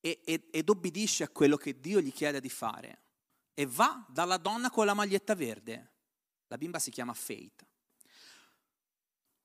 e, 0.00 0.22
e, 0.24 0.48
ed 0.50 0.68
obbedisce 0.68 1.22
a 1.22 1.28
quello 1.28 1.56
che 1.56 1.78
Dio 1.78 2.00
gli 2.00 2.12
chiede 2.12 2.40
di 2.40 2.50
fare 2.50 2.98
e 3.54 3.64
va 3.64 4.04
dalla 4.08 4.36
donna 4.36 4.68
con 4.68 4.86
la 4.86 4.94
maglietta 4.94 5.36
verde. 5.36 5.92
La 6.48 6.58
bimba 6.58 6.80
si 6.80 6.90
chiama 6.90 7.14
Faith. 7.14 7.64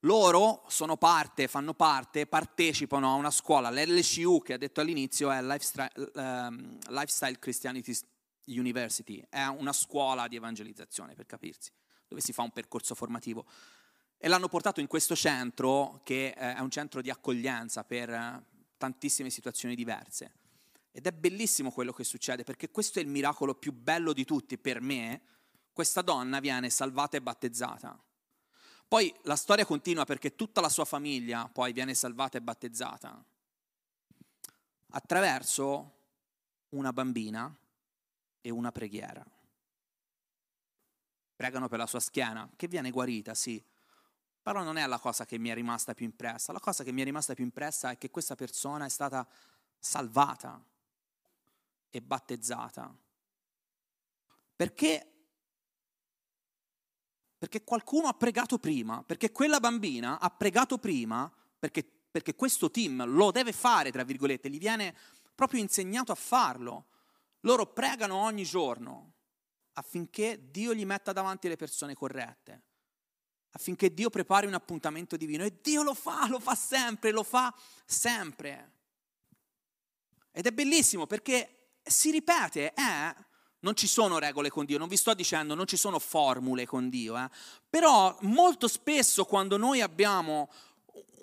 Loro 0.06 0.64
sono 0.68 0.98
parte, 0.98 1.48
fanno 1.48 1.76
parte, 1.76 2.26
partecipano 2.26 3.12
a 3.12 3.14
una 3.14 3.30
scuola, 3.30 3.70
l'LCU 3.70 4.42
che 4.42 4.54
ha 4.54 4.58
detto 4.58 4.82
all'inizio 4.82 5.30
è 5.30 5.44
Lifestyle, 5.44 5.92
um, 6.16 6.80
Lifestyle 6.88 7.38
Christianity 7.38 7.96
University, 8.46 9.24
è 9.30 9.46
una 9.46 9.74
scuola 9.74 10.28
di 10.28 10.38
evangelizzazione 10.38 11.14
per 11.14 11.28
capirsi, 11.28 11.72
dove 12.08 12.20
si 12.20 12.34
fa 12.34 12.42
un 12.42 12.50
percorso 12.50 12.96
formativo. 12.96 13.46
E 14.18 14.28
l'hanno 14.28 14.48
portato 14.48 14.80
in 14.80 14.88
questo 14.88 15.16
centro 15.16 16.02
che 16.04 16.34
è 16.34 16.60
un 16.60 16.72
centro 16.72 17.02
di 17.02 17.12
accoglienza 17.12 17.84
per 17.84 18.44
tantissime 18.78 19.30
situazioni 19.30 19.76
diverse. 19.76 20.34
Ed 20.92 21.06
è 21.06 21.12
bellissimo 21.12 21.70
quello 21.70 21.94
che 21.94 22.04
succede, 22.04 22.44
perché 22.44 22.72
questo 22.72 22.98
è 22.98 23.04
il 23.04 23.08
miracolo 23.08 23.54
più 23.54 23.72
bello 23.72 24.14
di 24.14 24.26
tutti 24.26 24.58
per 24.58 24.82
me. 24.82 25.22
Questa 25.72 26.02
donna 26.02 26.40
viene 26.40 26.72
salvata 26.72 27.18
e 27.18 27.22
battezzata. 27.22 28.04
Poi 28.92 29.16
la 29.22 29.38
storia 29.38 29.66
continua 29.66 30.04
perché 30.04 30.36
tutta 30.36 30.60
la 30.60 30.68
sua 30.68 30.84
famiglia 30.84 31.48
poi 31.48 31.72
viene 31.72 31.94
salvata 31.94 32.38
e 32.38 32.42
battezzata 32.42 33.24
attraverso 34.90 36.00
una 36.72 36.92
bambina 36.92 37.56
e 38.42 38.50
una 38.50 38.70
preghiera. 38.74 39.26
Pregano 41.38 41.70
per 41.70 41.78
la 41.78 41.88
sua 41.88 42.02
schiena, 42.02 42.50
che 42.58 42.68
viene 42.68 42.92
guarita, 42.92 43.34
sì, 43.34 43.64
però 44.42 44.62
non 44.62 44.76
è 44.76 44.86
la 44.86 45.00
cosa 45.00 45.26
che 45.26 45.38
mi 45.38 45.48
è 45.48 45.54
rimasta 45.54 45.94
più 45.94 46.04
impressa. 46.04 46.52
La 46.52 46.60
cosa 46.60 46.84
che 46.84 46.92
mi 46.92 47.00
è 47.00 47.06
rimasta 47.06 47.34
più 47.34 47.46
impressa 47.46 47.92
è 47.92 47.98
che 47.98 48.10
questa 48.10 48.36
persona 48.36 48.84
è 48.84 48.90
stata 48.90 49.26
salvata 49.80 50.62
e 51.90 52.02
battezzata. 52.02 52.94
Perché? 54.54 55.21
Perché 57.42 57.64
qualcuno 57.64 58.08
ha 58.08 58.14
pregato 58.14 58.60
prima, 58.60 59.02
perché 59.02 59.32
quella 59.32 59.60
bambina 59.60 60.20
ha 60.20 60.30
pregato 60.30 60.78
prima, 60.78 61.28
perché, 61.58 61.84
perché 61.84 62.36
questo 62.36 62.70
team 62.70 63.04
lo 63.04 63.32
deve 63.32 63.52
fare, 63.52 63.92
tra 63.92 64.04
virgolette, 64.04 64.48
gli 64.48 64.60
viene 64.60 64.96
proprio 65.34 65.60
insegnato 65.60 66.12
a 66.12 66.16
farlo. 66.16 66.86
Loro 67.40 67.66
pregano 67.66 68.18
ogni 68.18 68.44
giorno 68.44 69.14
affinché 69.74 70.52
Dio 70.52 70.76
gli 70.76 70.86
metta 70.86 71.14
davanti 71.14 71.48
le 71.48 71.56
persone 71.56 71.96
corrette, 71.96 72.62
affinché 73.54 73.92
Dio 73.92 74.12
prepari 74.12 74.46
un 74.46 74.54
appuntamento 74.54 75.18
divino. 75.18 75.44
E 75.44 75.62
Dio 75.64 75.82
lo 75.82 75.96
fa, 75.96 76.28
lo 76.28 76.40
fa 76.40 76.54
sempre, 76.54 77.10
lo 77.10 77.24
fa 77.24 77.52
sempre. 77.84 78.74
Ed 80.30 80.46
è 80.46 80.52
bellissimo 80.52 81.08
perché 81.08 81.80
si 81.82 82.12
ripete, 82.12 82.72
eh, 82.72 83.16
non 83.62 83.76
ci 83.76 83.88
sono 83.88 84.20
regole 84.20 84.50
con 84.50 84.66
Dio, 84.66 84.78
non 84.78 84.88
vi 84.88 84.98
sto 84.98 85.14
dicendo, 85.14 85.56
non 85.56 85.68
ci 85.68 85.78
sono 85.78 86.00
formule 86.00 86.66
con 86.66 86.90
Dio, 86.90 87.18
eh, 87.18 87.30
però 87.70 88.16
molto 88.22 88.68
spesso 88.68 89.26
quando 89.26 89.58
noi 89.58 89.82
abbiamo 89.82 90.50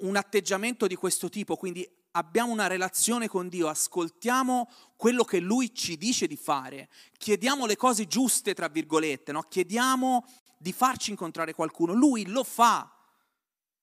un 0.00 0.16
atteggiamento 0.16 0.86
di 0.86 0.94
questo 0.94 1.28
tipo, 1.28 1.56
quindi 1.56 1.88
abbiamo 2.12 2.52
una 2.52 2.66
relazione 2.66 3.28
con 3.28 3.48
Dio, 3.48 3.68
ascoltiamo 3.68 4.70
quello 4.96 5.24
che 5.24 5.40
Lui 5.40 5.74
ci 5.74 5.96
dice 5.96 6.26
di 6.26 6.36
fare, 6.36 6.88
chiediamo 7.16 7.66
le 7.66 7.76
cose 7.76 8.06
giuste, 8.06 8.54
tra 8.54 8.68
virgolette, 8.68 9.32
no? 9.32 9.42
chiediamo 9.42 10.24
di 10.58 10.72
farci 10.72 11.10
incontrare 11.10 11.54
qualcuno, 11.54 11.92
Lui 11.92 12.26
lo 12.26 12.44
fa. 12.44 12.92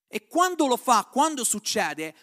E 0.08 0.28
quando 0.28 0.68
lo 0.68 0.78
fa, 0.78 1.08
quando 1.12 1.44
succede, 1.44 2.16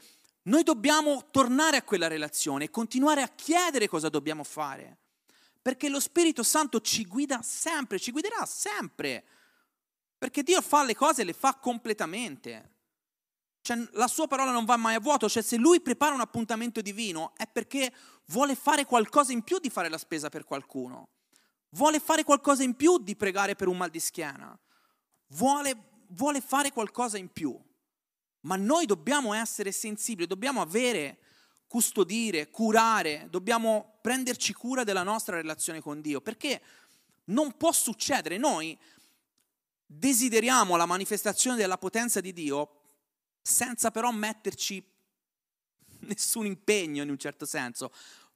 noi 0.44 0.62
dobbiamo 0.62 1.28
tornare 1.30 1.76
a 1.76 1.82
quella 1.82 2.08
relazione 2.08 2.64
e 2.64 2.70
continuare 2.70 3.22
a 3.22 3.28
chiedere 3.28 3.88
cosa 3.88 4.08
dobbiamo 4.08 4.44
fare. 4.44 4.98
Perché 5.62 5.88
lo 5.88 6.00
Spirito 6.00 6.42
Santo 6.42 6.80
ci 6.80 7.06
guida 7.06 7.40
sempre, 7.42 8.00
ci 8.00 8.10
guiderà 8.10 8.44
sempre. 8.44 9.24
Perché 10.18 10.42
Dio 10.42 10.60
fa 10.60 10.82
le 10.82 10.94
cose 10.94 11.22
e 11.22 11.24
le 11.24 11.32
fa 11.32 11.54
completamente. 11.54 12.70
Cioè, 13.62 13.88
la 13.92 14.08
sua 14.08 14.26
parola 14.26 14.50
non 14.50 14.64
va 14.64 14.76
mai 14.76 14.96
a 14.96 15.00
vuoto. 15.00 15.28
Cioè, 15.28 15.42
se 15.42 15.56
lui 15.56 15.80
prepara 15.80 16.14
un 16.14 16.20
appuntamento 16.20 16.80
divino 16.80 17.32
è 17.36 17.46
perché 17.46 17.92
vuole 18.26 18.56
fare 18.56 18.84
qualcosa 18.84 19.32
in 19.32 19.42
più 19.42 19.60
di 19.60 19.70
fare 19.70 19.88
la 19.88 19.98
spesa 19.98 20.28
per 20.28 20.44
qualcuno. 20.44 21.10
Vuole 21.70 22.00
fare 22.00 22.24
qualcosa 22.24 22.64
in 22.64 22.74
più 22.74 22.98
di 22.98 23.14
pregare 23.14 23.54
per 23.54 23.68
un 23.68 23.76
mal 23.76 23.88
di 23.88 24.00
schiena. 24.00 24.58
Vuole, 25.28 26.04
vuole 26.08 26.40
fare 26.40 26.72
qualcosa 26.72 27.18
in 27.18 27.32
più. 27.32 27.56
Ma 28.40 28.56
noi 28.56 28.84
dobbiamo 28.84 29.32
essere 29.32 29.70
sensibili, 29.70 30.26
dobbiamo 30.26 30.60
avere, 30.60 31.20
custodire, 31.72 32.50
curare, 32.50 33.28
dobbiamo 33.30 33.96
prenderci 34.02 34.52
cura 34.52 34.84
della 34.84 35.02
nostra 35.02 35.36
relazione 35.36 35.80
con 35.80 36.02
Dio, 36.02 36.20
perché 36.20 36.60
non 37.28 37.56
può 37.56 37.72
succedere. 37.72 38.36
Noi 38.36 38.78
desideriamo 39.86 40.76
la 40.76 40.84
manifestazione 40.84 41.56
della 41.56 41.78
potenza 41.78 42.20
di 42.20 42.34
Dio 42.34 42.80
senza 43.40 43.90
però 43.90 44.10
metterci 44.10 44.86
nessun 46.00 46.44
impegno 46.44 47.04
in 47.04 47.08
un 47.08 47.16
certo 47.16 47.46
senso. 47.46 47.90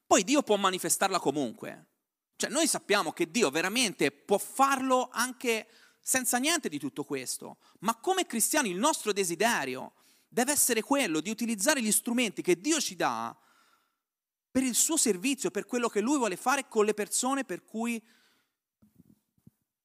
Poi 0.07 0.25
Dio 0.25 0.41
può 0.43 0.57
manifestarla 0.57 1.19
comunque. 1.19 1.89
Cioè 2.37 2.49
noi 2.49 2.67
sappiamo 2.67 3.13
che 3.13 3.31
Dio 3.31 3.51
veramente 3.51 4.13
può 4.13 4.39
farlo 4.39 5.11
anche 5.13 5.69
senza 6.01 6.39
niente 6.39 6.71
di 6.71 6.79
tutto 6.79 7.05
questo, 7.05 7.59
ma 7.81 7.97
come 7.97 8.25
cristiani 8.25 8.71
il 8.71 8.79
nostro 8.79 9.13
desiderio 9.13 9.93
deve 10.37 10.53
essere 10.53 10.83
quello 10.83 11.21
di 11.21 11.31
utilizzare 11.31 11.81
gli 11.81 11.91
strumenti 11.91 12.43
che 12.43 12.61
Dio 12.61 12.79
ci 12.79 12.95
dà 12.95 13.35
per 14.51 14.63
il 14.63 14.75
suo 14.75 14.99
servizio, 14.99 15.51
per 15.51 15.65
quello 15.65 15.89
che 15.89 16.03
Lui 16.03 16.19
vuole 16.19 16.37
fare 16.37 16.69
con 16.69 16.85
le 16.85 16.93
persone 16.93 17.47
per 17.47 17.65
cui 17.65 18.05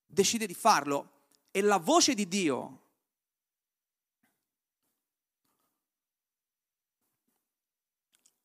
decide 0.06 0.46
di 0.46 0.54
farlo. 0.54 1.20
E 1.52 1.62
la 1.62 1.78
voce 1.78 2.14
di 2.14 2.28
Dio 2.28 2.80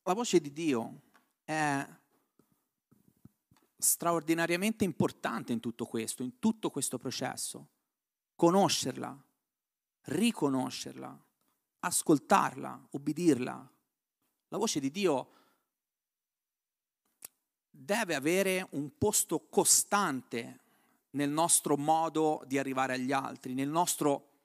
la 0.03 0.13
voce 0.13 0.39
di 0.39 0.53
Dio 0.53 1.01
è 1.43 1.85
straordinariamente 3.77 4.85
importante 4.85 5.51
in 5.51 5.59
tutto 5.59 5.85
questo, 5.85 6.23
in 6.23 6.39
tutto 6.39 6.69
questo 6.69 6.97
processo. 6.97 7.67
Conoscerla, 8.33 9.25
riconoscerla, 10.03 11.25
ascoltarla, 11.79 12.87
ubbidirla. 12.91 13.71
La 14.49 14.57
voce 14.57 14.79
di 14.79 14.91
Dio 14.91 15.31
deve 17.69 18.15
avere 18.15 18.67
un 18.71 18.97
posto 18.97 19.47
costante 19.49 20.59
nel 21.11 21.29
nostro 21.29 21.77
modo 21.77 22.43
di 22.45 22.57
arrivare 22.57 22.93
agli 22.93 23.11
altri, 23.11 23.53
nel 23.53 23.69
nostro, 23.69 24.41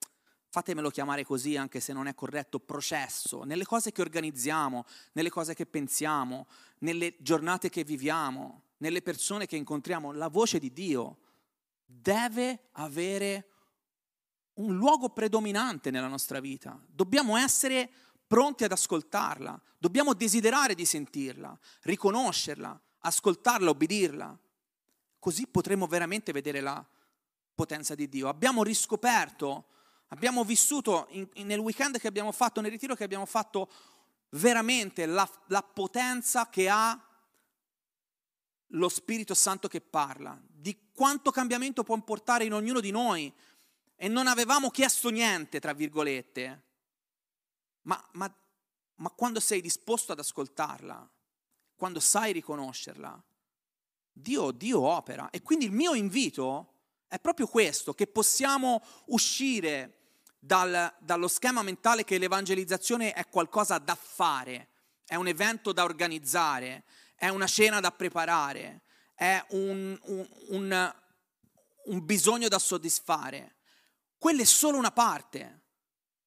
fatemelo 0.49 0.91
chiamare 0.91 1.25
così 1.25 1.57
anche 1.57 1.81
se 1.81 1.93
non 1.93 2.07
è 2.07 2.15
corretto, 2.15 2.61
processo, 2.61 3.45
nelle 3.45 3.65
cose 3.65 3.91
che 3.91 4.03
organizziamo, 4.03 4.85
nelle 5.13 5.31
cose 5.31 5.55
che 5.55 5.67
pensiamo, 5.67 6.47
nelle 6.79 7.17
giornate 7.21 7.71
che 7.71 7.85
viviamo, 7.85 8.65
nelle 8.79 9.03
persone 9.03 9.47
che 9.47 9.57
incontriamo. 9.57 10.13
La 10.13 10.29
voce 10.29 10.59
di 10.59 10.73
Dio 10.73 11.19
deve 11.85 12.69
avere 12.73 13.52
un 14.55 14.77
luogo 14.77 15.11
predominante 15.11 15.91
nella 15.91 16.09
nostra 16.09 16.41
vita. 16.41 16.79
Dobbiamo 16.87 17.37
essere 17.37 17.91
pronti 18.27 18.65
ad 18.65 18.73
ascoltarla, 18.73 19.61
dobbiamo 19.79 20.15
desiderare 20.15 20.75
di 20.75 20.85
sentirla, 20.85 21.59
riconoscerla, 21.83 22.81
ascoltarla, 23.01 23.71
obbedirla. 23.71 24.39
Così 25.19 25.47
potremo 25.47 25.87
veramente 25.87 26.33
vedere 26.33 26.61
la 26.61 26.85
potenza 27.55 27.95
di 27.95 28.09
Dio. 28.09 28.29
Abbiamo 28.29 28.63
riscoperto, 28.63 29.67
abbiamo 30.09 30.45
vissuto 30.45 31.07
in, 31.11 31.29
in, 31.35 31.47
nel 31.47 31.59
weekend 31.59 31.99
che 31.99 32.09
abbiamo 32.09 32.33
fatto, 32.33 32.61
nel 32.61 32.71
ritiro 32.71 32.95
che 32.95 33.05
abbiamo 33.05 33.27
fatto, 33.27 33.71
veramente 34.31 35.07
la, 35.07 35.29
la 35.49 35.63
potenza 35.63 36.49
che 36.49 36.69
ha 36.69 37.01
lo 38.75 38.89
Spirito 38.89 39.35
Santo 39.35 39.69
che 39.69 39.81
parla, 39.81 40.41
di 40.47 40.89
quanto 40.93 41.31
cambiamento 41.31 41.83
può 41.83 41.99
portare 42.01 42.45
in 42.45 42.55
ognuno 42.55 42.81
di 42.81 42.91
noi. 42.91 43.33
E 44.03 44.09
non 44.09 44.27
avevamo 44.27 44.69
chiesto 44.71 45.11
niente, 45.11 45.61
tra 45.61 45.73
virgolette, 45.73 46.63
ma, 47.83 48.05
ma, 48.15 48.35
ma 48.97 49.11
quando 49.11 49.39
sei 49.39 49.61
disposto 49.61 50.11
ad 50.11 50.19
ascoltarla, 50.19 51.09
quando 51.77 52.01
sai 52.01 52.33
riconoscerla, 52.33 53.23
Dio, 54.11 54.51
Dio 54.51 54.81
opera. 54.81 55.31
E 55.31 55.41
quindi 55.43 55.67
il 55.67 55.71
mio 55.71 55.95
invito 55.95 56.81
è 57.07 57.21
proprio 57.21 57.47
questo, 57.47 57.95
che 57.95 58.09
possiamo 58.09 58.83
uscire 59.05 59.99
dal, 60.37 60.93
dallo 60.99 61.29
schema 61.29 61.63
mentale 61.63 62.03
che 62.03 62.19
l'evangelizzazione 62.19 63.13
è 63.13 63.29
qualcosa 63.29 63.79
da 63.79 63.95
fare, 63.95 64.71
è 65.07 65.15
un 65.15 65.29
evento 65.29 65.73
da 65.73 65.85
organizzare, 65.85 66.83
è 67.15 67.29
una 67.29 67.47
cena 67.47 67.79
da 67.79 67.93
preparare, 67.93 68.81
è 69.15 69.41
un, 69.51 69.97
un, 70.07 70.29
un, 70.49 70.95
un 71.85 72.05
bisogno 72.05 72.49
da 72.49 72.59
soddisfare. 72.59 73.59
Quella 74.23 74.43
è 74.43 74.45
solo 74.45 74.79
una 74.79 74.93
parte. 74.93 75.63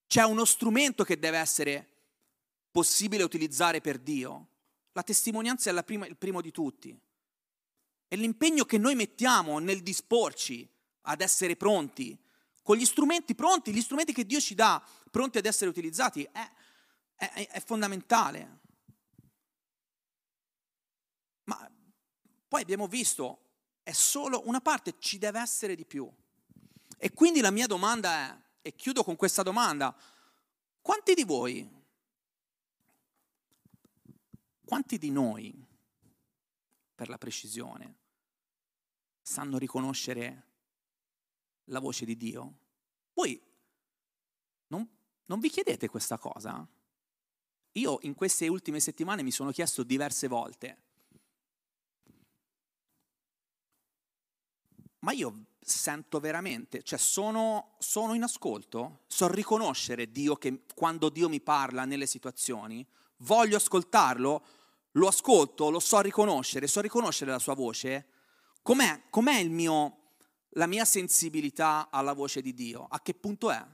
C'è 0.05 0.23
uno 0.23 0.43
strumento 0.43 1.05
che 1.05 1.17
deve 1.17 1.37
essere 1.37 1.87
possibile 2.69 3.23
utilizzare 3.23 3.79
per 3.79 3.99
Dio 3.99 4.49
la 4.95 5.03
testimonianza 5.03 5.69
è 5.69 5.83
prima, 5.83 6.05
il 6.07 6.15
primo 6.15 6.39
di 6.39 6.51
tutti. 6.51 6.97
È 8.07 8.15
l'impegno 8.15 8.63
che 8.63 8.77
noi 8.77 8.95
mettiamo 8.95 9.59
nel 9.59 9.83
disporci 9.83 10.67
ad 11.01 11.19
essere 11.19 11.57
pronti, 11.57 12.17
con 12.63 12.77
gli 12.77 12.85
strumenti 12.85 13.35
pronti, 13.35 13.73
gli 13.73 13.81
strumenti 13.81 14.13
che 14.13 14.25
Dio 14.25 14.39
ci 14.39 14.55
dà, 14.55 14.81
pronti 15.11 15.37
ad 15.37 15.45
essere 15.45 15.69
utilizzati, 15.69 16.23
è, 16.23 16.51
è, 17.15 17.47
è 17.51 17.59
fondamentale. 17.59 18.59
Ma 21.43 21.69
poi 22.47 22.61
abbiamo 22.61 22.87
visto, 22.87 23.39
è 23.83 23.91
solo 23.91 24.43
una 24.45 24.61
parte, 24.61 24.95
ci 24.99 25.17
deve 25.17 25.41
essere 25.41 25.75
di 25.75 25.85
più. 25.85 26.09
E 26.97 27.11
quindi 27.13 27.41
la 27.41 27.51
mia 27.51 27.67
domanda 27.67 28.09
è, 28.11 28.41
e 28.61 28.75
chiudo 28.75 29.03
con 29.03 29.15
questa 29.15 29.43
domanda, 29.43 29.95
quanti 30.81 31.13
di 31.13 31.23
voi 31.23 31.75
quanti 34.65 34.97
di 34.97 35.11
noi, 35.11 35.53
per 36.95 37.07
la 37.07 37.17
precisione, 37.17 37.99
sanno 39.21 39.57
riconoscere 39.57 40.47
la 41.65 41.79
voce 41.79 42.03
di 42.05 42.17
Dio? 42.17 42.57
Voi 43.13 43.41
non, 44.67 44.89
non 45.25 45.39
vi 45.39 45.49
chiedete 45.49 45.87
questa 45.87 46.17
cosa? 46.17 46.67
Io 47.73 47.99
in 48.01 48.15
queste 48.15 48.47
ultime 48.47 48.79
settimane 48.79 49.21
mi 49.21 49.31
sono 49.31 49.51
chiesto 49.51 49.83
diverse 49.83 50.27
volte, 50.27 50.83
ma 54.99 55.11
io 55.11 55.45
sento 55.67 56.19
veramente, 56.19 56.83
cioè 56.83 56.99
sono, 56.99 57.73
sono 57.79 58.13
in 58.13 58.21
ascolto, 58.21 59.01
so 59.07 59.27
riconoscere 59.27 60.11
Dio 60.11 60.35
che 60.35 60.61
quando 60.75 61.09
Dio 61.09 61.27
mi 61.27 61.41
parla 61.41 61.85
nelle 61.85 62.05
situazioni, 62.05 62.85
voglio 63.17 63.57
ascoltarlo, 63.57 64.45
lo 64.91 65.07
ascolto, 65.07 65.71
lo 65.71 65.79
so 65.79 66.01
riconoscere, 66.01 66.67
so 66.67 66.81
riconoscere 66.81 67.31
la 67.31 67.39
sua 67.39 67.55
voce, 67.55 68.09
com'è, 68.61 69.05
com'è 69.09 69.43
mio, 69.45 70.11
la 70.49 70.67
mia 70.67 70.85
sensibilità 70.85 71.89
alla 71.89 72.13
voce 72.13 72.41
di 72.41 72.53
Dio? 72.53 72.85
A 72.87 73.01
che 73.01 73.15
punto 73.15 73.49
è? 73.49 73.65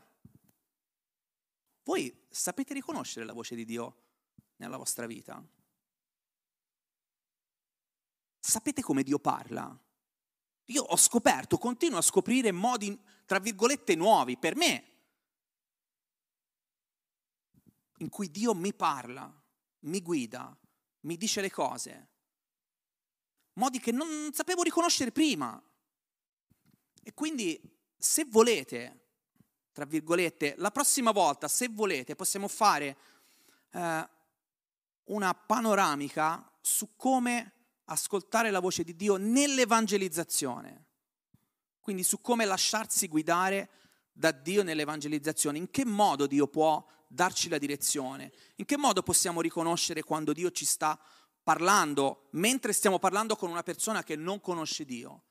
Voi 1.84 2.26
sapete 2.30 2.74
riconoscere 2.74 3.26
la 3.26 3.34
voce 3.34 3.54
di 3.54 3.66
Dio 3.66 3.96
nella 4.56 4.78
vostra 4.78 5.06
vita? 5.06 5.44
Sapete 8.40 8.82
come 8.82 9.04
Dio 9.04 9.20
parla? 9.20 9.78
Io 10.72 10.84
ho 10.84 10.96
scoperto, 10.96 11.58
continuo 11.58 12.00
a 12.00 12.02
scoprire 12.02 12.52
modi, 12.54 12.98
tra 13.26 13.40
virgolette, 13.40 13.94
nuovi 13.96 14.38
per 14.38 14.56
me, 14.56 14.84
in 17.98 18.10
cui 18.10 18.32
Dio 18.32 18.54
mi 18.54 18.74
parla, 18.74 19.32
mi 19.80 20.02
guida, 20.02 20.58
mi 21.02 21.18
dice 21.18 21.42
le 21.42 21.52
cose, 21.52 22.08
modi 23.54 23.80
che 23.80 23.92
non 23.92 24.32
sapevo 24.32 24.64
riconoscere 24.64 25.12
prima. 25.12 25.62
E 27.04 27.14
quindi 27.14 27.60
se 27.98 28.24
volete, 28.26 29.10
tra 29.74 29.84
virgolette, 29.84 30.56
la 30.58 30.72
prossima 30.72 31.12
volta, 31.12 31.50
se 31.50 31.68
volete, 31.68 32.16
possiamo 32.16 32.48
fare 32.48 32.98
eh, 33.72 34.10
una 35.06 35.34
panoramica 35.34 36.50
su 36.62 36.96
come 36.96 37.61
ascoltare 37.92 38.52
la 38.52 38.60
voce 38.60 38.84
di 38.84 38.96
Dio 38.96 39.18
nell'evangelizzazione. 39.18 40.86
Quindi 41.80 42.04
su 42.04 42.22
come 42.22 42.46
lasciarsi 42.46 43.08
guidare 43.08 43.70
da 44.12 44.32
Dio 44.32 44.64
nell'evangelizzazione, 44.64 45.58
in 45.58 45.70
che 45.70 45.86
modo 45.86 46.28
Dio 46.28 46.48
può 46.48 46.86
darci 47.08 47.50
la 47.50 47.58
direzione, 47.58 48.32
in 48.56 48.66
che 48.66 48.78
modo 48.78 49.04
possiamo 49.04 49.42
riconoscere 49.42 50.04
quando 50.04 50.32
Dio 50.32 50.52
ci 50.52 50.66
sta 50.66 51.00
parlando, 51.44 52.28
mentre 52.32 52.72
stiamo 52.72 53.00
parlando 53.00 53.36
con 53.36 53.50
una 53.50 53.64
persona 53.64 54.04
che 54.04 54.16
non 54.16 54.40
conosce 54.40 54.86
Dio. 54.86 55.24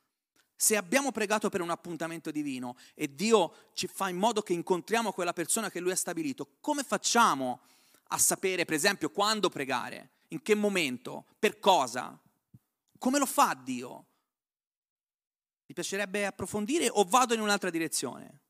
Se 0.57 0.77
abbiamo 0.77 1.11
pregato 1.13 1.49
per 1.49 1.63
un 1.63 1.71
appuntamento 1.71 2.31
divino 2.31 2.77
e 2.95 3.15
Dio 3.15 3.71
ci 3.73 3.87
fa 3.87 4.11
in 4.11 4.19
modo 4.19 4.43
che 4.43 4.53
incontriamo 4.53 5.13
quella 5.13 5.33
persona 5.33 5.71
che 5.71 5.81
Lui 5.81 5.93
ha 5.93 5.97
stabilito, 5.97 6.57
come 6.61 6.83
facciamo 6.83 7.61
a 8.09 8.19
sapere, 8.19 8.67
per 8.67 8.75
esempio, 8.75 9.09
quando 9.11 9.49
pregare, 9.49 10.11
in 10.29 10.43
che 10.43 10.55
momento, 10.55 11.25
per 11.39 11.59
cosa? 11.59 12.21
Come 13.01 13.19
lo 13.19 13.25
fa 13.25 13.55
Dio? 13.55 14.07
Vi 15.65 15.73
piacerebbe 15.73 16.27
approfondire 16.27 16.91
o 16.91 17.03
vado 17.05 17.33
in 17.33 17.41
un'altra 17.41 17.71
direzione? 17.71 18.41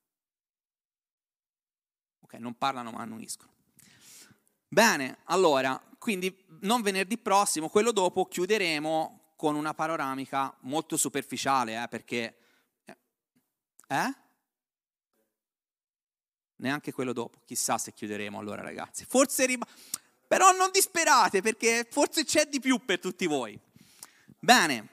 Ok, 2.19 2.35
non 2.35 2.59
parlano 2.59 2.91
ma 2.91 3.03
annuiscono. 3.03 3.53
Bene, 4.67 5.19
allora, 5.27 5.81
quindi 5.99 6.37
non 6.63 6.83
venerdì 6.83 7.17
prossimo, 7.17 7.69
quello 7.69 7.93
dopo 7.93 8.27
chiuderemo 8.27 9.35
con 9.37 9.55
una 9.55 9.73
panoramica 9.73 10.53
molto 10.63 10.97
superficiale, 10.97 11.81
eh, 11.81 11.87
perché... 11.87 12.39
Eh? 12.85 12.97
eh? 13.87 14.15
Neanche 16.57 16.93
quello 16.93 17.13
dopo, 17.13 17.39
chissà 17.45 17.79
se 17.79 17.93
chiuderemo 17.93 18.37
allora 18.37 18.63
ragazzi. 18.63 19.05
Forse 19.05 19.47
rim- 19.47 19.65
Però 20.27 20.51
non 20.51 20.73
disperate 20.73 21.41
perché 21.41 21.87
forse 21.89 22.25
c'è 22.25 22.47
di 22.47 22.59
più 22.59 22.85
per 22.85 22.99
tutti 22.99 23.27
voi. 23.27 23.69
Bene, 24.43 24.89